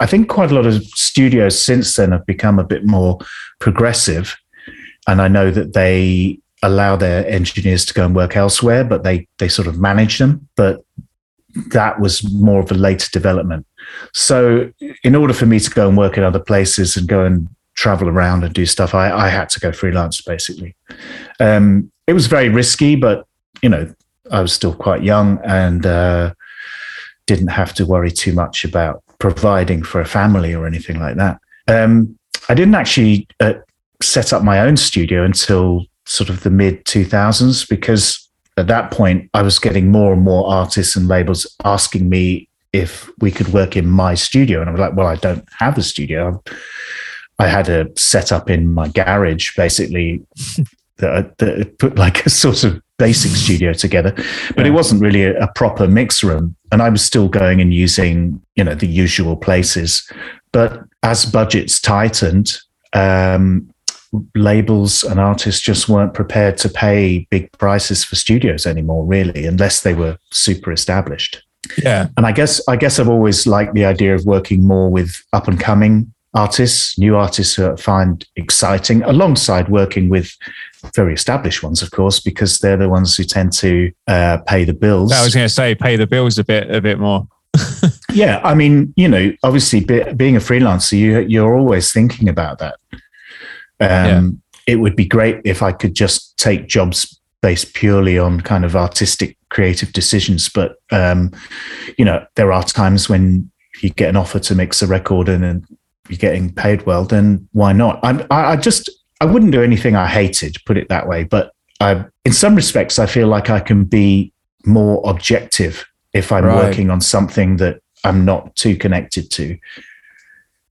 I 0.00 0.06
think 0.06 0.28
quite 0.28 0.50
a 0.50 0.54
lot 0.54 0.66
of 0.66 0.82
studios 0.84 1.60
since 1.60 1.94
then 1.96 2.12
have 2.12 2.26
become 2.26 2.58
a 2.58 2.64
bit 2.64 2.84
more 2.84 3.18
progressive 3.60 4.36
and 5.06 5.20
I 5.20 5.28
know 5.28 5.50
that 5.50 5.72
they 5.72 6.38
allow 6.62 6.96
their 6.96 7.26
engineers 7.28 7.84
to 7.86 7.94
go 7.94 8.06
and 8.06 8.14
work 8.14 8.36
elsewhere, 8.36 8.84
but 8.84 9.02
they 9.02 9.26
they 9.38 9.48
sort 9.48 9.68
of 9.68 9.78
manage 9.78 10.18
them. 10.18 10.48
But 10.56 10.84
that 11.68 12.00
was 12.00 12.30
more 12.32 12.60
of 12.60 12.70
a 12.70 12.74
later 12.74 13.08
development. 13.10 13.66
So, 14.12 14.70
in 15.04 15.14
order 15.14 15.34
for 15.34 15.46
me 15.46 15.58
to 15.60 15.70
go 15.70 15.88
and 15.88 15.96
work 15.96 16.16
in 16.16 16.24
other 16.24 16.38
places 16.38 16.96
and 16.96 17.08
go 17.08 17.24
and 17.24 17.48
travel 17.74 18.08
around 18.08 18.44
and 18.44 18.54
do 18.54 18.66
stuff, 18.66 18.94
I, 18.94 19.10
I 19.10 19.28
had 19.28 19.48
to 19.50 19.60
go 19.60 19.72
freelance 19.72 20.20
basically. 20.20 20.74
Um, 21.40 21.90
it 22.06 22.12
was 22.12 22.26
very 22.26 22.48
risky, 22.48 22.96
but 22.96 23.26
you 23.62 23.68
know, 23.68 23.92
I 24.30 24.40
was 24.40 24.52
still 24.52 24.74
quite 24.74 25.02
young 25.02 25.40
and 25.44 25.84
uh, 25.84 26.34
didn't 27.26 27.48
have 27.48 27.74
to 27.74 27.86
worry 27.86 28.10
too 28.10 28.32
much 28.32 28.64
about 28.64 29.02
providing 29.18 29.82
for 29.82 30.00
a 30.00 30.06
family 30.06 30.54
or 30.54 30.66
anything 30.66 30.98
like 30.98 31.16
that. 31.16 31.38
Um, 31.68 32.18
I 32.48 32.54
didn't 32.54 32.74
actually 32.74 33.28
uh, 33.40 33.54
set 34.02 34.32
up 34.32 34.42
my 34.42 34.60
own 34.60 34.76
studio 34.76 35.24
until 35.24 35.86
sort 36.04 36.30
of 36.30 36.42
the 36.42 36.50
mid 36.50 36.84
2000s 36.84 37.68
because 37.68 38.28
at 38.56 38.66
that 38.66 38.90
point 38.90 39.30
I 39.34 39.42
was 39.42 39.58
getting 39.58 39.90
more 39.90 40.12
and 40.12 40.22
more 40.22 40.48
artists 40.48 40.96
and 40.96 41.08
labels 41.08 41.46
asking 41.64 42.08
me 42.08 42.48
if 42.72 43.10
we 43.18 43.30
could 43.30 43.48
work 43.48 43.76
in 43.76 43.86
my 43.86 44.14
studio. 44.14 44.60
And 44.60 44.68
I 44.68 44.72
was 44.72 44.80
like, 44.80 44.96
well, 44.96 45.06
I 45.06 45.16
don't 45.16 45.46
have 45.58 45.76
a 45.78 45.82
studio. 45.82 46.42
I 47.38 47.46
had 47.46 47.68
a 47.68 47.88
setup 47.98 48.48
in 48.50 48.72
my 48.72 48.88
garage 48.88 49.56
basically 49.56 50.24
that, 50.96 51.36
that 51.38 51.78
put 51.78 51.96
like 51.96 52.24
a 52.26 52.30
sort 52.30 52.64
of 52.64 52.80
basic 52.98 53.32
studio 53.32 53.72
together, 53.72 54.12
but 54.54 54.58
yeah. 54.58 54.66
it 54.66 54.70
wasn't 54.70 55.02
really 55.02 55.24
a, 55.24 55.38
a 55.42 55.52
proper 55.54 55.88
mix 55.88 56.22
room. 56.22 56.54
And 56.70 56.80
I 56.80 56.88
was 56.88 57.04
still 57.04 57.28
going 57.28 57.60
and 57.60 57.74
using, 57.74 58.40
you 58.54 58.64
know, 58.64 58.74
the 58.74 58.86
usual 58.86 59.36
places. 59.36 60.08
But 60.52 60.84
as 61.02 61.24
budgets 61.24 61.80
tightened, 61.80 62.56
um, 62.92 63.71
labels 64.34 65.04
and 65.04 65.18
artists 65.18 65.60
just 65.60 65.88
weren't 65.88 66.14
prepared 66.14 66.56
to 66.58 66.68
pay 66.68 67.26
big 67.30 67.50
prices 67.52 68.04
for 68.04 68.16
studios 68.16 68.66
anymore, 68.66 69.04
really, 69.04 69.46
unless 69.46 69.82
they 69.82 69.94
were 69.94 70.18
super 70.30 70.72
established. 70.72 71.42
Yeah. 71.78 72.08
And 72.16 72.26
I 72.26 72.32
guess 72.32 72.60
I 72.68 72.76
guess 72.76 72.98
I've 72.98 73.08
always 73.08 73.46
liked 73.46 73.74
the 73.74 73.84
idea 73.84 74.14
of 74.14 74.26
working 74.26 74.66
more 74.66 74.90
with 74.90 75.22
up 75.32 75.48
and 75.48 75.58
coming 75.58 76.12
artists, 76.34 76.98
new 76.98 77.16
artists 77.16 77.54
who 77.54 77.70
I 77.70 77.76
find 77.76 78.24
exciting, 78.36 79.02
alongside 79.02 79.68
working 79.68 80.08
with 80.08 80.34
very 80.94 81.14
established 81.14 81.62
ones, 81.62 81.82
of 81.82 81.90
course, 81.90 82.20
because 82.20 82.58
they're 82.58 82.76
the 82.76 82.88
ones 82.88 83.16
who 83.16 83.24
tend 83.24 83.52
to 83.54 83.92
uh, 84.08 84.38
pay 84.46 84.64
the 84.64 84.72
bills. 84.72 85.12
I 85.12 85.22
was 85.22 85.34
going 85.34 85.44
to 85.44 85.52
say 85.52 85.74
pay 85.74 85.96
the 85.96 86.06
bills 86.06 86.38
a 86.38 86.44
bit, 86.44 86.70
a 86.70 86.80
bit 86.80 86.98
more. 86.98 87.26
yeah, 88.12 88.40
I 88.42 88.54
mean, 88.54 88.94
you 88.96 89.08
know, 89.08 89.32
obviously, 89.42 89.84
be, 89.84 90.02
being 90.14 90.36
a 90.36 90.40
freelancer, 90.40 90.98
you 90.98 91.20
you're 91.20 91.54
always 91.54 91.92
thinking 91.92 92.28
about 92.28 92.58
that. 92.58 92.76
Um, 93.82 94.42
yeah. 94.66 94.74
It 94.74 94.76
would 94.76 94.96
be 94.96 95.04
great 95.04 95.40
if 95.44 95.62
I 95.62 95.72
could 95.72 95.94
just 95.94 96.38
take 96.38 96.68
jobs 96.68 97.20
based 97.40 97.74
purely 97.74 98.18
on 98.18 98.40
kind 98.40 98.64
of 98.64 98.76
artistic, 98.76 99.36
creative 99.50 99.92
decisions. 99.92 100.48
But 100.48 100.76
um, 100.90 101.32
you 101.98 102.04
know, 102.04 102.24
there 102.36 102.52
are 102.52 102.62
times 102.62 103.08
when 103.08 103.50
you 103.80 103.90
get 103.90 104.08
an 104.08 104.16
offer 104.16 104.38
to 104.38 104.54
mix 104.54 104.80
a 104.82 104.86
record 104.86 105.28
and, 105.28 105.44
and 105.44 105.66
you're 106.08 106.18
getting 106.18 106.54
paid 106.54 106.86
well. 106.86 107.04
Then 107.04 107.48
why 107.52 107.72
not? 107.72 107.98
I, 108.02 108.24
I 108.30 108.56
just 108.56 108.88
I 109.20 109.24
wouldn't 109.24 109.52
do 109.52 109.62
anything 109.62 109.96
I 109.96 110.06
hated, 110.06 110.56
put 110.66 110.76
it 110.76 110.88
that 110.88 111.08
way. 111.08 111.24
But 111.24 111.52
I, 111.80 112.04
in 112.24 112.32
some 112.32 112.54
respects, 112.54 112.98
I 112.98 113.06
feel 113.06 113.28
like 113.28 113.50
I 113.50 113.60
can 113.60 113.84
be 113.84 114.32
more 114.64 115.02
objective 115.04 115.84
if 116.12 116.30
I'm 116.30 116.44
right. 116.44 116.64
working 116.64 116.90
on 116.90 117.00
something 117.00 117.56
that 117.56 117.80
I'm 118.04 118.24
not 118.24 118.54
too 118.56 118.76
connected 118.76 119.30
to. 119.32 119.58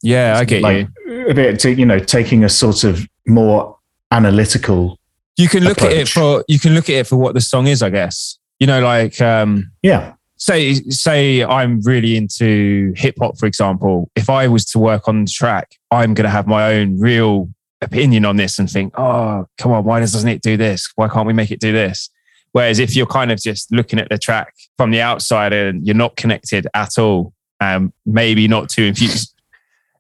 Yeah, 0.01 0.37
I 0.37 0.45
get 0.45 0.61
like, 0.61 0.87
you. 1.05 1.27
A 1.27 1.33
bit, 1.33 1.59
to, 1.61 1.71
you 1.71 1.85
know, 1.85 1.99
taking 1.99 2.43
a 2.43 2.49
sort 2.49 2.83
of 2.83 3.07
more 3.27 3.77
analytical. 4.11 4.97
You 5.37 5.47
can 5.47 5.63
look 5.63 5.77
approach. 5.77 5.93
at 5.93 5.97
it 5.97 6.07
for 6.09 6.43
you 6.47 6.59
can 6.59 6.73
look 6.73 6.89
at 6.89 6.95
it 6.95 7.07
for 7.07 7.15
what 7.15 7.33
the 7.33 7.41
song 7.41 7.67
is, 7.67 7.81
I 7.81 7.89
guess. 7.89 8.37
You 8.59 8.67
know, 8.67 8.81
like 8.81 9.19
um, 9.21 9.71
yeah. 9.81 10.13
Say 10.37 10.73
say 10.73 11.43
I'm 11.43 11.81
really 11.81 12.17
into 12.17 12.93
hip 12.95 13.15
hop, 13.19 13.37
for 13.37 13.45
example. 13.45 14.09
If 14.15 14.29
I 14.29 14.47
was 14.47 14.65
to 14.65 14.79
work 14.79 15.07
on 15.07 15.25
the 15.25 15.31
track, 15.31 15.75
I'm 15.91 16.15
going 16.15 16.25
to 16.25 16.31
have 16.31 16.47
my 16.47 16.73
own 16.73 16.99
real 16.99 17.49
opinion 17.81 18.25
on 18.25 18.37
this 18.37 18.59
and 18.59 18.69
think, 18.69 18.97
oh, 18.97 19.45
come 19.57 19.71
on, 19.71 19.83
why 19.83 19.99
doesn't 19.99 20.27
it 20.27 20.41
do 20.41 20.57
this? 20.57 20.91
Why 20.95 21.07
can't 21.07 21.27
we 21.27 21.33
make 21.33 21.51
it 21.51 21.59
do 21.59 21.71
this? 21.71 22.09
Whereas 22.53 22.79
if 22.79 22.95
you're 22.95 23.07
kind 23.07 23.31
of 23.31 23.39
just 23.39 23.71
looking 23.71 23.99
at 23.99 24.09
the 24.09 24.17
track 24.17 24.53
from 24.77 24.91
the 24.91 25.01
outside 25.01 25.53
and 25.53 25.85
you're 25.85 25.95
not 25.95 26.15
connected 26.15 26.67
at 26.73 26.97
all, 26.97 27.33
um, 27.59 27.93
maybe 28.05 28.47
not 28.47 28.69
too 28.69 28.83
infused, 28.83 29.33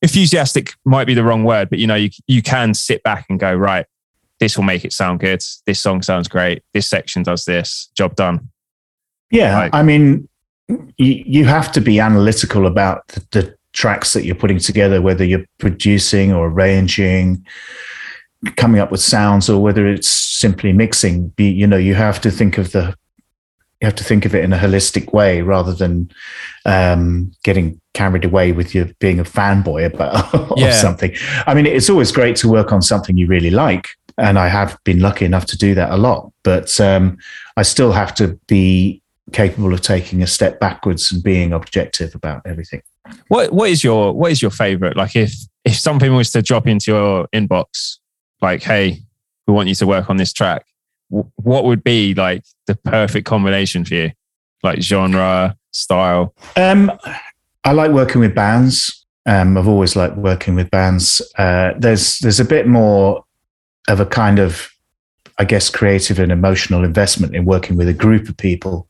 enthusiastic 0.01 0.73
might 0.85 1.05
be 1.05 1.13
the 1.13 1.23
wrong 1.23 1.43
word, 1.43 1.69
but 1.69 1.79
you 1.79 1.87
know, 1.87 1.95
you 1.95 2.09
you 2.27 2.41
can 2.41 2.73
sit 2.73 3.03
back 3.03 3.25
and 3.29 3.39
go, 3.39 3.53
right, 3.53 3.85
this 4.39 4.57
will 4.57 4.63
make 4.63 4.83
it 4.83 4.93
sound 4.93 5.19
good. 5.19 5.43
This 5.65 5.79
song 5.79 6.01
sounds 6.01 6.27
great. 6.27 6.63
This 6.73 6.87
section 6.87 7.23
does 7.23 7.45
this. 7.45 7.89
Job 7.95 8.15
done. 8.15 8.49
Yeah, 9.29 9.57
like, 9.57 9.73
I 9.73 9.83
mean, 9.83 10.27
you 10.67 11.23
you 11.25 11.45
have 11.45 11.71
to 11.73 11.81
be 11.81 11.99
analytical 11.99 12.65
about 12.65 13.07
the, 13.09 13.25
the 13.31 13.55
tracks 13.73 14.13
that 14.13 14.25
you're 14.25 14.35
putting 14.35 14.59
together, 14.59 15.01
whether 15.01 15.23
you're 15.23 15.45
producing 15.59 16.33
or 16.33 16.47
arranging, 16.47 17.45
coming 18.57 18.81
up 18.81 18.91
with 18.91 19.01
sounds, 19.01 19.49
or 19.49 19.61
whether 19.61 19.87
it's 19.87 20.09
simply 20.09 20.73
mixing. 20.73 21.29
Be 21.29 21.49
you 21.49 21.67
know, 21.67 21.77
you 21.77 21.95
have 21.95 22.19
to 22.21 22.31
think 22.31 22.57
of 22.57 22.71
the 22.71 22.95
You 23.81 23.87
have 23.87 23.95
to 23.95 24.03
think 24.03 24.25
of 24.25 24.35
it 24.35 24.43
in 24.43 24.53
a 24.53 24.57
holistic 24.57 25.11
way 25.11 25.41
rather 25.41 25.73
than 25.73 26.11
um, 26.65 27.31
getting 27.43 27.81
carried 27.93 28.23
away 28.23 28.51
with 28.51 28.75
you 28.75 28.93
being 28.99 29.19
a 29.19 29.23
fanboy 29.23 29.85
about 29.91 30.53
Yeah. 30.57 30.71
something. 30.71 31.13
I 31.47 31.53
mean, 31.55 31.65
it's 31.65 31.89
always 31.89 32.11
great 32.11 32.35
to 32.37 32.47
work 32.47 32.71
on 32.71 32.81
something 32.81 33.17
you 33.17 33.27
really 33.27 33.49
like, 33.49 33.89
and 34.17 34.37
I 34.37 34.49
have 34.49 34.77
been 34.83 34.99
lucky 34.99 35.25
enough 35.25 35.45
to 35.47 35.57
do 35.57 35.73
that 35.75 35.89
a 35.91 35.97
lot. 35.97 36.31
But 36.43 36.79
um, 36.79 37.17
I 37.57 37.63
still 37.63 37.91
have 37.91 38.13
to 38.15 38.39
be 38.47 39.01
capable 39.33 39.73
of 39.73 39.81
taking 39.81 40.21
a 40.21 40.27
step 40.27 40.59
backwards 40.59 41.11
and 41.11 41.23
being 41.23 41.51
objective 41.53 42.13
about 42.13 42.41
everything. 42.45 42.81
What 43.29 43.51
what 43.51 43.69
is 43.69 43.83
your 43.83 44.13
what 44.13 44.31
is 44.31 44.41
your 44.43 44.51
favorite? 44.51 44.95
Like 44.95 45.15
if 45.15 45.33
if 45.65 45.75
something 45.77 46.13
was 46.13 46.29
to 46.31 46.41
drop 46.43 46.67
into 46.67 46.91
your 46.91 47.27
inbox, 47.33 47.97
like, 48.41 48.61
hey, 48.61 48.99
we 49.47 49.53
want 49.53 49.69
you 49.69 49.75
to 49.75 49.87
work 49.87 50.09
on 50.09 50.17
this 50.17 50.33
track, 50.33 50.65
wh- 51.11 51.45
what 51.45 51.65
would 51.65 51.83
be 51.83 52.13
like 52.13 52.43
the 52.67 52.75
perfect 52.75 53.25
combination 53.25 53.85
for 53.85 53.93
you? 53.93 54.11
Like 54.63 54.81
genre, 54.81 55.57
style. 55.71 56.33
Um, 56.55 56.91
I 57.63 57.71
like 57.71 57.91
working 57.91 58.21
with 58.21 58.35
bands. 58.35 59.05
Um, 59.25 59.57
I've 59.57 59.67
always 59.67 59.95
liked 59.95 60.17
working 60.17 60.55
with 60.55 60.71
bands. 60.71 61.21
Uh, 61.37 61.73
there's 61.77 62.19
there's 62.19 62.39
a 62.39 62.45
bit 62.45 62.67
more 62.67 63.23
of 63.87 63.99
a 63.99 64.05
kind 64.05 64.39
of, 64.39 64.69
I 65.37 65.45
guess, 65.45 65.69
creative 65.69 66.19
and 66.19 66.31
emotional 66.31 66.83
investment 66.83 67.35
in 67.35 67.45
working 67.45 67.75
with 67.75 67.87
a 67.87 67.93
group 67.93 68.29
of 68.29 68.37
people 68.37 68.87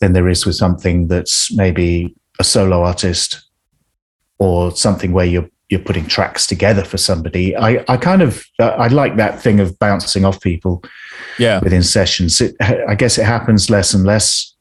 than 0.00 0.12
there 0.12 0.28
is 0.28 0.44
with 0.44 0.56
something 0.56 1.08
that's 1.08 1.52
maybe 1.52 2.14
a 2.38 2.44
solo 2.44 2.82
artist 2.82 3.42
or 4.38 4.70
something 4.76 5.12
where 5.12 5.24
you're 5.24 5.48
you're 5.68 5.80
putting 5.80 6.06
tracks 6.06 6.46
together 6.46 6.84
for 6.84 6.96
somebody. 6.96 7.56
I, 7.56 7.84
I 7.88 7.96
kind 7.96 8.22
of 8.22 8.44
I 8.60 8.88
like 8.88 9.16
that 9.16 9.40
thing 9.42 9.58
of 9.60 9.78
bouncing 9.78 10.24
off 10.24 10.40
people 10.40 10.82
Yeah. 11.38 11.58
within 11.60 11.82
sessions. 11.82 12.40
It, 12.40 12.54
I 12.60 12.94
guess 12.94 13.18
it 13.18 13.24
happens 13.24 13.68
less 13.68 13.92
and 13.94 14.04
less 14.04 14.54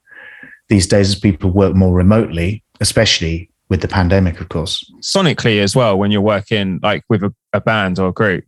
these 0.68 0.88
days 0.88 1.10
as 1.10 1.20
people 1.20 1.52
work 1.52 1.76
more 1.76 1.94
remotely, 1.94 2.64
especially 2.82 3.50
with 3.70 3.82
the 3.82 3.88
pandemic, 3.88 4.42
of 4.42 4.50
course. 4.50 4.84
Sonically 5.02 5.60
as 5.62 5.76
well, 5.76 5.98
when 5.98 6.10
you're 6.12 6.22
working 6.22 6.80
like 6.82 7.04
with 7.10 7.24
a, 7.24 7.34
a 7.54 7.62
band 7.62 8.00
or 8.00 8.10
a 8.10 8.14
group. 8.14 8.44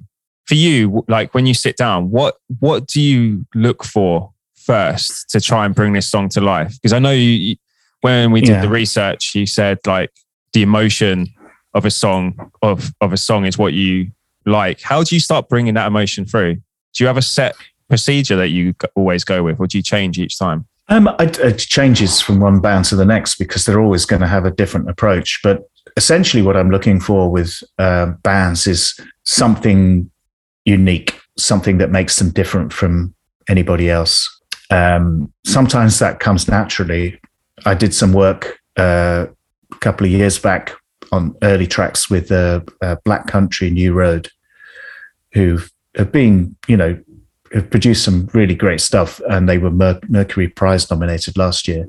For 0.45 0.55
you, 0.55 1.03
like 1.07 1.33
when 1.33 1.45
you 1.45 1.53
sit 1.53 1.75
down, 1.77 2.09
what 2.09 2.35
what 2.59 2.87
do 2.87 3.01
you 3.01 3.45
look 3.53 3.83
for 3.83 4.31
first 4.55 5.29
to 5.29 5.41
try 5.41 5.65
and 5.65 5.75
bring 5.75 5.93
this 5.93 6.09
song 6.09 6.29
to 6.29 6.41
life? 6.41 6.73
Because 6.81 6.93
I 6.93 6.99
know 6.99 7.11
you, 7.11 7.55
when 8.01 8.31
we 8.31 8.41
did 8.41 8.49
Yeah. 8.49 8.61
the 8.61 8.69
research, 8.69 9.35
you 9.35 9.45
said 9.45 9.77
like 9.85 10.09
the 10.53 10.61
emotion 10.63 11.27
of 11.73 11.85
a 11.85 11.91
song 11.91 12.51
of 12.61 12.91
of 13.01 13.13
a 13.13 13.17
song 13.17 13.45
is 13.45 13.57
what 13.57 13.73
you 13.73 14.11
like. 14.45 14.81
How 14.81 15.03
do 15.03 15.15
you 15.15 15.19
start 15.19 15.49
bringing 15.49 15.73
that 15.75 15.87
emotion 15.87 16.25
through? 16.25 16.55
Do 16.55 17.03
you 17.03 17.07
have 17.07 17.17
a 17.17 17.21
set 17.21 17.55
procedure 17.89 18.35
that 18.35 18.49
you 18.49 18.73
always 18.95 19.23
go 19.23 19.43
with, 19.43 19.59
or 19.59 19.67
do 19.67 19.77
you 19.77 19.83
change 19.83 20.17
each 20.17 20.37
time? 20.37 20.67
Um, 20.89 21.09
it, 21.19 21.37
it 21.39 21.57
changes 21.57 22.21
from 22.21 22.39
one 22.39 22.59
band 22.61 22.85
to 22.85 22.95
the 22.95 23.05
next 23.05 23.35
because 23.35 23.65
they're 23.65 23.81
always 23.81 24.05
going 24.05 24.21
to 24.21 24.27
have 24.27 24.45
a 24.45 24.51
different 24.51 24.89
approach. 24.89 25.41
But 25.43 25.69
essentially, 25.97 26.41
what 26.41 26.55
I'm 26.55 26.69
looking 26.69 26.99
for 26.99 27.29
with 27.29 27.61
uh, 27.77 28.07
bands 28.23 28.67
is 28.67 28.97
something 29.23 30.09
unique, 30.65 31.19
something 31.37 31.77
that 31.79 31.91
makes 31.91 32.19
them 32.19 32.29
different 32.29 32.71
from 32.71 33.13
anybody 33.49 33.89
else. 33.89 34.29
Um, 34.69 35.31
sometimes 35.45 35.99
that 35.99 36.19
comes 36.19 36.47
naturally. 36.47 37.19
I 37.65 37.73
did 37.73 37.93
some 37.93 38.13
work 38.13 38.59
uh, 38.77 39.27
a 39.71 39.75
couple 39.79 40.05
of 40.05 40.11
years 40.11 40.39
back 40.39 40.73
on 41.11 41.35
early 41.43 41.67
tracks 41.67 42.09
with 42.09 42.31
uh, 42.31 42.61
uh, 42.81 42.95
Black 43.05 43.27
Country 43.27 43.69
New 43.69 43.93
Road, 43.93 44.29
who 45.33 45.59
have 45.95 46.11
been, 46.11 46.55
you 46.67 46.77
know, 46.77 46.99
have 47.53 47.69
produced 47.69 48.03
some 48.03 48.29
really 48.33 48.55
great 48.55 48.81
stuff, 48.81 49.21
and 49.29 49.47
they 49.47 49.57
were 49.57 49.71
Mer- 49.71 49.99
Mercury 50.07 50.47
Prize 50.47 50.89
nominated 50.89 51.37
last 51.37 51.67
year. 51.67 51.87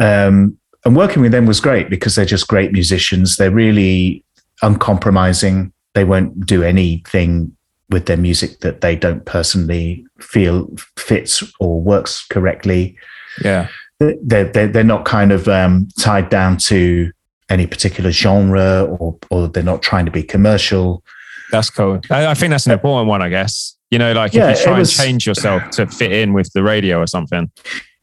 Um, 0.00 0.58
and 0.84 0.96
working 0.96 1.22
with 1.22 1.32
them 1.32 1.46
was 1.46 1.60
great 1.60 1.90
because 1.90 2.14
they're 2.14 2.24
just 2.24 2.48
great 2.48 2.72
musicians. 2.72 3.36
They're 3.36 3.50
really 3.50 4.24
uncompromising. 4.62 5.72
They 5.94 6.04
won't 6.04 6.46
do 6.46 6.62
anything 6.62 7.56
with 7.90 8.06
their 8.06 8.16
music 8.16 8.60
that 8.60 8.80
they 8.80 8.96
don't 8.96 9.24
personally 9.24 10.04
feel 10.20 10.68
fits 10.98 11.42
or 11.60 11.80
works 11.80 12.26
correctly. 12.26 12.96
Yeah, 13.42 13.68
They're 14.00 14.44
they're, 14.44 14.68
they're 14.68 14.84
not 14.84 15.04
kind 15.04 15.32
of 15.32 15.48
um, 15.48 15.88
tied 15.98 16.30
down 16.30 16.56
to 16.58 17.12
any 17.48 17.66
particular 17.66 18.10
genre, 18.10 18.84
or 18.84 19.18
or 19.30 19.48
they're 19.48 19.62
not 19.62 19.82
trying 19.82 20.04
to 20.06 20.10
be 20.12 20.22
commercial. 20.22 21.02
that's 21.50 21.70
cool. 21.70 22.00
I, 22.10 22.26
I 22.28 22.34
think 22.34 22.50
that's 22.50 22.66
an 22.66 22.72
important 22.72 23.08
one, 23.08 23.22
I 23.22 23.28
guess. 23.28 23.76
You 23.90 23.98
know, 24.00 24.12
like 24.12 24.32
Yeah, 24.34 24.50
if 24.50 24.58
you 24.58 24.64
try 24.64 24.78
was- 24.78 24.98
and 24.98 25.06
change 25.06 25.26
yourself 25.26 25.70
to 25.72 25.86
fit 25.86 26.10
in 26.12 26.32
with 26.32 26.52
the 26.52 26.62
radio 26.62 26.98
or 27.00 27.06
something. 27.06 27.50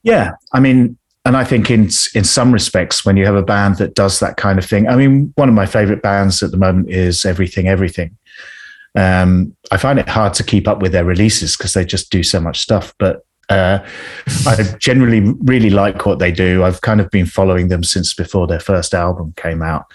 Yeah, 0.04 0.32
I 0.54 0.60
mean, 0.62 0.98
and 1.26 1.36
I 1.38 1.44
think 1.44 1.70
in 1.70 1.84
in 2.16 2.24
some 2.24 2.52
respects, 2.54 3.06
when 3.06 3.18
you 3.18 3.26
have 3.26 3.36
a 3.36 3.44
band 3.44 3.78
that 3.78 3.96
does 3.96 4.20
that 4.20 4.38
kind 4.38 4.58
of 4.60 4.66
thing, 4.66 4.88
I 4.88 4.96
mean, 4.96 5.34
one 5.36 5.50
of 5.50 5.56
my 5.56 5.66
favorite 5.66 6.02
bands 6.02 6.42
at 6.44 6.52
the 6.52 6.58
moment 6.58 6.90
is 6.90 7.26
Everything 7.26 7.68
Everything. 7.68 8.18
Um, 8.96 9.56
I 9.72 9.78
find 9.78 9.98
it 10.00 10.08
hard 10.08 10.34
to 10.36 10.44
keep 10.44 10.68
up 10.68 10.82
with 10.82 10.92
their 10.92 11.04
releases 11.06 11.58
because 11.58 11.74
they 11.74 11.84
just 11.84 12.12
do 12.12 12.22
so 12.24 12.40
much 12.40 12.60
stuff, 12.60 12.94
but 13.00 13.26
uh, 13.50 13.80
I 14.48 14.64
generally 14.80 15.22
really 15.42 15.70
like 15.70 16.06
what 16.06 16.20
they 16.20 16.32
do. 16.32 16.64
I've 16.64 16.82
kind 16.82 17.02
of 17.02 17.10
been 17.12 17.26
following 17.26 17.68
them 17.68 17.84
since 17.84 18.14
before 18.14 18.48
their 18.48 18.60
first 18.60 18.94
album 18.94 19.34
came 19.38 19.62
out, 19.62 19.86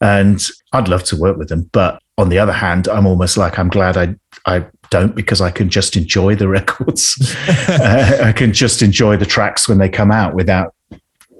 and 0.00 0.46
I'd 0.72 0.88
love 0.88 1.04
to 1.04 1.16
work 1.16 1.36
with 1.36 1.48
them. 1.48 1.68
But 1.72 2.00
on 2.18 2.28
the 2.28 2.38
other 2.38 2.52
hand, 2.52 2.88
I'm 2.88 3.06
almost 3.06 3.36
like 3.36 3.58
I'm 3.58 3.68
glad 3.68 3.96
I 3.96 4.14
I 4.46 4.66
don't 4.90 5.14
because 5.14 5.40
I 5.40 5.50
can 5.50 5.68
just 5.68 5.96
enjoy 5.96 6.34
the 6.34 6.48
records. 6.58 7.36
uh, 7.68 8.20
I 8.22 8.32
can 8.32 8.52
just 8.52 8.82
enjoy 8.82 9.16
the 9.16 9.26
tracks 9.26 9.68
when 9.68 9.78
they 9.78 9.88
come 9.88 10.10
out 10.10 10.34
without 10.34 10.74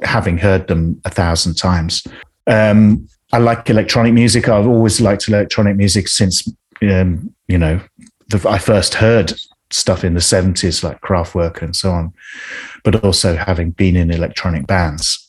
having 0.02 0.38
heard 0.38 0.68
them 0.68 1.00
a 1.04 1.10
thousand 1.10 1.54
times. 1.54 2.04
Um, 2.46 3.08
I 3.32 3.38
like 3.38 3.68
electronic 3.70 4.12
music. 4.12 4.48
I've 4.48 4.66
always 4.66 5.00
liked 5.00 5.28
electronic 5.28 5.76
music 5.76 6.08
since 6.08 6.46
um, 6.82 7.34
you 7.48 7.58
know 7.58 7.80
the, 8.28 8.48
I 8.48 8.58
first 8.58 8.94
heard 8.94 9.32
stuff 9.74 10.04
in 10.04 10.14
the 10.14 10.20
seventies 10.20 10.84
like 10.84 11.00
Kraftwerk 11.00 11.62
and 11.62 11.74
so 11.74 11.90
on, 11.90 12.12
but 12.84 13.04
also 13.04 13.36
having 13.36 13.72
been 13.72 13.96
in 13.96 14.10
electronic 14.10 14.66
bands. 14.66 15.28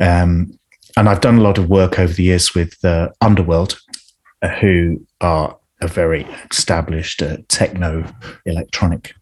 Um, 0.00 0.58
and 0.96 1.08
I've 1.08 1.20
done 1.20 1.38
a 1.38 1.42
lot 1.42 1.58
of 1.58 1.68
work 1.68 1.98
over 1.98 2.12
the 2.12 2.24
years 2.24 2.54
with 2.54 2.82
uh, 2.84 3.08
Underworld, 3.20 3.78
who 4.60 5.06
are 5.20 5.56
a 5.80 5.88
very 5.88 6.24
established 6.50 7.22
uh, 7.22 7.38
techno 7.48 8.04
electronic 8.46 9.14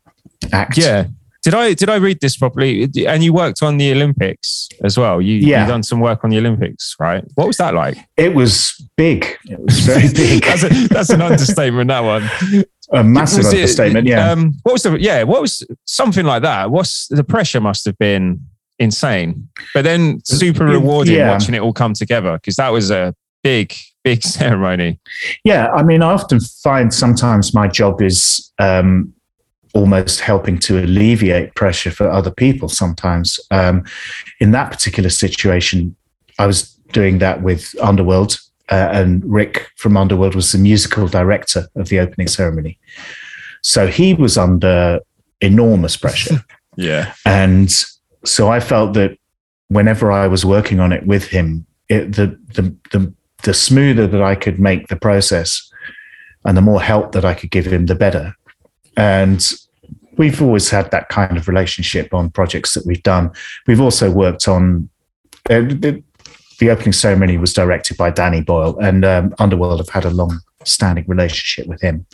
act. 0.53 0.77
Yeah. 0.77 1.07
Did 1.43 1.55
I 1.55 1.73
did 1.75 1.89
I 1.89 1.97
read 1.97 2.21
this 2.21 2.37
properly? 2.37 2.89
And 3.07 3.25
you 3.25 3.33
worked 3.33 3.63
on 3.63 3.79
the 3.79 3.91
Olympics 3.93 4.69
as 4.85 4.99
well. 4.99 5.21
You 5.23 5.37
Yeah. 5.37 5.63
you 5.63 5.69
done 5.71 5.83
some 5.83 6.01
work 6.01 6.23
on 6.23 6.31
the 6.31 6.39
Olympics, 6.39 6.95
right? 7.01 7.25
What 7.35 7.47
was 7.47 7.57
that 7.57 7.73
like? 7.75 7.97
It 8.17 8.35
was 8.35 8.75
big. 8.97 9.27
It 9.47 9.59
was 9.59 9.79
very 9.81 10.09
big. 10.15 10.45
that's, 10.45 10.65
a, 10.65 10.69
that's 10.89 11.11
an 11.11 11.23
understatement. 11.23 11.89
That 11.89 12.01
one. 12.01 12.29
a 12.93 13.03
massive 13.03 13.45
Was 13.45 13.53
it- 13.53 13.57
understatement. 13.57 14.07
Yeah. 14.07 14.31
Um, 14.31 14.55
what 14.65 14.73
was 14.73 14.83
the 14.83 14.99
yeah? 15.01 15.23
What 15.23 15.41
was 15.41 15.67
something 15.87 16.27
like 16.27 16.43
that? 16.43 16.71
What's 16.71 17.09
the 17.09 17.25
pressure? 17.25 17.61
Must 17.61 17.85
have 17.87 17.97
been 17.99 18.41
insane, 18.79 19.49
but 19.75 19.83
then 19.85 20.21
super 20.25 20.65
rewarding 20.65 21.15
Yeah. 21.17 21.31
watching 21.31 21.55
it 21.55 21.61
all 21.61 21.73
come 21.73 21.93
together 21.95 22.33
because 22.35 22.57
that 22.57 22.71
was 22.71 22.91
a 22.91 23.15
big 23.43 23.75
big 24.05 24.23
ceremony. 24.39 24.99
Yeah, 25.45 25.69
I 25.71 25.83
mean, 25.83 26.03
I 26.03 26.13
often 26.13 26.41
find 26.41 26.93
sometimes 26.93 27.55
my 27.55 27.67
job 27.69 28.01
is 28.03 28.51
um, 28.59 29.13
almost 29.75 30.21
helping 30.21 30.59
to 30.59 30.83
alleviate 30.83 31.55
pressure 31.55 31.91
for 31.91 32.11
other 32.11 32.31
people. 32.31 32.69
Sometimes, 32.69 33.39
um, 33.51 33.85
in 34.41 34.51
that 34.53 34.71
particular 34.71 35.11
situation, 35.11 35.95
I 36.39 36.47
was 36.47 36.73
doing 36.93 37.19
that 37.19 37.43
with 37.43 37.75
Underworld, 37.81 38.39
uh, 38.71 38.89
and 38.93 39.23
Rick 39.25 39.69
from 39.77 39.97
Underworld 39.97 40.35
was 40.35 40.53
the 40.53 40.59
musical 40.59 41.07
director 41.07 41.69
of 41.77 41.89
the 41.89 42.01
opening 42.01 42.29
ceremony. 42.29 42.79
So 43.63 43.87
he 43.87 44.15
was 44.15 44.39
under 44.39 45.01
enormous 45.41 45.97
pressure. 45.97 46.45
Yeah, 46.77 47.13
and 47.27 47.71
so 48.25 48.49
I 48.49 48.61
felt 48.61 48.95
that 48.95 49.19
whenever 49.69 50.13
I 50.13 50.29
was 50.29 50.45
working 50.45 50.81
on 50.81 50.93
it 50.93 51.05
with 51.05 51.27
him, 51.27 51.67
it, 51.89 52.13
the, 52.13 52.39
the 52.55 52.75
the 52.93 53.13
the 53.43 53.53
smoother 53.53 54.07
that 54.07 54.23
I 54.23 54.35
could 54.35 54.61
make 54.61 54.87
the 54.87 54.97
process, 54.97 55.69
and 56.45 56.57
the 56.57 56.63
more 56.63 56.81
help 56.81 57.13
that 57.13 57.25
I 57.25 57.35
could 57.35 57.51
give 57.51 57.67
him, 57.67 57.87
the 57.87 57.97
better. 57.97 58.35
And 58.97 59.51
we've 60.19 60.43
always 60.43 60.71
had 60.71 60.91
that 60.91 61.09
kind 61.09 61.37
of 61.37 61.49
relationship 61.49 62.13
on 62.13 62.31
projects 62.31 62.75
that 62.75 62.85
we've 62.87 63.03
done. 63.03 63.31
We've 63.67 63.81
also 63.81 64.11
worked 64.11 64.49
on 64.49 64.89
uh, 65.49 65.61
the, 65.61 66.03
the 66.59 66.71
opening 66.71 66.93
ceremony 66.93 67.39
was 67.39 67.53
directed 67.55 67.97
by 67.97 68.11
Danny 68.11 68.43
Boyle, 68.43 68.79
and 68.81 69.05
um, 69.05 69.35
Underworld 69.39 69.79
have 69.81 69.89
had 69.89 70.05
a 70.05 70.11
long-standing 70.11 71.05
relationship 71.09 71.67
with 71.67 71.81
him. 71.81 72.05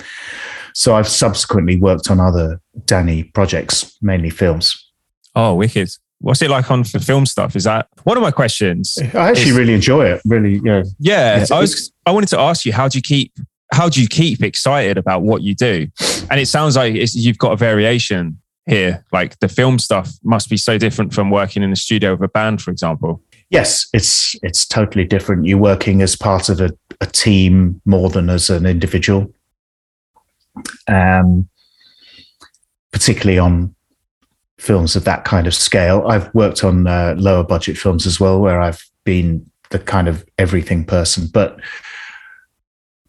So 0.72 0.94
I've 0.94 1.08
subsequently 1.08 1.76
worked 1.76 2.10
on 2.10 2.20
other 2.20 2.60
Danny 2.84 3.24
projects, 3.24 3.96
mainly 4.00 4.30
films. 4.30 4.90
Oh, 5.34 5.54
wicked. 5.54 5.88
What's 6.20 6.40
it 6.42 6.50
like 6.50 6.70
on 6.70 6.84
for 6.84 6.98
film 6.98 7.26
stuff? 7.26 7.56
Is 7.56 7.64
that 7.64 7.88
one 8.04 8.16
of 8.16 8.22
my 8.22 8.30
questions? 8.30 8.96
I 8.98 9.30
actually 9.30 9.30
It's- 9.30 9.50
really 9.52 9.74
enjoy 9.74 10.06
it. 10.06 10.22
Really, 10.24 10.60
yeah. 10.64 10.82
Yeah, 10.98 11.44
I 11.50 11.60
was. 11.60 11.92
I 12.06 12.12
wanted 12.12 12.28
to 12.28 12.38
ask 12.38 12.64
you, 12.64 12.72
how 12.72 12.88
do 12.88 12.96
you 12.96 13.02
keep? 13.02 13.32
How 13.76 13.90
do 13.90 14.00
you 14.00 14.08
keep 14.08 14.42
excited 14.42 14.96
about 14.96 15.20
what 15.20 15.42
you 15.42 15.54
do? 15.54 15.88
And 16.30 16.40
it 16.40 16.46
sounds 16.46 16.76
like 16.76 16.94
you've 16.96 17.36
got 17.36 17.52
a 17.52 17.56
variation 17.56 18.38
here? 18.64 19.04
Like 19.12 19.38
the 19.40 19.48
film 19.48 19.78
stuff 19.78 20.10
must 20.24 20.48
be 20.48 20.56
so 20.56 20.78
different 20.78 21.12
from 21.12 21.30
working 21.30 21.62
in 21.62 21.68
the 21.68 21.76
studio 21.76 22.12
with 22.12 22.22
a 22.22 22.28
band, 22.28 22.62
for 22.62 22.70
example. 22.70 23.22
Yes, 23.50 23.86
it's 23.92 24.34
it's 24.42 24.66
totally 24.66 25.04
different. 25.04 25.44
You're 25.44 25.58
working 25.58 26.00
as 26.00 26.16
part 26.16 26.48
of 26.48 26.58
a, 26.60 26.70
a 27.02 27.06
team 27.06 27.82
more 27.84 28.08
than 28.08 28.30
as 28.30 28.48
an 28.48 28.64
individual. 28.64 29.30
Um, 30.88 31.46
particularly 32.92 33.38
on 33.38 33.74
films 34.58 34.96
of 34.96 35.04
that 35.04 35.24
kind 35.24 35.46
of 35.46 35.54
scale. 35.54 36.06
I've 36.08 36.34
worked 36.34 36.64
on 36.64 36.86
uh, 36.86 37.14
lower 37.18 37.44
budget 37.44 37.76
films 37.76 38.06
as 38.06 38.18
well, 38.18 38.40
where 38.40 38.58
I've 38.58 38.82
been 39.04 39.48
the 39.68 39.78
kind 39.78 40.08
of 40.08 40.24
everything 40.38 40.84
person. 40.84 41.28
But 41.30 41.60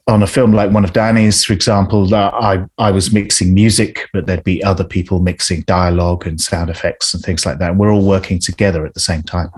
on 0.07 0.23
a 0.23 0.27
film 0.27 0.53
like 0.53 0.71
one 0.71 0.85
of 0.85 0.93
Danny's, 0.93 1.43
for 1.43 1.53
example, 1.53 2.13
I 2.15 2.65
I 2.77 2.91
was 2.91 3.11
mixing 3.11 3.53
music, 3.53 4.07
but 4.13 4.25
there'd 4.25 4.43
be 4.43 4.63
other 4.63 4.83
people 4.83 5.19
mixing 5.19 5.61
dialogue 5.61 6.25
and 6.25 6.39
sound 6.39 6.69
effects 6.69 7.13
and 7.13 7.21
things 7.21 7.45
like 7.45 7.59
that. 7.59 7.71
And 7.71 7.79
We're 7.79 7.91
all 7.91 8.05
working 8.05 8.39
together 8.39 8.85
at 8.85 8.93
the 8.93 8.99
same 8.99 9.23
time, 9.23 9.49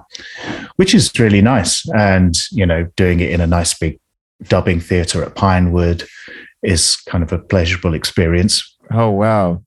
which 0.78 0.96
is 0.96 1.18
really 1.20 1.42
nice. 1.42 1.88
And 1.90 2.36
you 2.52 2.66
know, 2.66 2.88
doing 2.96 3.20
it 3.20 3.32
in 3.32 3.42
a 3.42 3.48
nice 3.48 3.78
big 3.78 4.00
dubbing 4.44 4.80
theatre 4.80 5.24
at 5.24 5.36
Pinewood 5.36 6.08
is 6.64 6.96
kind 6.96 7.24
of 7.24 7.32
a 7.32 7.40
pleasurable 7.40 7.94
experience. 7.94 8.76
Oh 8.92 9.12
wow! 9.12 9.62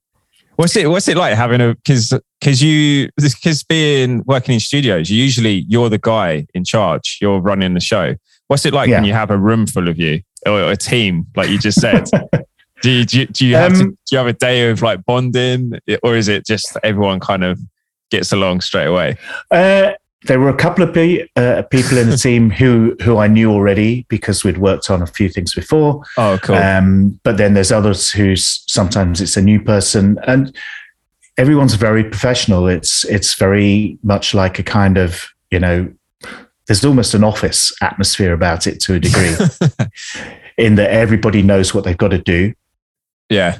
What's 0.57 0.75
it 0.75 0.91
What's 0.91 1.07
it 1.07 1.17
like 1.17 1.37
having 1.37 1.61
a 1.61 1.77
because 1.77 2.13
because 2.41 2.61
you 2.61 3.09
because 3.17 3.63
being 3.63 4.25
working 4.27 4.55
in 4.55 4.61
studios, 4.61 5.11
usually 5.11 5.65
you're 5.69 5.89
the 5.89 5.99
guy 5.99 6.45
in 6.55 6.65
charge. 6.65 7.19
You're 7.21 7.41
running 7.41 7.75
the 7.75 7.81
show. 7.81 8.17
What's 8.49 8.67
it 8.67 8.75
like 8.75 8.89
yeah. 8.89 8.97
when 8.97 9.05
you 9.05 9.13
have 9.13 9.31
a 9.31 9.39
room 9.39 9.69
full 9.69 9.89
of 9.89 9.97
you 9.97 10.23
or 10.47 10.73
a 10.73 10.77
team, 10.77 11.27
like 11.37 11.49
you 11.51 11.59
just 11.59 11.81
said? 11.81 12.05
do 12.83 12.91
you, 12.91 13.05
do 13.05 13.21
you, 13.21 13.27
do 13.27 13.47
you 13.47 13.57
have 13.57 13.73
um, 13.73 13.79
to, 13.79 13.85
do 13.85 13.97
you 14.11 14.19
have 14.19 14.27
a 14.27 14.33
day 14.33 14.71
of 14.71 14.83
like 14.83 15.05
bonding, 15.05 15.79
or 16.03 16.17
is 16.17 16.29
it 16.29 16.47
just 16.47 16.77
everyone 16.83 17.21
kind 17.21 17.45
of 17.45 17.61
gets 18.11 18.33
along 18.33 18.61
straight 18.61 18.87
away? 18.87 19.17
Uh, 19.51 19.93
there 20.25 20.39
were 20.39 20.49
a 20.49 20.57
couple 20.57 20.85
of 20.85 20.95
pe- 20.95 21.27
uh, 21.37 21.63
people 21.63 21.99
in 21.99 22.11
the 22.11 22.17
team 22.29 22.51
who 22.51 22.97
who 23.03 23.19
I 23.19 23.27
knew 23.27 23.51
already 23.51 24.07
because 24.09 24.45
we'd 24.45 24.59
worked 24.59 24.91
on 24.91 25.03
a 25.03 25.07
few 25.07 25.29
things 25.29 25.55
before. 25.55 26.03
Oh, 26.17 26.39
cool. 26.43 26.57
Um, 26.57 27.21
but 27.25 27.37
then 27.37 27.55
there's 27.55 27.73
others 27.73 28.11
who 28.11 28.37
sometimes 28.37 29.21
it's 29.21 29.37
a 29.37 29.43
new 29.43 29.61
person, 29.61 30.19
and 30.27 30.55
everyone's 31.39 31.75
very 31.75 32.05
professional. 32.05 32.69
It's 32.69 33.05
it's 33.05 33.35
very 33.35 33.99
much 34.03 34.35
like 34.35 34.59
a 34.59 34.63
kind 34.63 34.97
of 34.99 35.33
you 35.53 35.61
know, 35.61 35.93
there's 36.67 36.85
almost 36.85 37.15
an 37.15 37.25
office 37.25 37.73
atmosphere 37.83 38.33
about 38.33 38.67
it 38.67 38.81
to 38.81 38.95
a 38.95 39.01
degree, 39.01 39.35
in 40.59 40.77
that 40.77 40.91
everybody 40.91 41.43
knows 41.43 41.75
what 41.75 41.85
they've 41.85 41.97
got 41.97 42.09
to 42.09 42.19
do. 42.19 42.53
Yeah 43.29 43.59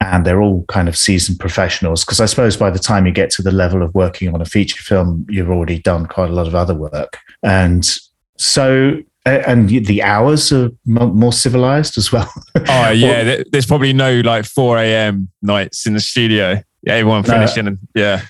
and 0.00 0.24
they're 0.24 0.40
all 0.40 0.64
kind 0.68 0.88
of 0.88 0.96
seasoned 0.96 1.38
professionals. 1.40 2.04
Because 2.04 2.20
I 2.20 2.26
suppose 2.26 2.56
by 2.56 2.70
the 2.70 2.78
time 2.78 3.06
you 3.06 3.12
get 3.12 3.30
to 3.30 3.42
the 3.42 3.50
level 3.50 3.82
of 3.82 3.94
working 3.94 4.32
on 4.32 4.40
a 4.40 4.44
feature 4.44 4.82
film, 4.82 5.26
you've 5.28 5.50
already 5.50 5.78
done 5.78 6.06
quite 6.06 6.30
a 6.30 6.32
lot 6.32 6.46
of 6.46 6.54
other 6.54 6.74
work. 6.74 7.18
And 7.42 7.88
so, 8.36 8.98
and 9.26 9.68
the 9.68 10.02
hours 10.02 10.52
are 10.52 10.70
more 10.86 11.32
civilized 11.32 11.98
as 11.98 12.12
well. 12.12 12.32
Oh, 12.54 12.90
yeah. 12.90 13.42
There's 13.50 13.66
probably 13.66 13.92
no 13.92 14.20
like 14.20 14.44
4 14.44 14.78
a.m. 14.78 15.28
nights 15.42 15.86
in 15.86 15.94
the 15.94 16.00
studio. 16.00 16.62
Yeah, 16.82 16.94
everyone 16.94 17.24
finishing. 17.24 17.64
No, 17.64 17.70
and, 17.70 17.78
yeah. 17.94 18.22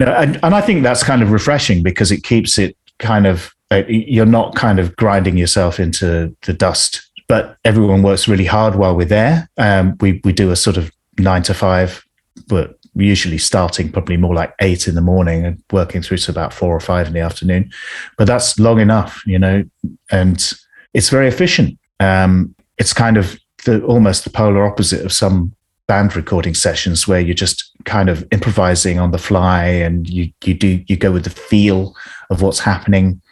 No, 0.00 0.06
and, 0.06 0.40
and 0.42 0.54
I 0.54 0.60
think 0.60 0.82
that's 0.82 1.04
kind 1.04 1.22
of 1.22 1.30
refreshing 1.30 1.82
because 1.82 2.10
it 2.10 2.24
keeps 2.24 2.58
it 2.58 2.76
kind 2.98 3.26
of, 3.26 3.52
uh, 3.70 3.82
you're 3.88 4.26
not 4.26 4.54
kind 4.54 4.78
of 4.78 4.94
grinding 4.96 5.36
yourself 5.36 5.80
into 5.80 6.34
the 6.42 6.52
dust 6.52 7.06
but 7.28 7.56
everyone 7.64 8.02
works 8.02 8.28
really 8.28 8.44
hard 8.44 8.76
while 8.76 8.96
we're 8.96 9.04
there. 9.04 9.48
Um, 9.58 9.96
we 10.00 10.20
we 10.24 10.32
do 10.32 10.50
a 10.50 10.56
sort 10.56 10.76
of 10.76 10.90
nine 11.18 11.42
to 11.44 11.54
five, 11.54 12.04
but 12.48 12.78
usually 12.94 13.38
starting 13.38 13.92
probably 13.92 14.16
more 14.16 14.34
like 14.34 14.54
eight 14.60 14.88
in 14.88 14.94
the 14.94 15.00
morning 15.00 15.44
and 15.44 15.62
working 15.70 16.02
through 16.02 16.16
to 16.16 16.30
about 16.30 16.54
four 16.54 16.74
or 16.74 16.80
five 16.80 17.06
in 17.06 17.12
the 17.12 17.20
afternoon. 17.20 17.70
But 18.16 18.26
that's 18.26 18.58
long 18.58 18.80
enough, 18.80 19.22
you 19.26 19.38
know, 19.38 19.64
and 20.10 20.52
it's 20.94 21.10
very 21.10 21.28
efficient. 21.28 21.78
Um, 22.00 22.54
it's 22.78 22.92
kind 22.92 23.16
of 23.16 23.38
the 23.64 23.82
almost 23.84 24.24
the 24.24 24.30
polar 24.30 24.64
opposite 24.64 25.04
of 25.04 25.12
some 25.12 25.52
band 25.88 26.16
recording 26.16 26.54
sessions 26.54 27.06
where 27.06 27.20
you're 27.20 27.34
just 27.34 27.75
kind 27.86 28.10
of 28.10 28.26
improvising 28.32 28.98
on 28.98 29.12
the 29.12 29.18
fly 29.18 29.64
and 29.64 30.10
you 30.10 30.30
you 30.44 30.52
do 30.52 30.84
you 30.86 30.96
go 30.96 31.12
with 31.12 31.24
the 31.24 31.30
feel 31.30 31.94
of 32.28 32.42
what's 32.42 32.58
happening. 32.58 33.22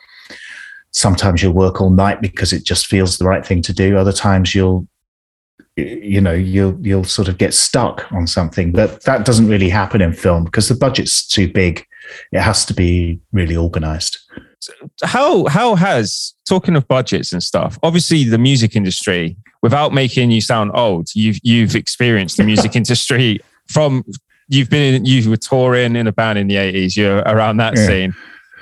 Sometimes 0.93 1.43
you'll 1.43 1.53
work 1.53 1.81
all 1.81 1.91
night 1.91 2.23
because 2.23 2.53
it 2.53 2.65
just 2.65 2.87
feels 2.87 3.19
the 3.19 3.27
right 3.27 3.45
thing 3.45 3.61
to 3.63 3.73
do. 3.73 3.99
Other 3.99 4.13
times 4.13 4.55
you'll 4.55 4.87
you 5.77 6.21
know 6.21 6.33
you'll 6.33 6.79
you'll 6.81 7.05
sort 7.05 7.29
of 7.29 7.37
get 7.37 7.53
stuck 7.53 8.11
on 8.13 8.29
something 8.29 8.71
but 8.71 9.03
that 9.03 9.25
doesn't 9.25 9.49
really 9.49 9.69
happen 9.69 10.01
in 10.01 10.13
film 10.13 10.45
because 10.45 10.69
the 10.69 10.75
budget's 10.75 11.27
too 11.27 11.53
big. 11.53 11.85
It 12.33 12.41
has 12.41 12.65
to 12.67 12.75
be 12.75 13.21
really 13.33 13.57
organized. 13.57 14.19
How 15.03 15.47
how 15.47 15.75
has 15.75 16.35
talking 16.49 16.77
of 16.77 16.89
budgets 16.89 17.33
and 17.33 17.43
stuff 17.43 17.79
obviously 17.83 18.25
the 18.25 18.39
music 18.39 18.77
industry 18.77 19.37
without 19.63 19.93
making 19.93 20.31
you 20.31 20.41
sound 20.41 20.71
old 20.75 21.09
you've 21.15 21.39
you've 21.43 21.75
experienced 21.75 22.39
the 22.39 22.45
music 22.45 22.75
industry 22.83 23.41
from 23.69 24.05
you've 24.55 24.71
been 24.71 24.95
in, 24.95 25.05
you 25.05 25.29
were 25.29 25.37
touring 25.37 25.97
in 25.97 26.07
a 26.07 26.13
band 26.13 26.39
in 26.39 26.47
the 26.47 26.57
80s 26.57 26.97
you're 26.97 27.19
around 27.19 27.59
that 27.59 27.77
yeah. 27.77 27.87
scene. 27.87 28.15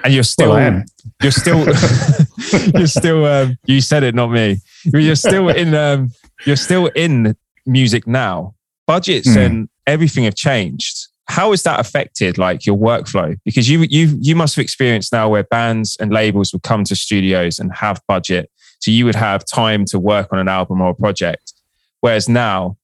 And 0.04 0.12
you're 0.12 0.24
still 0.24 0.50
well, 0.50 0.82
you're 1.22 1.30
still 1.30 1.58
you're 2.74 2.86
still 2.88 3.24
um, 3.24 3.56
you 3.66 3.80
said 3.80 4.02
it 4.02 4.14
not 4.14 4.32
me. 4.32 4.58
You're 4.84 5.14
still 5.14 5.48
in 5.48 5.74
um, 5.74 6.10
you're 6.44 6.56
still 6.56 6.86
in 6.86 7.36
music 7.66 8.06
now. 8.06 8.54
Budgets 8.86 9.28
mm. 9.28 9.36
and 9.36 9.68
everything 9.86 10.24
have 10.24 10.34
changed. 10.34 11.06
How 11.28 11.52
has 11.52 11.62
that 11.62 11.78
affected 11.78 12.36
like 12.36 12.66
your 12.66 12.76
workflow? 12.76 13.38
Because 13.44 13.68
you 13.68 13.82
you 13.82 14.18
you 14.20 14.34
must 14.34 14.56
have 14.56 14.62
experienced 14.64 15.12
now 15.12 15.28
where 15.28 15.44
bands 15.44 15.96
and 16.00 16.12
labels 16.12 16.52
would 16.52 16.64
come 16.64 16.82
to 16.84 16.96
studios 16.96 17.60
and 17.60 17.72
have 17.76 18.00
budget. 18.08 18.50
So 18.80 18.90
you 18.90 19.04
would 19.04 19.14
have 19.14 19.44
time 19.44 19.84
to 19.86 20.00
work 20.00 20.32
on 20.32 20.40
an 20.40 20.48
album 20.48 20.80
or 20.80 20.90
a 20.90 20.94
project. 20.94 21.52
Whereas 22.00 22.28
now 22.28 22.76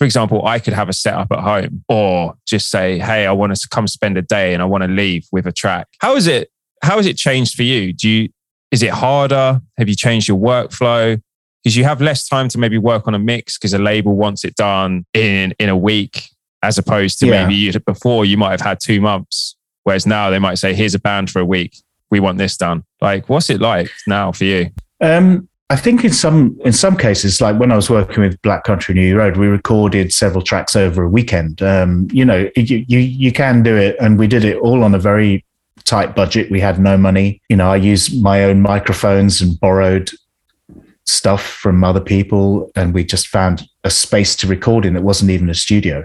for 0.00 0.06
example, 0.06 0.46
I 0.46 0.60
could 0.60 0.72
have 0.72 0.88
a 0.88 0.94
setup 0.94 1.30
at 1.30 1.40
home 1.40 1.84
or 1.86 2.34
just 2.46 2.70
say, 2.70 2.98
Hey, 2.98 3.26
I 3.26 3.32
want 3.32 3.54
to 3.54 3.68
come 3.68 3.86
spend 3.86 4.16
a 4.16 4.22
day 4.22 4.54
and 4.54 4.62
I 4.62 4.64
want 4.64 4.82
to 4.82 4.88
leave 4.88 5.26
with 5.30 5.46
a 5.46 5.52
track. 5.52 5.88
How 5.98 6.16
is 6.16 6.26
it? 6.26 6.50
How 6.82 6.96
has 6.96 7.04
it 7.04 7.18
changed 7.18 7.54
for 7.54 7.64
you? 7.64 7.92
Do 7.92 8.08
you, 8.08 8.30
is 8.70 8.82
it 8.82 8.92
harder? 8.92 9.60
Have 9.76 9.90
you 9.90 9.94
changed 9.94 10.26
your 10.26 10.38
workflow? 10.38 11.20
Because 11.62 11.76
you 11.76 11.84
have 11.84 12.00
less 12.00 12.26
time 12.26 12.48
to 12.48 12.56
maybe 12.56 12.78
work 12.78 13.06
on 13.06 13.14
a 13.14 13.18
mix 13.18 13.58
because 13.58 13.74
a 13.74 13.78
label 13.78 14.16
wants 14.16 14.42
it 14.42 14.54
done 14.54 15.04
in, 15.12 15.52
in 15.58 15.68
a 15.68 15.76
week, 15.76 16.30
as 16.62 16.78
opposed 16.78 17.18
to 17.18 17.26
yeah. 17.26 17.42
maybe 17.42 17.56
you, 17.56 17.78
before 17.80 18.24
you 18.24 18.38
might 18.38 18.52
have 18.52 18.62
had 18.62 18.80
two 18.80 19.02
months. 19.02 19.54
Whereas 19.82 20.06
now 20.06 20.30
they 20.30 20.38
might 20.38 20.54
say, 20.54 20.72
here's 20.72 20.94
a 20.94 20.98
band 20.98 21.28
for 21.28 21.40
a 21.40 21.44
week. 21.44 21.76
We 22.10 22.20
want 22.20 22.38
this 22.38 22.56
done. 22.56 22.84
Like, 23.02 23.28
what's 23.28 23.50
it 23.50 23.60
like 23.60 23.90
now 24.06 24.32
for 24.32 24.44
you? 24.44 24.70
Um, 25.02 25.49
I 25.70 25.76
think 25.76 26.04
in 26.04 26.12
some 26.12 26.58
in 26.64 26.72
some 26.72 26.96
cases, 26.96 27.40
like 27.40 27.56
when 27.56 27.70
I 27.70 27.76
was 27.76 27.88
working 27.88 28.24
with 28.24 28.42
Black 28.42 28.64
Country 28.64 28.92
New 28.92 29.16
Road, 29.16 29.36
we 29.36 29.46
recorded 29.46 30.12
several 30.12 30.42
tracks 30.42 30.74
over 30.74 31.04
a 31.04 31.08
weekend. 31.08 31.62
Um, 31.62 32.08
you 32.12 32.24
know, 32.24 32.50
you, 32.56 32.84
you 32.88 32.98
you 32.98 33.32
can 33.32 33.62
do 33.62 33.76
it, 33.76 33.96
and 34.00 34.18
we 34.18 34.26
did 34.26 34.44
it 34.44 34.56
all 34.56 34.82
on 34.82 34.96
a 34.96 34.98
very 34.98 35.44
tight 35.84 36.16
budget. 36.16 36.50
We 36.50 36.58
had 36.58 36.80
no 36.80 36.96
money. 36.96 37.40
You 37.48 37.56
know, 37.56 37.70
I 37.70 37.76
used 37.76 38.20
my 38.20 38.42
own 38.42 38.60
microphones 38.60 39.40
and 39.40 39.58
borrowed 39.60 40.10
stuff 41.06 41.46
from 41.46 41.84
other 41.84 42.00
people, 42.00 42.72
and 42.74 42.92
we 42.92 43.04
just 43.04 43.28
found 43.28 43.68
a 43.84 43.90
space 43.90 44.34
to 44.36 44.48
record 44.48 44.84
in 44.84 44.94
that 44.94 45.02
wasn't 45.02 45.30
even 45.30 45.48
a 45.48 45.54
studio. 45.54 46.04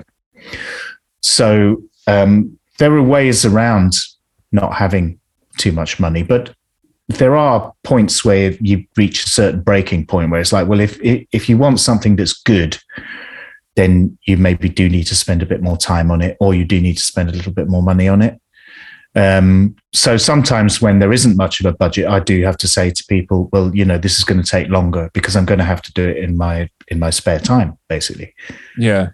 So 1.22 1.82
um, 2.06 2.60
there 2.78 2.94
are 2.94 3.02
ways 3.02 3.46
around 3.46 3.94
not 4.52 4.76
having 4.76 5.20
too 5.58 5.72
much 5.72 6.00
money, 6.00 6.22
but 6.22 6.54
there 7.08 7.36
are 7.36 7.74
points 7.84 8.26
where 8.26 8.52
you 8.54 8.86
reach 8.98 9.24
a 9.24 9.30
certain 9.30 9.62
breaking 9.62 10.08
point 10.08 10.32
where 10.32 10.42
it's 10.42 10.54
like, 10.54 10.68
well, 10.68 10.80
if 10.80 11.00
if 11.02 11.48
you 11.48 11.58
want 11.58 11.80
something 11.80 12.16
that's 12.16 12.34
good, 12.34 12.78
then 13.76 14.18
you 14.26 14.38
maybe 14.38 14.70
do 14.70 14.90
need 14.90 15.06
to 15.06 15.16
spend 15.16 15.42
a 15.42 15.46
bit 15.46 15.62
more 15.62 15.78
time 15.78 16.10
on 16.12 16.22
it, 16.22 16.38
or 16.40 16.56
you 16.56 16.66
do 16.66 16.82
need 16.82 16.98
to 16.98 17.04
spend 17.04 17.30
a 17.30 17.34
little 17.34 17.54
bit 17.54 17.68
more 17.68 17.84
money 17.84 18.08
on 18.08 18.22
it. 18.22 18.40
Um, 19.16 19.76
so 19.94 20.18
sometimes 20.18 20.82
when 20.82 21.00
there 21.00 21.14
isn't 21.14 21.38
much 21.38 21.62
of 21.62 21.66
a 21.66 21.78
budget, 21.78 22.08
I 22.08 22.20
do 22.20 22.44
have 22.44 22.58
to 22.58 22.68
say 22.68 22.90
to 22.90 23.06
people, 23.06 23.50
well, 23.54 23.74
you 23.74 23.86
know, 23.86 23.98
this 23.98 24.18
is 24.18 24.26
going 24.26 24.42
to 24.42 24.50
take 24.50 24.68
longer 24.68 25.10
because 25.14 25.38
I'm 25.38 25.46
going 25.46 25.60
to 25.60 25.66
have 25.66 25.82
to 25.84 25.94
do 25.94 26.08
it 26.08 26.18
in 26.18 26.36
my 26.36 26.70
in 26.90 27.00
my 27.00 27.12
spare 27.12 27.40
time, 27.40 27.78
basically. 27.88 28.34
Yeah. 28.78 29.10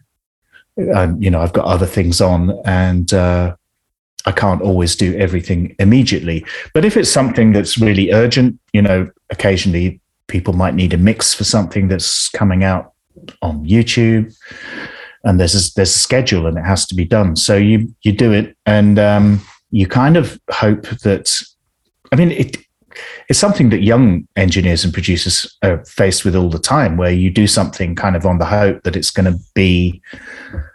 Um, 0.96 1.22
you 1.22 1.30
know, 1.30 1.42
I've 1.42 1.54
got 1.54 1.66
other 1.66 1.86
things 1.86 2.22
on, 2.22 2.60
and 2.66 3.14
uh, 3.14 3.56
I 4.26 4.32
can't 4.32 4.62
always 4.62 4.96
do 4.96 5.16
everything 5.18 5.76
immediately. 5.80 6.46
But 6.74 6.86
if 6.86 6.98
it's 6.98 7.12
something 7.12 7.54
that's 7.54 7.78
really 7.78 8.12
urgent, 8.12 8.60
you 8.74 8.82
know, 8.82 9.10
occasionally 9.30 10.00
people 10.28 10.54
might 10.54 10.76
need 10.76 10.94
a 10.94 10.98
mix 10.98 11.34
for 11.34 11.44
something 11.44 11.88
that's 11.88 12.30
coming 12.30 12.64
out 12.64 12.94
on 13.42 13.66
YouTube, 13.66 14.34
and 15.24 15.40
there's 15.40 15.56
a, 15.56 15.74
there's 15.76 15.96
a 15.96 16.00
schedule 16.00 16.48
and 16.48 16.58
it 16.58 16.64
has 16.64 16.86
to 16.88 16.96
be 16.96 17.06
done. 17.06 17.36
So 17.36 17.56
you 17.56 17.94
you 18.02 18.12
do 18.12 18.32
it, 18.32 18.56
and 18.66 18.98
um, 18.98 19.42
you 19.72 19.88
kind 19.88 20.18
of 20.18 20.40
hope 20.50 20.88
that. 21.04 21.42
I 22.12 22.16
mean, 22.16 22.32
it 22.32 22.58
it's 23.30 23.40
something 23.40 23.70
that 23.70 23.84
young 23.84 24.28
engineers 24.36 24.84
and 24.84 24.94
producers 24.94 25.58
are 25.64 25.84
faced 25.86 26.26
with 26.26 26.36
all 26.36 26.50
the 26.50 26.60
time, 26.60 26.98
where 26.98 27.12
you 27.12 27.30
do 27.30 27.48
something 27.48 27.96
kind 27.96 28.16
of 28.16 28.26
on 28.26 28.38
the 28.38 28.46
hope 28.46 28.84
that 28.84 28.96
it's 28.96 29.12
going 29.12 29.32
to 29.32 29.40
be 29.54 30.02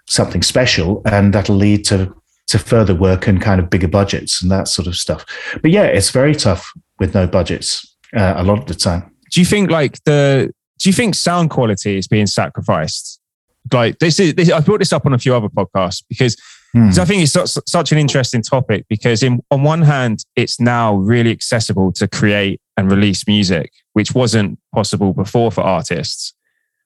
something 0.08 0.42
special, 0.42 1.02
and 1.04 1.32
that'll 1.32 1.56
lead 1.56 1.84
to 1.86 2.14
to 2.46 2.58
further 2.58 2.94
work 2.94 3.26
and 3.26 3.40
kind 3.40 3.60
of 3.60 3.68
bigger 3.68 3.88
budgets 3.88 4.40
and 4.40 4.50
that 4.50 4.68
sort 4.68 4.86
of 4.86 4.96
stuff. 4.96 5.24
But 5.62 5.70
yeah, 5.70 5.84
it's 5.84 6.10
very 6.10 6.34
tough 6.34 6.72
with 6.98 7.14
no 7.14 7.26
budgets 7.26 7.96
uh, 8.16 8.34
a 8.36 8.44
lot 8.44 8.58
of 8.58 8.66
the 8.66 8.74
time. 8.74 9.10
Do 9.32 9.40
you 9.40 9.46
think 9.46 9.70
like 9.70 10.02
the 10.04 10.52
do 10.78 10.88
you 10.88 10.92
think 10.92 11.14
sound 11.14 11.50
quality 11.50 11.98
is 11.98 12.06
being 12.06 12.26
sacrificed? 12.26 13.20
Like 13.72 13.98
this 13.98 14.20
is 14.20 14.34
this, 14.34 14.50
I 14.50 14.60
brought 14.60 14.78
this 14.78 14.92
up 14.92 15.06
on 15.06 15.14
a 15.14 15.18
few 15.18 15.34
other 15.34 15.48
podcasts 15.48 16.04
because 16.08 16.36
hmm. 16.72 16.90
I 16.98 17.04
think 17.04 17.22
it's 17.22 17.32
such, 17.32 17.50
such 17.66 17.90
an 17.90 17.98
interesting 17.98 18.42
topic 18.42 18.86
because 18.88 19.22
in 19.22 19.40
on 19.50 19.64
one 19.64 19.82
hand 19.82 20.24
it's 20.36 20.60
now 20.60 20.94
really 20.94 21.32
accessible 21.32 21.92
to 21.92 22.06
create 22.06 22.60
and 22.76 22.90
release 22.90 23.26
music 23.26 23.72
which 23.94 24.14
wasn't 24.14 24.58
possible 24.72 25.12
before 25.12 25.50
for 25.50 25.62
artists. 25.62 26.32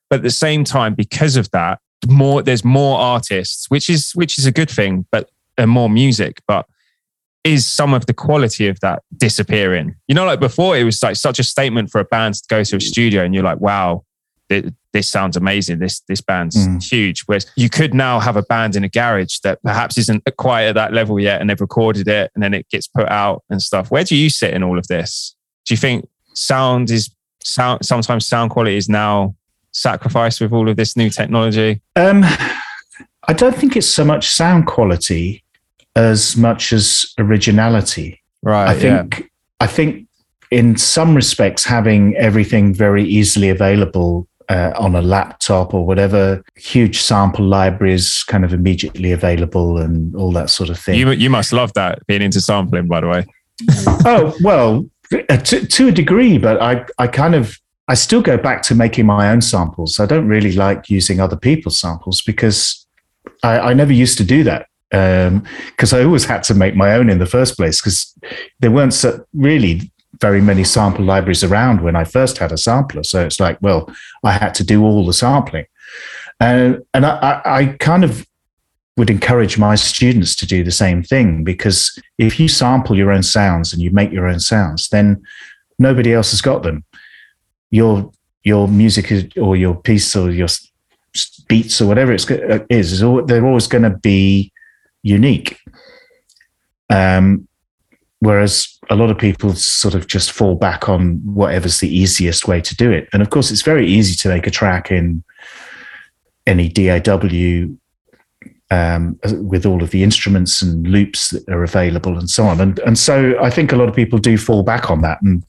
But 0.08 0.20
at 0.20 0.22
the 0.22 0.30
same 0.30 0.64
time 0.64 0.94
because 0.94 1.36
of 1.36 1.50
that 1.50 1.80
more 2.08 2.42
there's 2.42 2.64
more 2.64 2.98
artists 2.98 3.68
which 3.68 3.90
is 3.90 4.12
which 4.12 4.38
is 4.38 4.46
a 4.46 4.52
good 4.52 4.70
thing 4.70 5.04
but 5.12 5.28
and 5.60 5.70
more 5.70 5.88
music 5.88 6.40
but 6.48 6.66
is 7.44 7.66
some 7.66 7.94
of 7.94 8.06
the 8.06 8.14
quality 8.14 8.68
of 8.68 8.78
that 8.80 9.02
disappearing? 9.16 9.96
You 10.08 10.14
know, 10.14 10.24
like 10.24 10.40
before, 10.40 10.76
it 10.76 10.84
was 10.84 11.02
like 11.02 11.16
such 11.16 11.38
a 11.38 11.42
statement 11.42 11.90
for 11.90 12.00
a 12.00 12.04
band 12.04 12.34
to 12.34 12.42
go 12.48 12.62
to 12.62 12.76
a 12.76 12.80
studio, 12.80 13.22
and 13.22 13.34
you're 13.34 13.44
like, 13.44 13.60
"Wow, 13.60 14.04
this 14.48 15.08
sounds 15.08 15.36
amazing. 15.36 15.78
This 15.78 16.00
this 16.00 16.20
band's 16.20 16.56
mm. 16.56 16.82
huge." 16.82 17.22
Whereas 17.26 17.46
you 17.56 17.70
could 17.70 17.94
now 17.94 18.20
have 18.20 18.36
a 18.36 18.42
band 18.42 18.76
in 18.76 18.84
a 18.84 18.88
garage 18.88 19.38
that 19.42 19.62
perhaps 19.62 19.96
isn't 19.98 20.24
quite 20.36 20.64
at 20.64 20.74
that 20.74 20.92
level 20.92 21.18
yet, 21.18 21.40
and 21.40 21.48
they've 21.48 21.60
recorded 21.60 22.08
it, 22.08 22.30
and 22.34 22.42
then 22.42 22.52
it 22.52 22.68
gets 22.68 22.86
put 22.86 23.08
out 23.08 23.42
and 23.48 23.62
stuff. 23.62 23.90
Where 23.90 24.04
do 24.04 24.16
you 24.16 24.28
sit 24.28 24.52
in 24.52 24.62
all 24.62 24.78
of 24.78 24.86
this? 24.88 25.34
Do 25.66 25.74
you 25.74 25.78
think 25.78 26.08
sound 26.34 26.90
is 26.90 27.10
sound? 27.42 27.86
Sometimes 27.86 28.26
sound 28.26 28.50
quality 28.50 28.76
is 28.76 28.88
now 28.88 29.34
sacrificed 29.72 30.40
with 30.40 30.52
all 30.52 30.68
of 30.68 30.76
this 30.76 30.96
new 30.96 31.08
technology. 31.08 31.80
Um, 31.96 32.22
I 33.28 33.32
don't 33.32 33.54
think 33.54 33.76
it's 33.76 33.86
so 33.86 34.04
much 34.04 34.28
sound 34.28 34.66
quality 34.66 35.44
as 35.96 36.36
much 36.36 36.72
as 36.72 37.12
originality. 37.18 38.20
Right. 38.42 38.68
I 38.68 38.74
think 38.78 39.18
yeah. 39.18 39.26
I 39.60 39.66
think 39.66 40.06
in 40.50 40.76
some 40.76 41.14
respects 41.14 41.64
having 41.64 42.16
everything 42.16 42.74
very 42.74 43.04
easily 43.04 43.50
available 43.50 44.26
uh, 44.48 44.72
on 44.76 44.96
a 44.96 45.02
laptop 45.02 45.72
or 45.74 45.86
whatever, 45.86 46.42
huge 46.56 47.00
sample 47.00 47.44
libraries 47.44 48.24
kind 48.24 48.44
of 48.44 48.52
immediately 48.52 49.12
available 49.12 49.78
and 49.78 50.14
all 50.16 50.32
that 50.32 50.50
sort 50.50 50.70
of 50.70 50.78
thing. 50.78 50.98
You 50.98 51.10
you 51.12 51.30
must 51.30 51.52
love 51.52 51.72
that 51.74 52.04
being 52.06 52.22
into 52.22 52.40
sampling, 52.40 52.88
by 52.88 53.00
the 53.00 53.08
way. 53.08 53.26
oh 54.06 54.34
well, 54.42 54.86
uh, 55.28 55.36
to, 55.36 55.66
to 55.66 55.88
a 55.88 55.92
degree, 55.92 56.38
but 56.38 56.60
I 56.60 56.84
I 56.98 57.06
kind 57.06 57.34
of 57.34 57.58
I 57.86 57.94
still 57.94 58.22
go 58.22 58.36
back 58.36 58.62
to 58.62 58.74
making 58.74 59.06
my 59.06 59.30
own 59.30 59.40
samples. 59.40 60.00
I 60.00 60.06
don't 60.06 60.28
really 60.28 60.52
like 60.52 60.88
using 60.88 61.20
other 61.20 61.36
people's 61.36 61.78
samples 61.78 62.22
because 62.22 62.86
I, 63.42 63.58
I 63.58 63.74
never 63.74 63.92
used 63.92 64.16
to 64.18 64.24
do 64.24 64.42
that 64.44 64.66
because 64.90 65.92
um, 65.92 65.98
I 65.98 66.04
always 66.04 66.24
had 66.24 66.42
to 66.44 66.54
make 66.54 66.74
my 66.74 66.94
own 66.94 67.08
in 67.08 67.18
the 67.18 67.26
first 67.26 67.56
place 67.56 67.80
because 67.80 68.12
there 68.58 68.70
weren't 68.70 68.94
so 68.94 69.24
really 69.32 69.90
very 70.20 70.40
many 70.40 70.64
sample 70.64 71.04
libraries 71.04 71.44
around 71.44 71.80
when 71.80 71.96
I 71.96 72.04
first 72.04 72.38
had 72.38 72.52
a 72.52 72.58
sampler. 72.58 73.04
So 73.04 73.24
it's 73.24 73.40
like, 73.40 73.58
well, 73.62 73.88
I 74.24 74.32
had 74.32 74.54
to 74.54 74.64
do 74.64 74.84
all 74.84 75.06
the 75.06 75.12
sampling. 75.12 75.66
Uh, 76.40 76.74
and 76.92 77.06
I, 77.06 77.40
I 77.44 77.66
kind 77.78 78.04
of 78.04 78.26
would 78.96 79.10
encourage 79.10 79.56
my 79.56 79.76
students 79.76 80.34
to 80.36 80.46
do 80.46 80.64
the 80.64 80.70
same 80.70 81.02
thing 81.02 81.44
because 81.44 81.98
if 82.18 82.38
you 82.40 82.48
sample 82.48 82.96
your 82.96 83.10
own 83.10 83.22
sounds 83.22 83.72
and 83.72 83.80
you 83.80 83.90
make 83.90 84.12
your 84.12 84.26
own 84.26 84.40
sounds, 84.40 84.88
then 84.88 85.22
nobody 85.78 86.12
else 86.12 86.32
has 86.32 86.40
got 86.40 86.62
them. 86.62 86.84
Your 87.70 88.10
your 88.42 88.68
music 88.68 89.32
or 89.36 89.56
your 89.56 89.74
piece 89.74 90.16
or 90.16 90.30
your 90.30 90.48
beats 91.48 91.80
or 91.80 91.86
whatever 91.86 92.12
it 92.12 92.66
is, 92.70 92.92
is 92.92 93.02
all, 93.02 93.22
they're 93.22 93.46
always 93.46 93.66
going 93.66 93.84
to 93.84 93.98
be 93.98 94.50
unique. 95.02 95.58
Um, 96.88 97.46
whereas 98.18 98.78
a 98.90 98.96
lot 98.96 99.10
of 99.10 99.18
people 99.18 99.54
sort 99.54 99.94
of 99.94 100.06
just 100.06 100.32
fall 100.32 100.54
back 100.54 100.88
on 100.88 101.16
whatever's 101.24 101.80
the 101.80 101.94
easiest 101.94 102.48
way 102.48 102.60
to 102.60 102.76
do 102.76 102.90
it. 102.90 103.08
And 103.12 103.22
of 103.22 103.30
course, 103.30 103.50
it's 103.50 103.62
very 103.62 103.86
easy 103.86 104.16
to 104.16 104.28
make 104.28 104.46
a 104.46 104.50
track 104.50 104.90
in 104.90 105.22
any 106.46 106.68
DAW 106.68 107.76
um, 108.70 109.18
with 109.42 109.66
all 109.66 109.82
of 109.82 109.90
the 109.90 110.02
instruments 110.02 110.62
and 110.62 110.86
loops 110.86 111.30
that 111.30 111.48
are 111.48 111.64
available 111.64 112.18
and 112.18 112.30
so 112.30 112.44
on. 112.44 112.60
And 112.60 112.78
and 112.80 112.98
so 112.98 113.36
I 113.40 113.50
think 113.50 113.72
a 113.72 113.76
lot 113.76 113.88
of 113.88 113.94
people 113.94 114.18
do 114.18 114.36
fall 114.36 114.62
back 114.62 114.90
on 114.90 115.02
that 115.02 115.20
and 115.22 115.44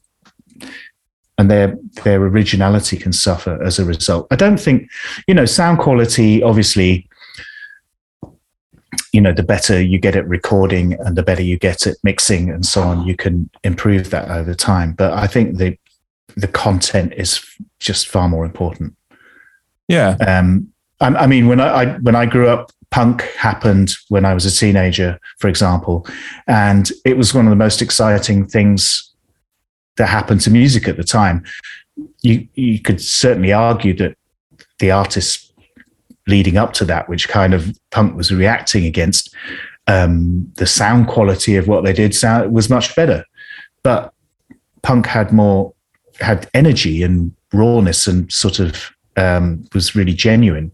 and 1.38 1.50
their 1.50 1.76
their 2.04 2.22
originality 2.22 2.96
can 2.96 3.12
suffer 3.12 3.62
as 3.62 3.78
a 3.78 3.84
result. 3.84 4.26
I 4.30 4.36
don't 4.36 4.60
think, 4.60 4.90
you 5.26 5.34
know, 5.34 5.46
sound 5.46 5.78
quality 5.78 6.42
obviously 6.42 7.08
you 9.12 9.20
know 9.20 9.32
the 9.32 9.42
better 9.42 9.80
you 9.80 9.98
get 9.98 10.16
at 10.16 10.26
recording 10.26 10.94
and 10.94 11.16
the 11.16 11.22
better 11.22 11.42
you 11.42 11.58
get 11.58 11.86
at 11.86 11.96
mixing 12.02 12.50
and 12.50 12.64
so 12.64 12.82
on 12.82 13.06
you 13.06 13.16
can 13.16 13.48
improve 13.62 14.10
that 14.10 14.30
over 14.30 14.54
time. 14.54 14.92
But 14.92 15.12
i 15.12 15.26
think 15.26 15.58
the 15.58 15.78
the 16.36 16.48
content 16.48 17.12
is 17.16 17.44
just 17.78 18.08
far 18.08 18.28
more 18.28 18.44
important. 18.44 18.96
Yeah. 19.88 20.16
Um 20.26 20.72
i, 21.00 21.08
I 21.08 21.26
mean 21.26 21.46
when 21.46 21.60
I, 21.60 21.68
I 21.68 21.86
when 21.98 22.16
i 22.16 22.26
grew 22.26 22.48
up 22.48 22.72
punk 22.90 23.22
happened 23.38 23.94
when 24.08 24.26
i 24.26 24.34
was 24.34 24.44
a 24.44 24.50
teenager 24.50 25.18
for 25.38 25.48
example 25.48 26.06
and 26.46 26.90
it 27.06 27.16
was 27.16 27.32
one 27.32 27.46
of 27.46 27.50
the 27.50 27.56
most 27.56 27.80
exciting 27.80 28.46
things 28.46 29.12
that 29.96 30.06
happened 30.06 30.40
to 30.42 30.50
music 30.50 30.88
at 30.88 30.96
the 30.96 31.04
time. 31.04 31.44
You 32.22 32.48
you 32.54 32.80
could 32.80 33.00
certainly 33.00 33.52
argue 33.52 33.94
that 33.94 34.16
the 34.78 34.90
artists 34.90 35.51
leading 36.26 36.56
up 36.56 36.72
to 36.74 36.84
that, 36.84 37.08
which 37.08 37.28
kind 37.28 37.54
of 37.54 37.76
punk 37.90 38.16
was 38.16 38.32
reacting 38.32 38.84
against, 38.84 39.34
um, 39.86 40.50
the 40.56 40.66
sound 40.66 41.08
quality 41.08 41.56
of 41.56 41.68
what 41.68 41.84
they 41.84 41.92
did 41.92 42.14
sound 42.14 42.52
was 42.52 42.70
much 42.70 42.94
better. 42.94 43.24
But 43.82 44.12
punk 44.82 45.06
had 45.06 45.32
more 45.32 45.74
had 46.20 46.48
energy 46.54 47.02
and 47.02 47.34
rawness 47.52 48.06
and 48.06 48.30
sort 48.32 48.60
of 48.60 48.90
um, 49.16 49.64
was 49.74 49.94
really 49.94 50.12
genuine 50.12 50.72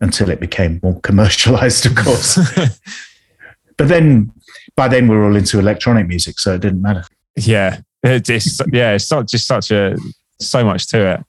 until 0.00 0.30
it 0.30 0.40
became 0.40 0.80
more 0.82 1.00
commercialized, 1.02 1.86
of 1.86 1.94
course. 1.94 2.36
but 3.76 3.88
then 3.88 4.32
by 4.74 4.88
then 4.88 5.08
we 5.08 5.16
are 5.16 5.24
all 5.24 5.36
into 5.36 5.58
electronic 5.58 6.06
music, 6.06 6.38
so 6.38 6.54
it 6.54 6.60
didn't 6.60 6.82
matter. 6.82 7.04
Yeah, 7.36 7.78
it's 8.02 8.60
yeah, 8.72 8.92
it's 8.92 9.10
not 9.10 9.28
just 9.28 9.46
such 9.46 9.70
a 9.70 9.96
so 10.40 10.64
much 10.64 10.88
to 10.88 11.14
it. 11.14 11.20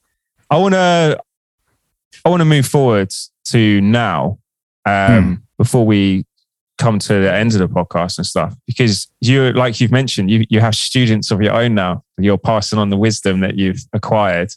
I 0.50 0.58
want 0.58 0.74
to 0.74 1.20
I 2.26 2.30
want 2.30 2.42
to 2.42 2.46
move 2.46 2.66
forward 2.66 3.14
to 3.46 3.82
now 3.82 4.40
um, 4.86 5.24
hmm. 5.24 5.34
before 5.58 5.86
we 5.86 6.26
come 6.78 7.00
to 7.00 7.14
the 7.22 7.34
end 7.34 7.54
of 7.54 7.60
the 7.60 7.68
podcast 7.68 8.18
and 8.18 8.26
stuff 8.26 8.56
because 8.68 9.08
you 9.20 9.52
like 9.54 9.82
you've 9.82 9.92
mentioned 9.92 10.30
you 10.30 10.46
you 10.50 10.60
have 10.60 10.76
students 10.76 11.32
of 11.32 11.42
your 11.42 11.54
own 11.54 11.74
now 11.74 12.04
you're 12.20 12.38
passing 12.38 12.78
on 12.78 12.90
the 12.90 12.98
wisdom 12.98 13.40
that 13.42 13.56
you've 13.56 13.82
acquired. 13.94 14.54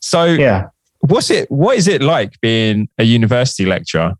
So 0.00 0.24
yeah. 0.24 0.68
what's 1.00 1.30
it 1.30 1.50
what 1.50 1.76
is 1.76 1.88
it 1.88 2.02
like 2.02 2.40
being 2.40 2.88
a 2.98 3.04
university 3.04 3.66
lecturer? 3.66 4.14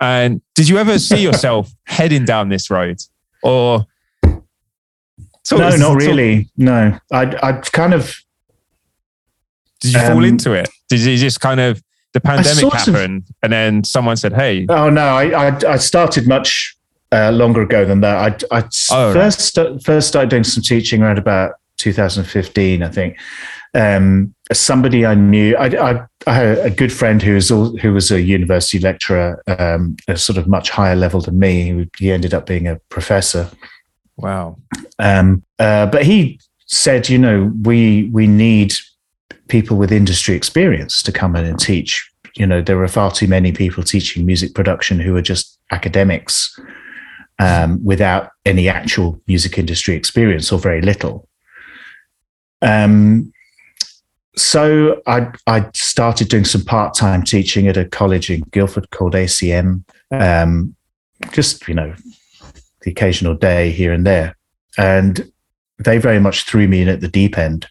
And 0.00 0.42
did 0.54 0.68
you 0.68 0.78
ever 0.78 0.98
see 0.98 1.22
yourself 1.22 1.72
heading 1.84 2.24
down 2.24 2.48
this 2.48 2.70
road? 2.70 3.00
Or 3.42 3.86
no 4.24 5.76
not 5.76 5.96
really. 5.96 6.48
No. 6.56 6.98
I 7.10 7.22
i 7.42 7.52
kind 7.52 7.94
of 7.94 8.14
did 9.80 9.94
you 9.94 10.00
um, 10.00 10.12
fall 10.12 10.24
into 10.24 10.52
it? 10.52 10.68
Did 10.88 11.00
you 11.00 11.16
just 11.16 11.40
kind 11.40 11.60
of 11.60 11.82
the 12.12 12.20
pandemic 12.20 12.72
happened, 12.72 13.24
of, 13.28 13.34
and 13.42 13.52
then 13.52 13.84
someone 13.84 14.16
said, 14.16 14.32
"Hey." 14.32 14.66
Oh 14.68 14.90
no, 14.90 15.02
I 15.02 15.48
I, 15.48 15.60
I 15.68 15.76
started 15.76 16.28
much 16.28 16.76
uh, 17.10 17.30
longer 17.30 17.62
ago 17.62 17.84
than 17.84 18.00
that. 18.00 18.42
I 18.52 18.58
I 18.58 18.64
oh, 18.90 19.12
first 19.12 19.56
right. 19.56 19.82
first 19.82 20.08
started 20.08 20.30
doing 20.30 20.44
some 20.44 20.62
teaching 20.62 21.02
around 21.02 21.18
about 21.18 21.54
2015, 21.78 22.82
I 22.82 22.88
think. 22.88 23.18
Um, 23.74 24.34
somebody 24.52 25.06
I 25.06 25.14
knew, 25.14 25.56
I, 25.56 25.66
I, 25.66 26.06
I, 26.26 26.34
had 26.34 26.58
a 26.58 26.70
good 26.70 26.92
friend 26.92 27.22
who 27.22 27.34
was 27.34 27.50
all, 27.50 27.74
who 27.78 27.94
was 27.94 28.10
a 28.10 28.20
university 28.20 28.78
lecturer, 28.78 29.42
um, 29.46 29.96
a 30.08 30.16
sort 30.18 30.36
of 30.36 30.46
much 30.46 30.68
higher 30.68 30.94
level 30.94 31.22
than 31.22 31.38
me. 31.38 31.88
He 31.98 32.12
ended 32.12 32.34
up 32.34 32.44
being 32.44 32.68
a 32.68 32.76
professor. 32.90 33.50
Wow. 34.16 34.58
Um, 34.98 35.42
uh, 35.58 35.86
but 35.86 36.04
he 36.04 36.38
said, 36.66 37.08
you 37.08 37.18
know, 37.18 37.50
we 37.62 38.10
we 38.12 38.26
need 38.26 38.74
people 39.48 39.76
with 39.76 39.90
industry 39.90 40.34
experience 40.34 41.02
to 41.02 41.12
come 41.12 41.34
in 41.34 41.44
and 41.44 41.58
teach. 41.58 42.11
You 42.36 42.46
know, 42.46 42.62
there 42.62 42.82
are 42.82 42.88
far 42.88 43.10
too 43.10 43.28
many 43.28 43.52
people 43.52 43.82
teaching 43.82 44.24
music 44.24 44.54
production 44.54 44.98
who 44.98 45.14
are 45.16 45.22
just 45.22 45.58
academics 45.70 46.58
um, 47.38 47.82
without 47.84 48.30
any 48.44 48.68
actual 48.68 49.20
music 49.26 49.58
industry 49.58 49.94
experience 49.94 50.50
or 50.50 50.58
very 50.58 50.80
little. 50.80 51.28
Um, 52.62 53.32
so 54.36 55.02
I, 55.06 55.28
I 55.46 55.68
started 55.74 56.28
doing 56.28 56.44
some 56.44 56.64
part 56.64 56.94
time 56.94 57.22
teaching 57.22 57.68
at 57.68 57.76
a 57.76 57.84
college 57.84 58.30
in 58.30 58.40
Guildford 58.50 58.90
called 58.90 59.12
ACM. 59.12 59.84
Um, 60.10 60.74
just 61.32 61.68
you 61.68 61.74
know, 61.74 61.94
the 62.82 62.90
occasional 62.90 63.34
day 63.34 63.70
here 63.70 63.92
and 63.92 64.06
there, 64.06 64.36
and 64.78 65.30
they 65.78 65.98
very 65.98 66.18
much 66.18 66.44
threw 66.44 66.66
me 66.66 66.82
in 66.82 66.88
at 66.88 67.00
the 67.00 67.08
deep 67.08 67.36
end 67.36 67.66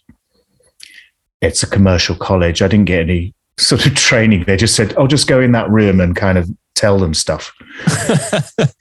it's 1.42 1.64
a 1.64 1.68
commercial 1.68 2.16
college. 2.16 2.62
I 2.62 2.68
didn't 2.68 2.86
get 2.86 3.02
any 3.02 3.34
sort 3.58 3.86
of 3.86 3.96
training. 3.96 4.44
They 4.46 4.58
just 4.58 4.76
said, 4.76 4.94
"Oh, 4.98 5.08
just 5.08 5.28
go 5.28 5.40
in 5.42 5.52
that 5.52 5.70
room 5.70 6.00
and 6.00 6.16
kind 6.16 6.38
of 6.38 6.50
tell 6.82 6.98
them 6.98 7.14
stuff. 7.14 7.54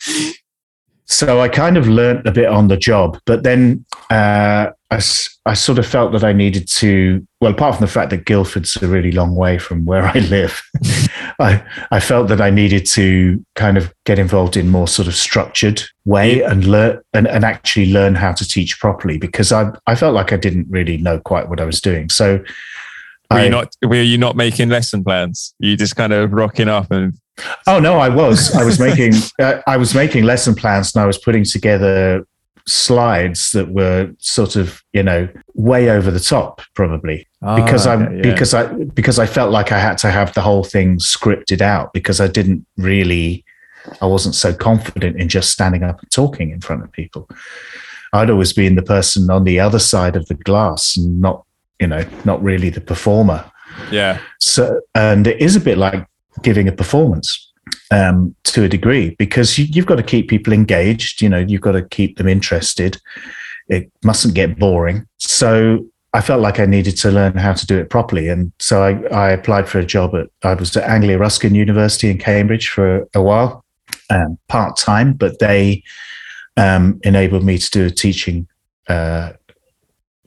so 1.04 1.40
I 1.40 1.48
kind 1.48 1.76
of 1.76 1.86
learnt 1.86 2.26
a 2.26 2.32
bit 2.32 2.46
on 2.46 2.68
the 2.68 2.78
job, 2.78 3.20
but 3.26 3.42
then 3.42 3.84
uh, 4.10 4.70
I, 4.90 5.00
I 5.44 5.54
sort 5.54 5.78
of 5.78 5.86
felt 5.86 6.12
that 6.12 6.24
I 6.24 6.32
needed 6.32 6.66
to, 6.68 7.26
well, 7.42 7.52
apart 7.52 7.76
from 7.76 7.84
the 7.84 7.92
fact 7.92 8.08
that 8.10 8.24
Guildford's 8.24 8.76
a 8.82 8.88
really 8.88 9.12
long 9.12 9.34
way 9.34 9.58
from 9.58 9.84
where 9.84 10.04
I 10.04 10.18
live, 10.18 10.62
I, 11.38 11.62
I 11.90 12.00
felt 12.00 12.28
that 12.28 12.40
I 12.40 12.48
needed 12.48 12.86
to 12.86 13.44
kind 13.54 13.76
of 13.76 13.92
get 14.06 14.18
involved 14.18 14.56
in 14.56 14.70
more 14.70 14.88
sort 14.88 15.08
of 15.08 15.14
structured 15.14 15.82
way 16.06 16.42
and 16.42 16.64
learn 16.64 17.00
and, 17.12 17.28
and 17.28 17.44
actually 17.44 17.92
learn 17.92 18.14
how 18.14 18.32
to 18.32 18.48
teach 18.48 18.80
properly 18.80 19.18
because 19.18 19.52
I, 19.52 19.72
I 19.86 19.94
felt 19.94 20.14
like 20.14 20.32
I 20.32 20.36
didn't 20.36 20.68
really 20.70 20.96
know 20.96 21.20
quite 21.20 21.50
what 21.50 21.60
I 21.60 21.66
was 21.66 21.82
doing. 21.82 22.08
So 22.08 22.42
were 23.30 23.38
I, 23.38 23.44
you 23.44 23.50
not 23.50 23.74
were 23.82 24.02
you 24.02 24.18
not 24.18 24.36
making 24.36 24.68
lesson 24.68 25.04
plans? 25.04 25.54
You 25.58 25.76
just 25.76 25.96
kind 25.96 26.12
of 26.12 26.32
rocking 26.32 26.68
up 26.68 26.90
and 26.90 27.14
Oh 27.66 27.78
no, 27.80 27.98
I 27.98 28.08
was. 28.08 28.54
I 28.54 28.64
was 28.64 28.78
making. 28.78 29.12
Uh, 29.40 29.62
I 29.66 29.78
was 29.78 29.94
making 29.94 30.24
lesson 30.24 30.54
plans, 30.54 30.94
and 30.94 31.02
I 31.02 31.06
was 31.06 31.16
putting 31.16 31.44
together 31.44 32.26
slides 32.66 33.52
that 33.52 33.70
were 33.70 34.12
sort 34.18 34.54
of, 34.56 34.82
you 34.92 35.02
know, 35.02 35.28
way 35.54 35.88
over 35.88 36.10
the 36.10 36.20
top, 36.20 36.60
probably 36.74 37.26
oh, 37.42 37.56
because 37.56 37.86
I 37.86 37.96
yeah. 38.10 38.20
because 38.22 38.52
I 38.52 38.66
because 38.66 39.18
I 39.18 39.24
felt 39.24 39.50
like 39.50 39.72
I 39.72 39.78
had 39.78 39.96
to 39.98 40.10
have 40.10 40.34
the 40.34 40.42
whole 40.42 40.62
thing 40.62 40.98
scripted 40.98 41.62
out 41.62 41.94
because 41.94 42.20
I 42.20 42.28
didn't 42.28 42.66
really, 42.76 43.44
I 44.02 44.06
wasn't 44.06 44.34
so 44.34 44.52
confident 44.52 45.18
in 45.18 45.28
just 45.28 45.50
standing 45.50 45.84
up 45.84 46.00
and 46.00 46.10
talking 46.10 46.50
in 46.50 46.60
front 46.60 46.82
of 46.82 46.92
people. 46.92 47.28
I'd 48.12 48.30
always 48.30 48.52
been 48.52 48.74
the 48.74 48.82
person 48.82 49.30
on 49.30 49.44
the 49.44 49.60
other 49.60 49.78
side 49.78 50.16
of 50.16 50.26
the 50.26 50.34
glass 50.34 50.96
and 50.96 51.20
not, 51.20 51.46
you 51.80 51.86
know, 51.86 52.04
not 52.24 52.42
really 52.42 52.70
the 52.70 52.80
performer. 52.80 53.50
Yeah. 53.90 54.20
So, 54.38 54.80
and 54.94 55.26
it 55.26 55.40
is 55.40 55.56
a 55.56 55.60
bit 55.60 55.78
like 55.78 56.06
giving 56.42 56.68
a 56.68 56.72
performance 56.72 57.50
um, 57.90 58.34
to 58.44 58.64
a 58.64 58.68
degree 58.68 59.16
because 59.18 59.58
you, 59.58 59.64
you've 59.64 59.86
got 59.86 59.96
to 59.96 60.02
keep 60.02 60.28
people 60.28 60.52
engaged. 60.52 61.22
You 61.22 61.28
know, 61.28 61.38
you've 61.38 61.60
got 61.62 61.72
to 61.72 61.82
keep 61.82 62.18
them 62.18 62.28
interested. 62.28 63.00
It 63.68 63.90
mustn't 64.04 64.34
get 64.34 64.58
boring. 64.58 65.06
So 65.18 65.86
I 66.12 66.20
felt 66.20 66.40
like 66.40 66.58
I 66.58 66.66
needed 66.66 66.96
to 66.98 67.10
learn 67.10 67.36
how 67.36 67.52
to 67.52 67.66
do 67.66 67.78
it 67.78 67.88
properly. 67.88 68.28
And 68.28 68.52
so 68.58 68.82
I, 68.82 68.90
I 69.14 69.30
applied 69.30 69.68
for 69.68 69.78
a 69.78 69.86
job 69.86 70.14
at, 70.14 70.28
I 70.42 70.54
was 70.54 70.76
at 70.76 70.88
Anglia 70.88 71.18
Ruskin 71.18 71.54
University 71.54 72.10
in 72.10 72.18
Cambridge 72.18 72.68
for 72.68 73.08
a 73.14 73.22
while, 73.22 73.64
um, 74.10 74.38
part 74.48 74.76
time, 74.76 75.12
but 75.12 75.38
they 75.38 75.82
um, 76.56 77.00
enabled 77.04 77.44
me 77.44 77.58
to 77.58 77.70
do 77.70 77.86
a 77.86 77.90
teaching, 77.90 78.48
uh, 78.88 79.32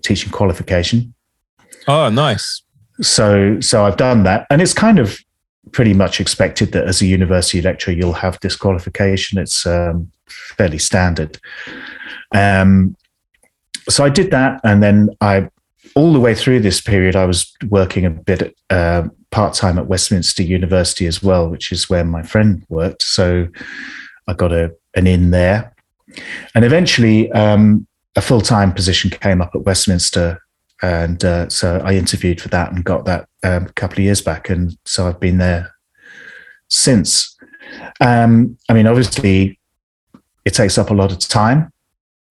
teaching 0.04 0.32
qualification. 0.32 1.14
Oh, 1.88 2.10
nice. 2.10 2.62
So, 3.02 3.60
so 3.60 3.86
I've 3.86 3.98
done 3.98 4.24
that. 4.24 4.48
And 4.50 4.62
it's 4.62 4.74
kind 4.74 5.00
of, 5.00 5.18
pretty 5.72 5.94
much 5.94 6.20
expected 6.20 6.72
that 6.72 6.88
as 6.88 7.02
a 7.02 7.06
university 7.06 7.62
lecturer 7.62 7.94
you'll 7.94 8.14
have 8.14 8.40
disqualification. 8.40 9.40
It's 9.40 9.66
um, 9.66 10.12
fairly 10.28 10.78
standard. 10.78 11.40
Um, 12.34 12.96
so 13.90 14.04
I 14.06 14.10
did 14.10 14.32
that, 14.32 14.62
and 14.64 14.82
then 14.82 15.10
I, 15.20 15.50
all 15.96 16.14
the 16.14 16.20
way 16.20 16.36
through 16.36 16.62
this 16.62 16.80
period, 16.80 17.16
I 17.16 17.26
was 17.26 17.52
working 17.70 18.06
a 18.06 18.10
bit 18.10 18.56
uh, 18.70 19.08
part 19.32 19.54
time 19.56 19.78
at 19.78 19.88
Westminster 19.88 20.44
University 20.44 21.06
as 21.06 21.22
well, 21.22 21.50
which 21.50 21.72
is 21.72 21.90
where 21.90 22.06
my 22.06 22.24
friend 22.24 22.64
worked. 22.70 23.02
So 23.02 23.48
I 24.28 24.34
got 24.34 24.54
a 24.54 24.74
an 24.96 25.08
in 25.08 25.32
there, 25.32 25.74
and 26.56 26.64
eventually 26.64 27.32
um, 27.32 27.88
a 28.16 28.22
full 28.22 28.42
time 28.42 28.72
position 28.72 29.10
came 29.10 29.42
up 29.42 29.52
at 29.56 29.64
Westminster 29.64 30.40
and 30.84 31.24
uh, 31.24 31.48
so 31.48 31.82
I 31.84 31.94
interviewed 31.94 32.42
for 32.42 32.50
that 32.50 32.74
and 32.74 32.84
got 32.84 33.06
that 33.06 33.30
um, 33.42 33.68
a 33.68 33.74
couple 33.74 34.00
of 34.00 34.04
years 34.04 34.22
back, 34.22 34.50
and 34.50 34.78
so 34.86 35.08
I've 35.08 35.20
been 35.20 35.38
there 35.38 35.74
since. 36.68 37.38
Um, 38.02 38.58
I 38.68 38.74
mean, 38.74 38.86
obviously, 38.86 39.58
it 40.44 40.54
takes 40.54 40.78
up 40.78 40.90
a 40.90 40.94
lot 40.94 41.14
of 41.14 41.20
time, 41.20 41.72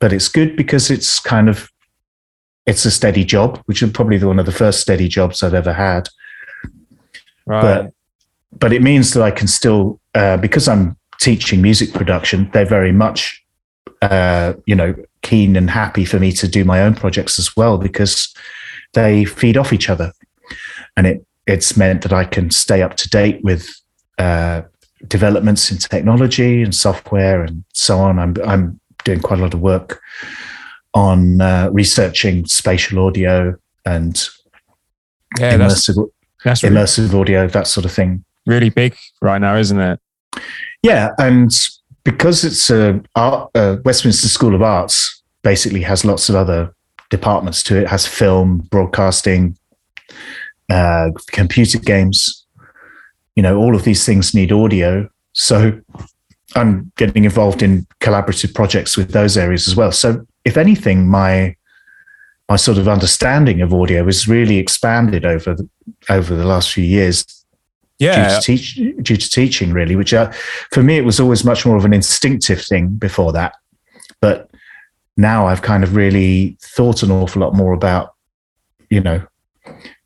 but 0.00 0.12
it's 0.12 0.28
good 0.28 0.54
because 0.54 0.90
it's 0.90 1.18
kind 1.18 1.48
of 1.48 1.70
it's 2.66 2.84
a 2.84 2.90
steady 2.90 3.24
job, 3.24 3.58
which 3.64 3.82
is 3.82 3.90
probably 3.90 4.22
one 4.22 4.38
of 4.38 4.44
the 4.44 4.52
first 4.52 4.80
steady 4.80 5.08
jobs 5.08 5.42
I've 5.42 5.54
ever 5.54 5.72
had. 5.72 6.10
Right. 7.46 7.62
But 7.62 7.92
but 8.58 8.72
it 8.74 8.82
means 8.82 9.14
that 9.14 9.22
I 9.22 9.30
can 9.30 9.48
still 9.48 9.98
uh, 10.14 10.36
because 10.36 10.68
I'm 10.68 10.98
teaching 11.22 11.62
music 11.62 11.94
production. 11.94 12.50
They're 12.52 12.66
very 12.66 12.92
much 12.92 13.42
uh, 14.02 14.52
you 14.66 14.74
know 14.74 14.94
keen 15.22 15.56
and 15.56 15.70
happy 15.70 16.04
for 16.04 16.18
me 16.18 16.32
to 16.32 16.48
do 16.48 16.64
my 16.64 16.82
own 16.82 16.94
projects 16.94 17.38
as 17.38 17.56
well 17.56 17.78
because 17.78 18.34
they 18.92 19.24
feed 19.24 19.56
off 19.56 19.72
each 19.72 19.88
other, 19.88 20.12
and 20.96 21.06
it 21.06 21.26
it's 21.46 21.76
meant 21.76 22.02
that 22.02 22.12
I 22.12 22.24
can 22.24 22.50
stay 22.50 22.82
up 22.82 22.96
to 22.96 23.08
date 23.08 23.42
with 23.42 23.68
uh, 24.18 24.62
developments 25.08 25.70
in 25.70 25.78
technology 25.78 26.62
and 26.62 26.74
software 26.74 27.42
and 27.42 27.64
so 27.72 27.98
on. 27.98 28.18
I'm 28.18 28.34
I'm 28.46 28.80
doing 29.04 29.20
quite 29.20 29.38
a 29.38 29.42
lot 29.42 29.54
of 29.54 29.60
work 29.60 30.00
on 30.94 31.40
uh, 31.40 31.70
researching 31.72 32.46
spatial 32.46 33.04
audio 33.06 33.56
and 33.84 34.28
yeah, 35.38 35.56
immersive, 35.56 36.10
that's, 36.44 36.62
that's 36.62 36.62
immersive 36.62 37.12
really, 37.12 37.20
audio, 37.20 37.48
that 37.48 37.66
sort 37.66 37.84
of 37.86 37.92
thing. 37.92 38.24
Really 38.46 38.68
big 38.68 38.96
right 39.20 39.40
now, 39.40 39.56
isn't 39.56 39.80
it? 39.80 40.00
Yeah, 40.82 41.10
and 41.18 41.50
because 42.04 42.44
it's 42.44 42.70
a, 42.70 43.00
a 43.16 43.78
Westminster 43.84 44.28
School 44.28 44.54
of 44.54 44.62
Arts, 44.62 45.22
basically 45.42 45.82
has 45.82 46.04
lots 46.04 46.28
of 46.28 46.34
other 46.34 46.74
departments 47.10 47.62
to 47.64 47.76
it. 47.76 47.82
it 47.82 47.88
has 47.88 48.06
film, 48.06 48.58
broadcasting, 48.70 49.56
uh, 50.70 51.10
computer 51.28 51.78
games. 51.78 52.46
You 53.36 53.42
know, 53.42 53.58
all 53.58 53.74
of 53.74 53.84
these 53.84 54.04
things 54.04 54.34
need 54.34 54.52
audio. 54.52 55.08
So 55.32 55.80
I'm 56.54 56.92
getting 56.96 57.24
involved 57.24 57.62
in 57.62 57.86
collaborative 58.00 58.54
projects 58.54 58.96
with 58.96 59.12
those 59.12 59.36
areas 59.36 59.68
as 59.68 59.76
well. 59.76 59.92
So 59.92 60.26
if 60.44 60.56
anything, 60.56 61.08
my 61.08 61.56
my 62.48 62.56
sort 62.56 62.76
of 62.76 62.88
understanding 62.88 63.62
of 63.62 63.72
audio 63.72 64.04
has 64.04 64.28
really 64.28 64.58
expanded 64.58 65.24
over 65.24 65.54
the, 65.54 65.68
over 66.10 66.34
the 66.34 66.44
last 66.44 66.70
few 66.72 66.84
years 66.84 67.41
yeah. 68.02 68.28
due 68.28 68.34
to, 68.34 68.42
teach, 68.42 68.74
due 69.02 69.16
to 69.16 69.30
teaching, 69.30 69.72
really, 69.72 69.96
which 69.96 70.12
uh, 70.12 70.30
for 70.72 70.82
me, 70.82 70.96
it 70.96 71.04
was 71.04 71.20
always 71.20 71.44
much 71.44 71.64
more 71.64 71.76
of 71.76 71.84
an 71.84 71.92
instinctive 71.92 72.62
thing 72.62 72.88
before 72.88 73.32
that. 73.32 73.54
But 74.20 74.50
now 75.16 75.46
I've 75.46 75.62
kind 75.62 75.84
of 75.84 75.94
really 75.94 76.56
thought 76.60 77.02
an 77.02 77.10
awful 77.10 77.42
lot 77.42 77.54
more 77.54 77.72
about, 77.72 78.14
you 78.90 79.00
know, 79.00 79.26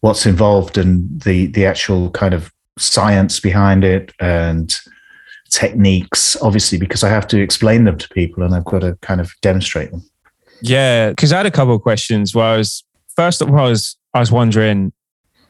what's 0.01 0.27
involved 0.27 0.79
and 0.79 1.21
the, 1.23 1.47
the 1.47 1.67
actual 1.67 2.11
kind 2.11 2.35
of 2.35 2.53
science 2.79 3.41
behind 3.41 3.85
it 3.85 4.13
and 4.21 4.75
techniques, 5.51 6.37
obviously, 6.43 6.79
because 6.79 7.03
I 7.03 7.09
have 7.09 7.27
to 7.29 7.41
explain 7.41 7.85
them 7.85 7.99
to 7.99 8.09
people 8.11 8.43
and 8.43 8.55
I've 8.55 8.65
got 8.65 8.81
to 8.81 8.97
kind 9.03 9.21
of 9.21 9.33
demonstrate 9.43 9.91
them. 9.91 10.03
Yeah, 10.61 11.11
because 11.11 11.33
I 11.33 11.39
had 11.39 11.47
a 11.47 11.51
couple 11.51 11.75
of 11.75 11.83
questions. 11.83 12.35
Where 12.35 12.45
I 12.47 12.57
was 12.57 12.85
first 13.15 13.43
of 13.43 13.51
all, 13.51 13.59
I 13.59 13.69
was 13.69 13.97
I 14.15 14.21
was 14.21 14.33
wondering 14.33 14.93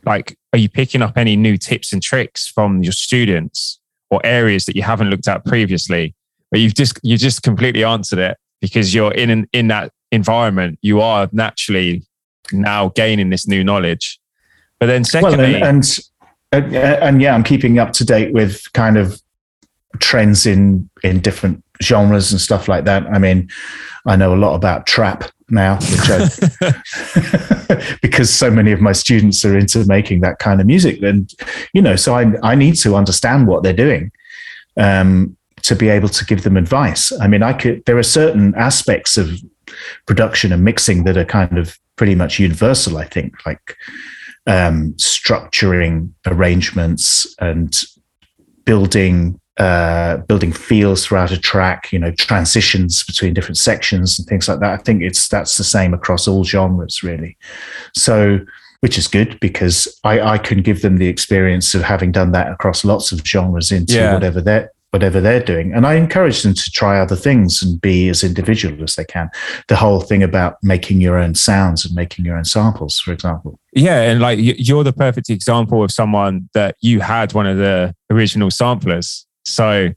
like 0.06 0.38
are 0.52 0.58
you 0.58 0.68
picking 0.68 1.02
up 1.02 1.18
any 1.18 1.36
new 1.36 1.58
tips 1.58 1.92
and 1.92 2.02
tricks 2.02 2.46
from 2.46 2.82
your 2.82 2.92
students 2.92 3.78
or 4.08 4.20
areas 4.24 4.64
that 4.64 4.76
you 4.76 4.82
haven't 4.82 5.10
looked 5.10 5.28
at 5.28 5.44
previously? 5.44 6.14
But 6.50 6.60
you've 6.60 6.74
just 6.74 6.98
you 7.02 7.18
just 7.18 7.42
completely 7.42 7.84
answered 7.84 8.20
it 8.20 8.38
because 8.60 8.94
you're 8.94 9.12
in 9.12 9.30
an, 9.30 9.48
in 9.52 9.68
that 9.68 9.92
environment. 10.12 10.78
You 10.80 11.00
are 11.00 11.28
naturally 11.32 12.06
now 12.52 12.90
gaining 12.90 13.30
this 13.30 13.48
new 13.48 13.64
knowledge. 13.64 14.18
But 14.78 14.86
then 14.86 15.04
secondly 15.04 15.54
well, 15.54 15.64
and, 15.64 15.98
and 16.52 16.76
uh, 16.76 16.78
and 16.78 17.20
yeah 17.20 17.34
i'm 17.34 17.42
keeping 17.42 17.78
up 17.78 17.92
to 17.94 18.04
date 18.04 18.32
with 18.32 18.72
kind 18.72 18.96
of 18.96 19.20
trends 19.98 20.46
in 20.46 20.88
in 21.02 21.20
different 21.20 21.64
genres 21.82 22.30
and 22.30 22.40
stuff 22.40 22.68
like 22.68 22.84
that. 22.84 23.06
I 23.06 23.18
mean 23.18 23.48
i 24.06 24.14
know 24.14 24.32
a 24.32 24.36
lot 24.36 24.54
about 24.54 24.86
trap 24.86 25.24
now, 25.50 25.76
which 25.76 26.10
I, 26.10 27.96
because 28.02 28.32
so 28.32 28.50
many 28.50 28.72
of 28.72 28.80
my 28.80 28.92
students 28.92 29.44
are 29.44 29.56
into 29.56 29.84
making 29.86 30.20
that 30.20 30.38
kind 30.38 30.60
of 30.60 30.66
music. 30.66 31.02
And, 31.02 31.32
you 31.72 31.82
know, 31.82 31.96
so 31.96 32.14
I, 32.14 32.32
I 32.42 32.54
need 32.54 32.76
to 32.76 32.96
understand 32.96 33.46
what 33.46 33.62
they're 33.62 33.72
doing 33.72 34.10
um, 34.76 35.36
to 35.62 35.76
be 35.76 35.88
able 35.88 36.08
to 36.08 36.24
give 36.24 36.42
them 36.42 36.56
advice. 36.56 37.12
I 37.20 37.28
mean, 37.28 37.42
I 37.42 37.52
could, 37.52 37.84
there 37.86 37.98
are 37.98 38.02
certain 38.02 38.54
aspects 38.56 39.16
of 39.16 39.40
production 40.06 40.52
and 40.52 40.64
mixing 40.64 41.04
that 41.04 41.16
are 41.16 41.24
kind 41.24 41.58
of 41.58 41.78
pretty 41.96 42.14
much 42.14 42.38
universal, 42.38 42.98
I 42.98 43.04
think, 43.04 43.34
like 43.46 43.76
um, 44.46 44.92
structuring 44.94 46.10
arrangements 46.26 47.34
and 47.40 47.82
building 48.64 49.40
uh, 49.58 50.18
building 50.18 50.52
feels 50.52 51.04
throughout 51.04 51.32
a 51.32 51.40
track, 51.40 51.90
you 51.92 51.98
know, 51.98 52.12
transitions 52.12 53.02
between 53.04 53.32
different 53.32 53.56
sections 53.56 54.18
and 54.18 54.28
things 54.28 54.48
like 54.48 54.60
that. 54.60 54.78
I 54.78 54.82
think 54.82 55.02
it's 55.02 55.28
that's 55.28 55.56
the 55.56 55.64
same 55.64 55.94
across 55.94 56.28
all 56.28 56.44
genres, 56.44 57.02
really. 57.02 57.36
So, 57.94 58.40
which 58.80 58.98
is 58.98 59.08
good 59.08 59.40
because 59.40 59.88
I, 60.04 60.20
I 60.20 60.38
can 60.38 60.60
give 60.60 60.82
them 60.82 60.98
the 60.98 61.08
experience 61.08 61.74
of 61.74 61.82
having 61.82 62.12
done 62.12 62.32
that 62.32 62.52
across 62.52 62.84
lots 62.84 63.12
of 63.12 63.26
genres 63.26 63.72
into 63.72 63.94
yeah. 63.94 64.12
whatever 64.12 64.40
they're 64.42 64.70
whatever 64.90 65.20
they're 65.20 65.42
doing. 65.42 65.74
And 65.74 65.86
I 65.86 65.94
encourage 65.94 66.42
them 66.42 66.54
to 66.54 66.70
try 66.70 66.98
other 66.98 67.16
things 67.16 67.62
and 67.62 67.78
be 67.80 68.08
as 68.08 68.22
individual 68.22 68.82
as 68.82 68.94
they 68.94 69.04
can. 69.04 69.28
The 69.68 69.76
whole 69.76 70.00
thing 70.00 70.22
about 70.22 70.56
making 70.62 71.00
your 71.00 71.18
own 71.18 71.34
sounds 71.34 71.84
and 71.84 71.94
making 71.94 72.24
your 72.24 72.36
own 72.36 72.44
samples, 72.44 72.98
for 72.98 73.12
example. 73.12 73.58
Yeah. 73.72 74.02
And 74.02 74.20
like 74.20 74.38
you're 74.40 74.84
the 74.84 74.92
perfect 74.92 75.28
example 75.28 75.82
of 75.82 75.90
someone 75.90 76.48
that 76.54 76.76
you 76.80 77.00
had 77.00 77.34
one 77.34 77.46
of 77.46 77.58
the 77.58 77.94
original 78.10 78.50
samplers 78.50 79.26
So, 79.46 79.92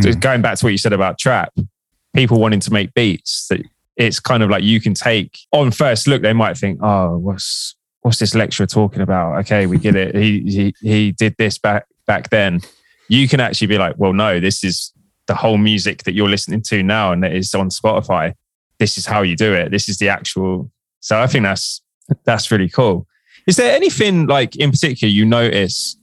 so 0.00 0.12
Hmm. 0.12 0.18
going 0.18 0.42
back 0.42 0.58
to 0.58 0.66
what 0.66 0.70
you 0.70 0.78
said 0.78 0.92
about 0.92 1.18
trap, 1.18 1.52
people 2.14 2.40
wanting 2.40 2.60
to 2.60 2.72
make 2.72 2.94
beats, 2.94 3.48
that 3.48 3.62
it's 3.96 4.20
kind 4.20 4.42
of 4.42 4.50
like 4.50 4.62
you 4.62 4.80
can 4.80 4.94
take 4.94 5.38
on 5.52 5.70
first 5.70 6.06
look, 6.06 6.22
they 6.22 6.32
might 6.32 6.56
think, 6.56 6.78
oh, 6.82 7.18
what's 7.18 7.74
what's 8.02 8.18
this 8.18 8.34
lecturer 8.34 8.66
talking 8.66 9.02
about? 9.02 9.38
Okay, 9.40 9.66
we 9.66 9.78
get 9.78 9.96
it. 9.96 10.14
He 10.14 10.40
he 10.42 10.74
he 10.80 11.12
did 11.12 11.34
this 11.36 11.58
back 11.58 11.86
back 12.06 12.30
then. 12.30 12.60
You 13.08 13.28
can 13.28 13.40
actually 13.40 13.66
be 13.66 13.78
like, 13.78 13.94
well, 13.98 14.12
no, 14.12 14.38
this 14.40 14.62
is 14.62 14.92
the 15.26 15.34
whole 15.34 15.58
music 15.58 16.04
that 16.04 16.12
you're 16.14 16.28
listening 16.28 16.62
to 16.62 16.82
now, 16.82 17.12
and 17.12 17.22
that 17.22 17.32
is 17.32 17.54
on 17.54 17.70
Spotify. 17.70 18.34
This 18.78 18.96
is 18.98 19.06
how 19.06 19.22
you 19.22 19.36
do 19.36 19.52
it. 19.52 19.70
This 19.70 19.88
is 19.88 19.98
the 19.98 20.08
actual. 20.08 20.70
So 21.00 21.20
I 21.20 21.26
think 21.26 21.44
that's 21.44 21.82
that's 22.24 22.50
really 22.50 22.68
cool. 22.68 23.06
Is 23.46 23.56
there 23.56 23.74
anything 23.74 24.26
like 24.26 24.56
in 24.56 24.70
particular 24.70 25.10
you 25.10 25.24
notice 25.24 25.96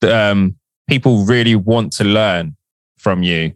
that 0.00 0.12
um, 0.12 0.56
people 0.90 1.24
really 1.24 1.54
want 1.54 1.92
to 1.92 2.04
learn 2.04 2.56
from 2.98 3.22
you 3.22 3.52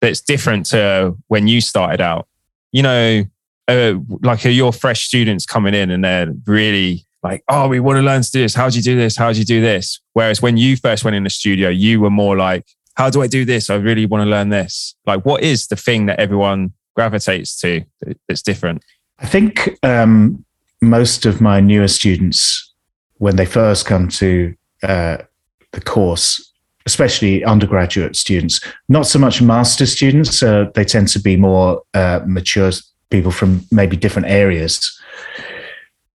that's 0.00 0.20
different 0.20 0.66
to 0.66 1.16
when 1.26 1.48
you 1.48 1.60
started 1.60 2.00
out? 2.00 2.28
You 2.70 2.82
know, 2.82 3.24
uh, 3.66 3.94
like 4.22 4.44
your 4.44 4.72
fresh 4.72 5.04
students 5.06 5.46
coming 5.46 5.74
in 5.74 5.90
and 5.90 6.04
they're 6.04 6.32
really 6.46 7.04
like, 7.24 7.42
oh, 7.48 7.66
we 7.66 7.80
want 7.80 7.96
to 7.96 8.02
learn 8.02 8.22
to 8.22 8.30
do 8.30 8.40
this. 8.40 8.54
How 8.54 8.70
do 8.70 8.76
you 8.76 8.82
do 8.82 8.96
this? 8.96 9.16
How 9.16 9.32
do 9.32 9.38
you 9.38 9.44
do 9.44 9.60
this? 9.60 10.00
Whereas 10.12 10.40
when 10.40 10.56
you 10.56 10.76
first 10.76 11.04
went 11.04 11.16
in 11.16 11.24
the 11.24 11.30
studio, 11.30 11.70
you 11.70 12.00
were 12.00 12.10
more 12.10 12.36
like, 12.36 12.64
how 12.96 13.10
do 13.10 13.20
I 13.20 13.26
do 13.26 13.44
this? 13.44 13.68
I 13.68 13.74
really 13.74 14.06
want 14.06 14.22
to 14.22 14.30
learn 14.30 14.50
this. 14.50 14.94
Like, 15.06 15.24
what 15.24 15.42
is 15.42 15.66
the 15.66 15.76
thing 15.76 16.06
that 16.06 16.20
everyone 16.20 16.72
gravitates 16.94 17.58
to 17.62 17.82
that's 18.28 18.42
different? 18.42 18.84
I 19.18 19.26
think 19.26 19.76
um, 19.82 20.44
most 20.80 21.26
of 21.26 21.40
my 21.40 21.58
newer 21.60 21.88
students, 21.88 22.72
when 23.14 23.36
they 23.36 23.46
first 23.46 23.86
come 23.86 24.08
to 24.08 24.54
uh, 24.82 25.16
the 25.74 25.80
course, 25.80 26.52
especially 26.86 27.44
undergraduate 27.44 28.16
students, 28.16 28.60
not 28.88 29.06
so 29.06 29.18
much 29.18 29.42
master 29.42 29.86
students, 29.86 30.42
uh, 30.42 30.70
they 30.74 30.84
tend 30.84 31.08
to 31.08 31.20
be 31.20 31.36
more 31.36 31.82
uh, 31.94 32.20
mature 32.26 32.72
people 33.10 33.30
from 33.30 33.60
maybe 33.70 33.96
different 33.96 34.28
areas. 34.28 35.00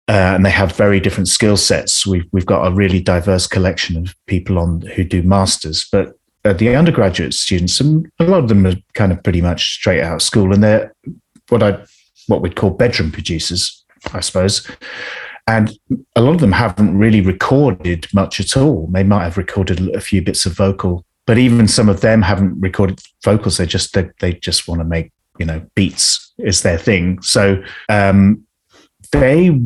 Uh, 0.08 0.34
and 0.36 0.46
they 0.46 0.50
have 0.50 0.76
very 0.76 1.00
different 1.00 1.26
skill 1.26 1.56
sets. 1.56 2.06
We've 2.06 2.26
we've 2.30 2.46
got 2.46 2.64
a 2.64 2.72
really 2.72 3.00
diverse 3.00 3.48
collection 3.48 3.96
of 3.96 4.14
people 4.26 4.56
on 4.56 4.82
who 4.82 5.02
do 5.02 5.20
masters, 5.22 5.88
but 5.90 6.14
uh, 6.44 6.52
the 6.52 6.76
undergraduate 6.76 7.34
students, 7.34 7.80
um, 7.80 8.04
a 8.20 8.24
lot 8.24 8.38
of 8.44 8.48
them 8.48 8.64
are 8.66 8.76
kind 8.94 9.10
of 9.10 9.20
pretty 9.24 9.40
much 9.40 9.74
straight 9.74 10.02
out 10.02 10.14
of 10.14 10.22
school, 10.22 10.54
and 10.54 10.62
they're 10.62 10.94
what 11.48 11.64
I 11.64 11.82
what 12.28 12.40
we'd 12.40 12.54
call 12.54 12.70
bedroom 12.70 13.10
producers, 13.10 13.84
I 14.12 14.20
suppose. 14.20 14.68
And 15.46 15.78
a 16.16 16.20
lot 16.20 16.34
of 16.34 16.40
them 16.40 16.52
haven't 16.52 16.98
really 16.98 17.20
recorded 17.20 18.08
much 18.12 18.40
at 18.40 18.56
all. 18.56 18.88
They 18.88 19.04
might 19.04 19.24
have 19.24 19.36
recorded 19.36 19.94
a 19.94 20.00
few 20.00 20.20
bits 20.20 20.44
of 20.44 20.54
vocal, 20.54 21.04
but 21.24 21.38
even 21.38 21.68
some 21.68 21.88
of 21.88 22.00
them 22.00 22.22
haven't 22.22 22.60
recorded 22.60 23.00
vocals. 23.24 23.58
They 23.58 23.66
just 23.66 23.94
they, 23.94 24.10
they 24.20 24.32
just 24.34 24.66
want 24.66 24.80
to 24.80 24.84
make 24.84 25.12
you 25.38 25.46
know 25.46 25.64
beats 25.74 26.32
is 26.38 26.62
their 26.62 26.78
thing. 26.78 27.22
So 27.22 27.62
um, 27.88 28.44
they 29.12 29.60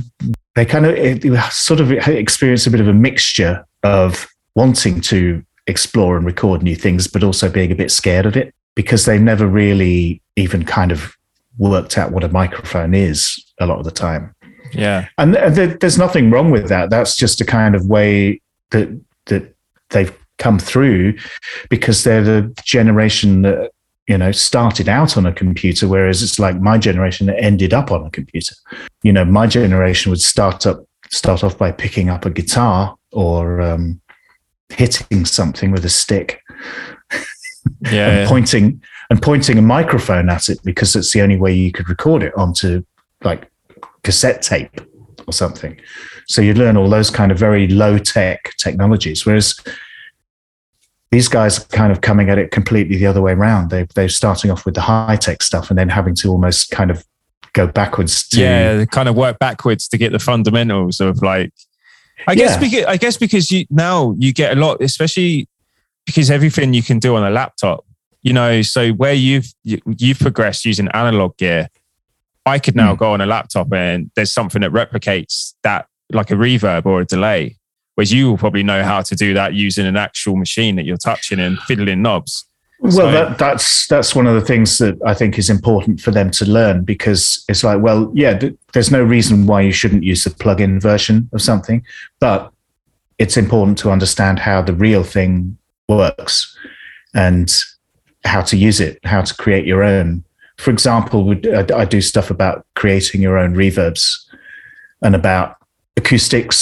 they 0.55 0.66
kind 0.66 0.87
of 0.87 1.53
sort 1.53 1.81
of 1.81 1.93
experience 1.93 2.66
a 2.66 2.70
bit 2.70 2.81
of 2.81 2.89
a 2.89 2.93
mixture 2.93 3.64
of 3.83 4.28
wanting 4.55 5.01
to 5.01 5.43
explore 5.66 6.16
and 6.16 6.26
record 6.26 6.62
new 6.62 6.76
things, 6.76 7.07
but 7.07 7.22
also 7.22 7.49
being 7.49 7.72
a 7.72 7.76
bit 7.76 7.91
scared 7.91 8.26
of 8.26 8.37
it 8.37 8.55
because 8.74 9.05
they've 9.05 9.20
never 9.20 9.47
really 9.47 10.20
even 10.37 10.64
kind 10.64 10.93
of 10.93 11.16
worked 11.59 11.99
out 11.99 12.12
what 12.12 12.24
a 12.24 12.28
microphone 12.28 12.95
is 12.95 13.43
a 13.61 13.66
lot 13.66 13.78
of 13.78 13.85
the 13.85 13.91
time. 13.91 14.35
Yeah. 14.73 15.09
And 15.18 15.35
th- 15.35 15.79
there's 15.81 15.99
nothing 15.99 16.31
wrong 16.31 16.51
with 16.51 16.68
that. 16.68 16.91
That's 16.91 17.16
just 17.16 17.41
a 17.41 17.45
kind 17.45 17.75
of 17.75 17.87
way 17.87 18.41
that 18.71 18.89
that 19.27 19.55
they've 19.91 20.16
come 20.39 20.59
through 20.59 21.16
because 21.68 22.03
they're 22.05 22.25
the 22.25 22.53
generation 22.64 23.43
that 23.43 23.71
you 24.07 24.16
know 24.16 24.33
started 24.33 24.89
out 24.89 25.16
on 25.16 25.27
a 25.27 25.33
computer 25.33 25.87
whereas 25.87 26.23
it's 26.23 26.39
like 26.39 26.59
my 26.61 26.79
generation 26.79 27.27
that 27.27 27.39
ended 27.39 27.75
up 27.75 27.93
on 27.93 28.07
a 28.07 28.11
computer 28.11 28.55
you 29.03 29.12
know 29.12 29.25
my 29.25 29.47
generation 29.47 30.09
would 30.11 30.21
start 30.21 30.66
up 30.66 30.83
start 31.11 31.45
off 31.45 31.59
by 31.59 31.71
picking 31.71 32.09
up 32.09 32.25
a 32.25 32.31
guitar 32.31 32.97
or 33.12 33.61
um, 33.61 34.01
hitting 34.71 35.27
something 35.27 35.71
with 35.71 35.85
a 35.85 35.91
stick 35.91 36.41
Yeah. 37.83 38.09
and 38.21 38.29
pointing 38.29 38.83
and 39.11 39.21
pointing 39.21 39.59
a 39.59 39.62
microphone 39.62 40.31
at 40.31 40.49
it 40.49 40.59
because 40.64 40.97
it's 40.97 41.12
the 41.12 41.21
only 41.21 41.37
way 41.37 41.53
you 41.53 41.71
could 41.71 41.89
record 41.89 42.23
it 42.23 42.35
onto 42.35 42.83
like 43.23 43.51
cassette 44.03 44.42
tape 44.42 44.80
or 45.26 45.32
something. 45.32 45.78
So 46.26 46.42
you'd 46.42 46.59
learn 46.59 46.76
all 46.76 46.88
those 46.88 47.11
kind 47.11 47.32
of 47.32 47.38
very 47.38 47.68
low 47.68 47.98
tech 47.98 48.53
technologies, 48.59 49.26
whereas 49.26 49.55
these 51.11 51.28
guys 51.28 51.59
are 51.59 51.66
kind 51.68 51.90
of 51.92 52.01
coming 52.03 52.30
at 52.30 52.38
it 52.38 52.51
completely 52.53 52.96
the 52.96 53.07
other 53.07 53.20
way 53.20 53.32
around. 53.32 53.70
They 53.70 53.86
they're 53.94 54.09
starting 54.09 54.51
off 54.51 54.64
with 54.64 54.74
the 54.74 54.80
high 54.80 55.16
tech 55.16 55.42
stuff 55.42 55.70
and 55.70 55.78
then 55.78 55.88
having 55.88 56.14
to 56.16 56.28
almost 56.28 56.70
kind 56.70 56.90
of 56.90 57.05
go 57.53 57.66
backwards 57.66 58.28
to 58.28 58.40
yeah, 58.40 58.84
kind 58.84 59.09
of 59.09 59.16
work 59.16 59.38
backwards 59.40 59.88
to 59.88 59.98
get 59.98 60.12
the 60.12 60.18
fundamentals 60.18 61.01
of 61.01 61.20
like. 61.22 61.53
I 62.28 62.34
guess 62.34 62.53
Yeah. 62.53 62.61
because 62.61 62.84
I 62.84 62.96
guess 62.96 63.16
because 63.16 63.51
you 63.51 63.64
now 63.70 64.14
you 64.18 64.32
get 64.32 64.57
a 64.57 64.61
lot, 64.61 64.80
especially 64.82 65.48
because 66.07 66.30
everything 66.30 66.74
you 66.74 66.82
can 66.82 66.98
do 66.98 67.16
on 67.16 67.24
a 67.24 67.30
laptop. 67.30 67.84
You 68.22 68.34
know, 68.34 68.61
so 68.62 68.90
where 68.90 69.14
you've 69.14 69.46
you, 69.64 69.80
you've 69.96 70.18
progressed 70.18 70.64
using 70.66 70.88
analog 70.88 71.36
gear, 71.38 71.68
I 72.51 72.59
could 72.59 72.74
now 72.76 72.92
Hmm. 72.94 72.98
go 72.98 73.12
on 73.12 73.20
a 73.20 73.26
laptop 73.26 73.72
and 73.72 74.11
there's 74.16 74.32
something 74.32 74.61
that 74.62 74.72
replicates 74.72 75.55
that, 75.62 75.86
like 76.12 76.30
a 76.30 76.34
reverb 76.34 76.86
or 76.86 77.01
a 77.01 77.05
delay. 77.05 77.57
Whereas 77.94 78.12
you 78.12 78.28
will 78.30 78.38
probably 78.38 78.62
know 78.62 78.82
how 78.82 79.03
to 79.03 79.14
do 79.14 79.34
that 79.34 79.55
using 79.55 79.86
an 79.86 79.96
actual 79.96 80.36
machine 80.36 80.76
that 80.76 80.84
you're 80.84 80.96
touching 81.11 81.38
and 81.40 81.59
fiddling 81.68 82.03
knobs. 82.03 82.44
Well, 82.80 82.92
So- 82.92 83.12
that, 83.12 83.38
that's 83.38 83.86
that's 83.88 84.14
one 84.14 84.26
of 84.26 84.34
the 84.34 84.40
things 84.40 84.78
that 84.78 84.96
I 85.05 85.12
think 85.14 85.38
is 85.38 85.51
important 85.51 86.01
for 86.01 86.11
them 86.11 86.30
to 86.38 86.44
learn 86.46 86.82
because 86.84 87.44
it's 87.48 87.62
like, 87.62 87.80
well, 87.82 88.11
yeah, 88.14 88.38
th- 88.38 88.55
there's 88.72 88.90
no 88.90 89.03
reason 89.03 89.46
why 89.46 89.61
you 89.61 89.72
shouldn't 89.72 90.03
use 90.03 90.24
the 90.24 90.30
plug-in 90.30 90.80
version 90.80 91.28
of 91.34 91.42
something, 91.42 91.82
but 92.20 92.51
it's 93.18 93.36
important 93.36 93.76
to 93.78 93.90
understand 93.90 94.38
how 94.38 94.62
the 94.62 94.72
real 94.72 95.05
thing 95.05 95.59
works 95.88 96.57
and 97.14 97.53
how 98.24 98.40
to 98.40 98.57
use 98.57 98.80
it, 98.80 98.98
how 99.05 99.20
to 99.20 99.34
create 99.34 99.66
your 99.66 99.82
own. 99.82 100.24
For 100.61 100.71
example, 100.71 101.25
we- 101.25 101.53
I 101.55 101.65
I 101.83 101.85
do 101.85 102.01
stuff 102.01 102.31
about 102.31 102.67
creating 102.75 103.23
your 103.23 103.37
own 103.39 103.55
reverbs 103.55 104.03
and 105.03 105.15
about 105.15 105.57
acoustics 105.97 106.59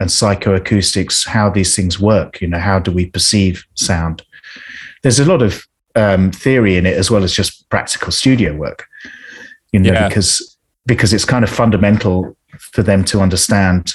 and 0.00 0.10
psychoacoustics, 0.10 1.26
how 1.26 1.50
these 1.50 1.74
things 1.74 1.98
work. 1.98 2.40
You 2.40 2.48
know, 2.48 2.58
how 2.60 2.78
do 2.78 2.92
we 2.92 3.06
perceive 3.06 3.64
sound? 3.74 4.22
there's 5.02 5.20
a 5.20 5.24
lot 5.24 5.42
of 5.42 5.64
um, 5.94 6.32
theory 6.32 6.76
in 6.76 6.84
it 6.86 6.96
as 6.96 7.08
well 7.10 7.22
as 7.24 7.32
just 7.32 7.68
practical 7.70 8.10
studio 8.12 8.52
work. 8.54 8.86
You 9.72 9.80
know, 9.80 9.92
Yeah. 9.92 10.08
because 10.08 10.56
because 10.86 11.12
it's 11.14 11.24
kind 11.24 11.44
of 11.44 11.50
fundamental 11.50 12.36
for 12.58 12.82
them 12.82 13.04
to 13.04 13.20
understand 13.20 13.92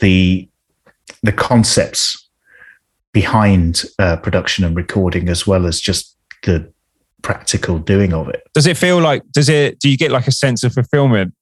the 0.00 0.48
the 1.22 1.32
concepts 1.32 2.28
behind 3.12 3.84
uh, 3.98 4.16
production 4.16 4.64
and 4.64 4.76
recording 4.76 5.28
as 5.28 5.46
well 5.46 5.66
as 5.66 5.80
just 5.80 6.16
the 6.44 6.72
practical 7.22 7.78
doing 7.78 8.12
of 8.12 8.28
it. 8.28 8.42
does 8.54 8.66
it 8.66 8.76
feel 8.76 9.00
like 9.00 9.22
does 9.32 9.48
it 9.48 9.78
do 9.80 9.88
you 9.90 9.96
get 9.96 10.10
like 10.10 10.26
a 10.28 10.32
sense 10.32 10.62
of 10.64 10.72
fulfillment 10.72 11.34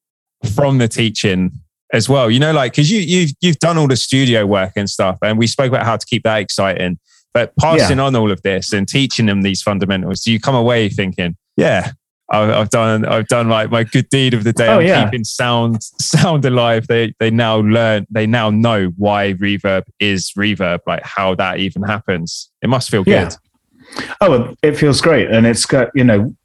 from 0.55 0.77
the 0.79 0.87
teaching 0.87 1.51
as 1.93 2.09
well 2.09 2.29
you 2.31 2.39
know 2.39 2.51
like 2.51 2.71
because 2.73 2.91
you 2.91 2.99
you've 2.99 3.31
you've 3.41 3.59
done 3.59 3.77
all 3.77 3.87
the 3.87 3.95
studio 3.95 4.45
work 4.45 4.73
and 4.75 4.89
stuff 4.89 5.17
and 5.21 5.37
we 5.37 5.47
spoke 5.47 5.69
about 5.69 5.85
how 5.85 5.95
to 5.95 6.05
keep 6.05 6.23
that 6.23 6.37
exciting 6.37 6.97
but 7.33 7.55
passing 7.57 7.99
on 7.99 8.15
all 8.15 8.31
of 8.31 8.41
this 8.41 8.73
and 8.73 8.87
teaching 8.87 9.27
them 9.27 9.41
these 9.43 9.61
fundamentals 9.61 10.21
do 10.21 10.31
you 10.31 10.39
come 10.39 10.55
away 10.55 10.89
thinking 10.89 11.35
yeah 11.55 11.91
I've, 12.29 12.49
I've 12.49 12.69
done 12.69 13.05
i've 13.05 13.27
done 13.27 13.47
like 13.47 13.71
my 13.71 13.83
good 13.85 14.09
deed 14.09 14.33
of 14.33 14.43
the 14.43 14.51
day 14.51 14.67
Oh, 14.67 14.79
I'm 14.79 14.85
yeah. 14.85 15.05
keeping 15.05 15.23
sound 15.23 15.81
sound 15.81 16.43
alive 16.43 16.87
they 16.87 17.13
they 17.19 17.29
now 17.31 17.59
learn 17.59 18.05
they 18.09 18.27
now 18.27 18.49
know 18.49 18.87
why 18.97 19.33
reverb 19.35 19.83
is 19.99 20.31
reverb 20.37 20.79
like 20.87 21.03
how 21.03 21.35
that 21.35 21.59
even 21.59 21.83
happens 21.83 22.51
it 22.61 22.67
must 22.67 22.89
feel 22.89 23.03
Yeah. 23.07 23.25
good 23.29 23.35
Oh, 24.21 24.53
it 24.61 24.77
feels 24.77 25.01
great, 25.01 25.29
and 25.29 25.45
it's 25.45 25.65
got 25.65 25.89
you 25.95 26.03
know, 26.03 26.35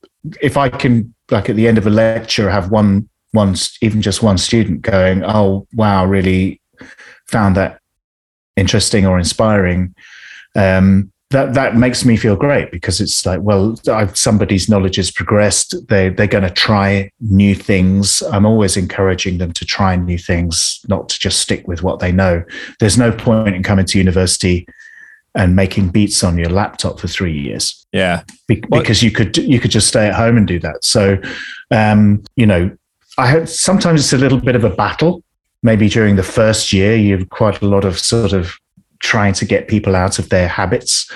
if 0.40 0.56
I 0.56 0.68
can 0.68 1.14
like 1.30 1.48
at 1.48 1.56
the 1.56 1.68
end 1.68 1.78
of 1.78 1.86
a 1.86 1.90
lecture 1.90 2.50
have 2.50 2.70
one 2.70 3.08
one 3.32 3.56
even 3.80 4.02
just 4.02 4.22
one 4.22 4.38
student 4.38 4.82
going, 4.82 5.24
oh 5.24 5.66
wow, 5.74 6.04
really 6.04 6.60
found 7.26 7.56
that 7.56 7.80
interesting 8.56 9.06
or 9.06 9.18
inspiring. 9.18 9.94
Um, 10.54 11.12
that 11.30 11.54
that 11.54 11.76
makes 11.76 12.04
me 12.04 12.16
feel 12.16 12.36
great 12.36 12.70
because 12.70 13.00
it's 13.00 13.24
like, 13.24 13.40
well, 13.40 13.74
I've, 13.88 14.16
somebody's 14.16 14.68
knowledge 14.68 14.96
has 14.96 15.10
progressed. 15.10 15.74
They 15.88 16.10
they're 16.10 16.26
going 16.26 16.44
to 16.44 16.50
try 16.50 17.10
new 17.20 17.54
things. 17.54 18.22
I'm 18.22 18.44
always 18.44 18.76
encouraging 18.76 19.38
them 19.38 19.52
to 19.52 19.64
try 19.64 19.96
new 19.96 20.18
things, 20.18 20.80
not 20.88 21.08
to 21.08 21.18
just 21.18 21.40
stick 21.40 21.66
with 21.66 21.82
what 21.82 22.00
they 22.00 22.12
know. 22.12 22.44
There's 22.80 22.98
no 22.98 23.10
point 23.10 23.56
in 23.56 23.62
coming 23.62 23.86
to 23.86 23.98
university 23.98 24.66
and 25.34 25.56
making 25.56 25.88
beats 25.88 26.22
on 26.22 26.36
your 26.36 26.50
laptop 26.50 27.00
for 27.00 27.08
three 27.08 27.38
years 27.38 27.86
yeah 27.92 28.22
be- 28.48 28.62
because 28.70 29.02
you 29.02 29.10
could 29.10 29.36
you 29.36 29.60
could 29.60 29.70
just 29.70 29.88
stay 29.88 30.08
at 30.08 30.14
home 30.14 30.36
and 30.36 30.46
do 30.46 30.58
that. 30.60 30.84
So, 30.84 31.18
um, 31.70 32.22
you 32.36 32.46
know, 32.46 32.70
I 33.18 33.26
had 33.26 33.48
sometimes 33.48 34.00
it's 34.00 34.12
a 34.12 34.18
little 34.18 34.40
bit 34.40 34.56
of 34.56 34.64
a 34.64 34.70
battle. 34.70 35.22
Maybe 35.62 35.88
during 35.88 36.16
the 36.16 36.22
first 36.22 36.72
year, 36.72 36.96
you 36.96 37.16
have 37.18 37.28
quite 37.28 37.62
a 37.62 37.66
lot 37.66 37.84
of 37.84 37.98
sort 37.98 38.32
of 38.32 38.56
trying 38.98 39.34
to 39.34 39.44
get 39.44 39.68
people 39.68 39.94
out 39.94 40.18
of 40.18 40.28
their 40.28 40.48
habits 40.48 41.10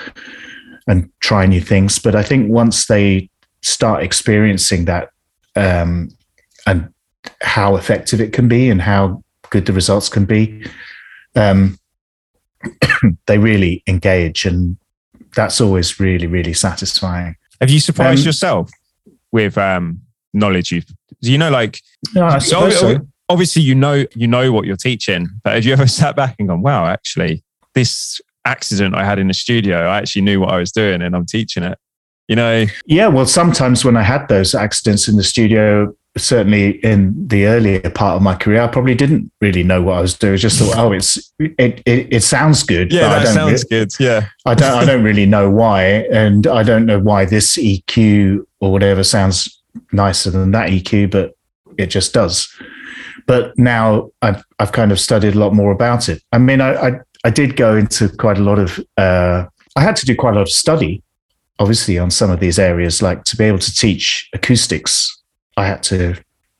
and 0.87 1.09
try 1.19 1.45
new 1.45 1.61
things. 1.61 1.99
But 1.99 2.15
I 2.15 2.23
think 2.23 2.49
once 2.49 2.85
they 2.85 3.29
start 3.61 4.03
experiencing 4.03 4.85
that 4.85 5.09
um, 5.55 6.09
and 6.65 6.93
how 7.41 7.75
effective 7.75 8.21
it 8.21 8.31
can 8.31 8.47
be 8.47 8.69
and 8.69 8.81
how 8.81 9.23
good 9.49 9.65
the 9.65 9.73
results 9.73 10.07
can 10.07 10.25
be, 10.25 10.65
um, 11.35 11.77
they 13.27 13.37
really 13.37 13.83
engage, 13.87 14.45
and 14.45 14.77
that's 15.35 15.61
always 15.61 15.99
really 15.99 16.27
really 16.27 16.53
satisfying. 16.53 17.35
Have 17.61 17.69
you 17.69 17.79
surprised 17.79 18.21
Um, 18.21 18.25
yourself 18.27 18.71
with 19.31 19.57
um, 19.57 20.01
knowledge 20.33 20.71
you've? 20.71 20.85
Do 21.21 21.31
you 21.31 21.37
know, 21.37 21.49
like, 21.49 21.81
No, 22.13 22.25
I 22.25 22.37
so 22.39 22.69
suppose 22.69 22.79
so. 22.79 23.07
obviously 23.29 23.61
you 23.63 23.75
know 23.75 24.05
you 24.15 24.27
know 24.27 24.51
what 24.51 24.65
you're 24.65 24.75
teaching, 24.77 25.27
but 25.43 25.53
have 25.55 25.65
you 25.65 25.73
ever 25.73 25.87
sat 26.01 26.15
back 26.15 26.35
and 26.39 26.47
gone, 26.47 26.61
"Wow, 26.61 26.85
actually, 26.85 27.43
this 27.73 28.21
accident 28.45 28.95
I 28.95 29.03
had 29.03 29.19
in 29.19 29.27
the 29.27 29.33
studio, 29.33 29.87
I 29.87 29.97
actually 29.97 30.21
knew 30.23 30.39
what 30.39 30.51
I 30.53 30.57
was 30.57 30.71
doing, 30.71 31.01
and 31.01 31.15
I'm 31.15 31.25
teaching 31.25 31.63
it." 31.63 31.77
You 32.27 32.35
know, 32.35 32.65
Yeah, 32.85 33.07
well, 33.07 33.25
sometimes 33.25 33.85
when 33.85 33.95
I 33.95 34.03
had 34.03 34.27
those 34.27 34.53
accidents 34.53 35.07
in 35.07 35.15
the 35.15 35.23
studio, 35.23 35.93
certainly 36.17 36.71
in 36.83 37.27
the 37.27 37.45
earlier 37.45 37.79
part 37.89 38.15
of 38.15 38.21
my 38.21 38.35
career, 38.35 38.61
I 38.61 38.67
probably 38.67 38.95
didn't 38.95 39.31
really 39.41 39.63
know 39.63 39.81
what 39.81 39.97
I 39.97 40.01
was 40.01 40.17
doing. 40.17 40.33
I 40.33 40.37
Just 40.37 40.59
thought, 40.59 40.77
oh, 40.77 40.91
it's 40.91 41.31
it 41.39 41.81
it, 41.85 42.07
it 42.13 42.23
sounds 42.23 42.63
good. 42.63 42.91
yeah, 42.91 43.01
but 43.01 43.09
I 43.09 43.19
that 43.19 43.23
don't 43.25 43.33
sounds 43.33 43.63
re- 43.63 43.79
good. 43.79 43.89
Yeah, 43.99 44.27
I 44.45 44.53
don't 44.53 44.77
I 44.77 44.85
don't 44.85 45.03
really 45.03 45.25
know 45.25 45.49
why, 45.49 45.83
and 46.11 46.47
I 46.47 46.63
don't 46.63 46.85
know 46.85 46.99
why 46.99 47.25
this 47.25 47.57
EQ 47.57 48.45
or 48.59 48.71
whatever 48.71 49.03
sounds 49.03 49.61
nicer 49.91 50.31
than 50.31 50.51
that 50.51 50.69
EQ, 50.69 51.11
but 51.11 51.35
it 51.77 51.87
just 51.87 52.13
does. 52.13 52.47
But 53.25 53.57
now 53.57 54.09
I've 54.21 54.43
I've 54.59 54.71
kind 54.71 54.91
of 54.91 54.99
studied 54.99 55.35
a 55.35 55.39
lot 55.39 55.53
more 55.53 55.71
about 55.71 56.09
it. 56.09 56.21
I 56.31 56.37
mean, 56.37 56.61
I 56.61 56.73
I, 56.89 56.91
I 57.23 57.29
did 57.29 57.55
go 57.55 57.75
into 57.75 58.09
quite 58.09 58.37
a 58.37 58.43
lot 58.43 58.59
of 58.59 58.79
uh, 58.97 59.45
I 59.75 59.81
had 59.81 59.95
to 59.97 60.05
do 60.05 60.15
quite 60.15 60.31
a 60.31 60.37
lot 60.37 60.43
of 60.43 60.49
study, 60.49 61.03
obviously, 61.59 61.99
on 61.99 62.09
some 62.09 62.31
of 62.31 62.39
these 62.39 62.57
areas. 62.57 63.01
Like 63.01 63.23
to 63.25 63.35
be 63.37 63.43
able 63.43 63.59
to 63.59 63.73
teach 63.73 64.29
acoustics, 64.33 65.16
I 65.57 65.65
had 65.65 65.83
to 65.83 66.15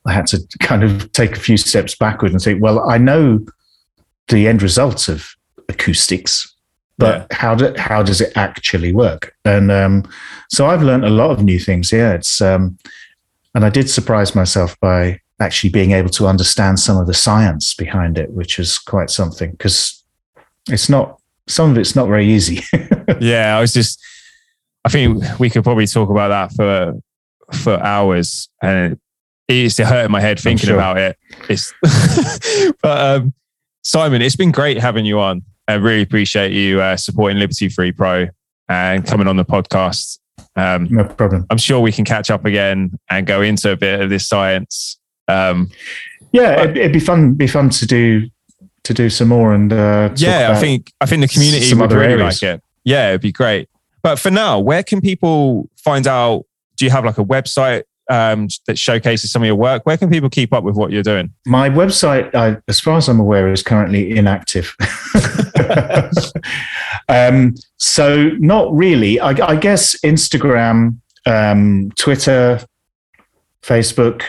I 0.06 0.14
had 0.14 0.28
to 0.28 0.46
kind 0.60 0.84
of 0.84 1.12
take 1.12 1.36
a 1.36 1.40
few 1.40 1.58
steps 1.58 1.96
backward 1.96 2.32
and 2.32 2.42
think, 2.42 2.62
well, 2.62 2.90
I 2.90 2.98
know 2.98 3.46
the 4.30 4.48
end 4.48 4.62
result 4.62 5.10
of 5.10 5.36
acoustics, 5.70 6.54
but 6.98 7.32
how 7.32 7.56
do, 7.56 7.74
how 7.78 8.04
does 8.04 8.22
it 8.22 8.36
actually 8.36 8.94
work? 8.94 9.36
And 9.44 9.70
um, 9.72 10.10
so 10.50 10.68
I've 10.68 10.82
learned 10.82 11.06
a 11.06 11.10
lot 11.10 11.32
of 11.32 11.44
new 11.44 11.60
things. 11.60 11.92
Yeah, 11.92 12.14
it's 12.14 12.42
um, 12.42 12.78
and 13.54 13.66
I 13.66 13.70
did 13.70 13.90
surprise 13.90 14.36
myself 14.36 14.80
by 14.80 15.20
actually 15.40 15.70
being 15.70 15.92
able 15.92 16.10
to 16.10 16.28
understand 16.28 16.80
some 16.80 16.98
of 16.98 17.08
the 17.08 17.14
science 17.14 17.74
behind 17.74 18.18
it, 18.18 18.32
which 18.32 18.60
is 18.60 18.80
quite 18.80 19.10
something 19.10 19.52
because 19.52 20.04
it's 20.70 20.90
not 20.90 21.20
some 21.48 21.72
of 21.72 21.78
it's 21.78 21.96
not 21.96 22.08
very 22.08 22.28
easy. 22.28 22.64
yeah. 23.20 23.58
I 23.58 23.62
was 23.62 23.74
just, 23.74 24.04
I 24.86 24.90
think 24.90 25.24
we 25.40 25.50
could 25.50 25.64
probably 25.64 25.88
talk 25.88 26.10
about 26.10 26.30
that 26.30 26.56
for 26.56 27.02
for 27.54 27.82
hours, 27.82 28.50
and 28.62 29.00
it 29.48 29.54
used 29.54 29.78
to 29.78 29.86
hurt 29.86 30.10
my 30.10 30.20
head 30.20 30.40
thinking 30.40 30.68
sure. 30.68 30.76
about 30.76 30.98
it. 30.98 31.18
It's, 31.50 31.74
but 32.82 33.22
um, 33.22 33.34
Simon, 33.84 34.22
it's 34.22 34.36
been 34.36 34.52
great 34.52 34.78
having 34.78 35.06
you 35.06 35.20
on. 35.20 35.44
I 35.68 35.76
really 35.76 36.02
appreciate 36.02 36.52
you 36.52 36.82
uh, 36.82 36.98
supporting 36.98 37.40
Liberty 37.40 37.70
Free 37.70 37.92
Pro 37.92 38.28
and 38.70 39.06
coming 39.06 39.28
on 39.28 39.38
the 39.38 39.46
podcast. 39.46 40.20
Um, 40.56 40.88
no 40.90 41.04
problem. 41.04 41.46
I'm 41.50 41.58
sure 41.58 41.80
we 41.80 41.92
can 41.92 42.06
catch 42.06 42.32
up 42.32 42.46
again 42.46 42.98
and 43.10 43.28
go 43.28 43.42
into 43.42 43.72
a 43.72 43.78
bit 43.78 44.02
of 44.02 44.10
this 44.10 44.28
science. 44.28 45.00
Um, 45.28 45.70
Yeah, 46.32 46.64
it'd, 46.64 46.78
it'd 46.78 46.94
be 46.94 47.00
fun. 47.00 47.34
Be 47.34 47.48
fun 47.48 47.70
to 47.70 47.86
do 47.86 48.30
to 48.84 48.94
do 48.94 49.10
some 49.10 49.28
more 49.28 49.54
and 49.54 49.74
uh, 49.74 50.10
yeah, 50.16 50.54
I 50.56 50.60
think 50.60 50.94
I 51.02 51.06
think 51.06 51.22
the 51.22 51.28
community 51.28 51.74
would 51.74 51.92
really 51.92 52.14
areas. 52.14 52.42
like 52.42 52.56
it. 52.56 52.64
Yeah, 52.86 53.10
it'd 53.10 53.22
be 53.22 53.34
great. 53.34 53.70
But 54.02 54.18
for 54.18 54.32
now, 54.32 54.60
where 54.60 54.84
can 54.84 55.02
people 55.02 55.70
find 55.76 56.08
out? 56.08 56.46
Do 56.78 56.86
you 56.86 56.92
have 56.92 57.06
like 57.06 57.18
a 57.18 57.26
website 57.26 57.84
um, 58.10 58.48
that 58.68 58.78
showcases 58.78 59.32
some 59.32 59.42
of 59.42 59.46
your 59.46 59.56
work? 59.56 59.86
Where 59.86 59.98
can 59.98 60.10
people 60.10 60.30
keep 60.30 60.54
up 60.54 60.64
with 60.64 60.76
what 60.76 60.92
you're 60.92 61.04
doing? 61.04 61.34
My 61.46 61.70
website, 61.70 62.34
I, 62.34 62.58
as 62.68 62.80
far 62.80 62.98
as 62.98 63.08
I'm 63.08 63.20
aware, 63.20 63.52
is 63.52 63.64
currently 63.64 64.16
inactive. 64.18 64.76
um, 67.10 67.56
so 67.78 68.30
not 68.40 68.74
really. 68.74 69.20
I, 69.20 69.30
I 69.48 69.56
guess 69.56 70.00
Instagram, 70.02 71.00
um, 71.26 71.92
Twitter, 71.96 72.66
Facebook. 73.62 74.24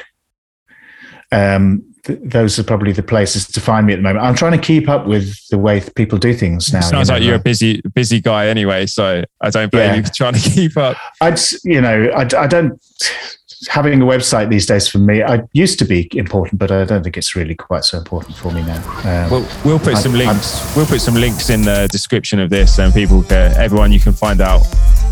Th- 2.09 2.19
those 2.25 2.59
are 2.59 2.65
probably 2.65 2.91
the 2.93 3.03
places 3.05 3.47
to 3.49 3.61
find 3.61 3.87
me 3.87 3.93
at 3.93 3.97
the 3.97 4.03
moment. 4.03 4.25
I'm 4.25 4.35
trying 4.35 4.53
to 4.53 4.67
keep 4.67 4.89
up 4.89 5.07
with 5.07 5.37
the 5.51 5.59
way 5.59 5.81
people 5.95 6.19
do 6.19 6.35
things 6.35 6.73
now. 6.73 6.81
Sounds 6.81 7.09
you 7.09 7.15
like 7.15 7.23
you're 7.23 7.35
a 7.37 7.39
busy 7.39 7.81
busy 7.95 8.21
guy 8.21 8.49
anyway, 8.49 8.87
so 8.87 9.23
I 9.41 9.51
don't 9.51 9.71
blame 9.71 9.91
Yeah. 9.91 9.97
you 9.97 10.03
for 10.03 10.13
trying 10.15 10.35
to 10.35 10.41
keep 10.57 10.77
up. 10.77 10.97
I'd, 11.21 11.39
you 11.65 11.81
know, 11.81 12.11
I, 12.17 12.23
I 12.23 12.47
don't. 12.49 12.81
Having 13.71 14.03
a 14.03 14.05
website 14.07 14.51
these 14.51 14.67
days 14.67 14.87
for 14.87 14.99
me, 14.99 15.21
I 15.23 15.43
used 15.53 15.81
to 15.81 15.85
be 15.85 16.09
important, 16.17 16.61
but 16.61 16.71
I 16.71 16.85
don't 16.85 17.03
think 17.03 17.17
it's 17.17 17.35
really 17.35 17.57
quite 17.57 17.85
so 17.85 17.99
important 17.99 18.37
for 18.37 18.53
me 18.53 18.63
now. 18.63 18.77
Um, 19.01 19.31
Well, 19.33 19.49
we'll 19.65 19.79
put 19.81 19.97
I- 19.97 20.01
some 20.01 20.15
I'm- 20.15 20.29
links. 20.29 20.77
We'll 20.77 20.87
put 20.87 21.01
some 21.01 21.15
links 21.15 21.51
in 21.51 21.63
the 21.63 21.89
description 21.91 22.39
of 22.39 22.51
this, 22.51 22.79
and 22.79 22.95
people, 22.95 23.23
can, 23.25 23.53
everyone, 23.57 23.91
you 23.91 23.99
can 24.01 24.13
find 24.13 24.41
out 24.41 24.61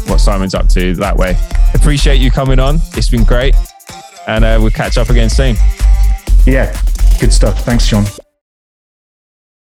what 0.06 0.18
Simon's 0.18 0.54
up 0.54 0.68
to 0.70 0.94
that 0.94 1.16
way. 1.16 1.36
Appreciate 1.74 2.20
you 2.20 2.30
coming 2.30 2.60
on. 2.60 2.76
It's 2.94 3.10
been 3.10 3.24
great, 3.24 3.56
and 4.28 4.44
uh, 4.44 4.58
we'll 4.60 4.70
catch 4.70 4.96
up 4.96 5.10
again 5.10 5.28
soon. 5.28 5.56
Yeah, 6.46 6.72
good 7.20 7.32
stuff. 7.32 7.64
Thanks, 7.64 7.86
John. 7.86 8.06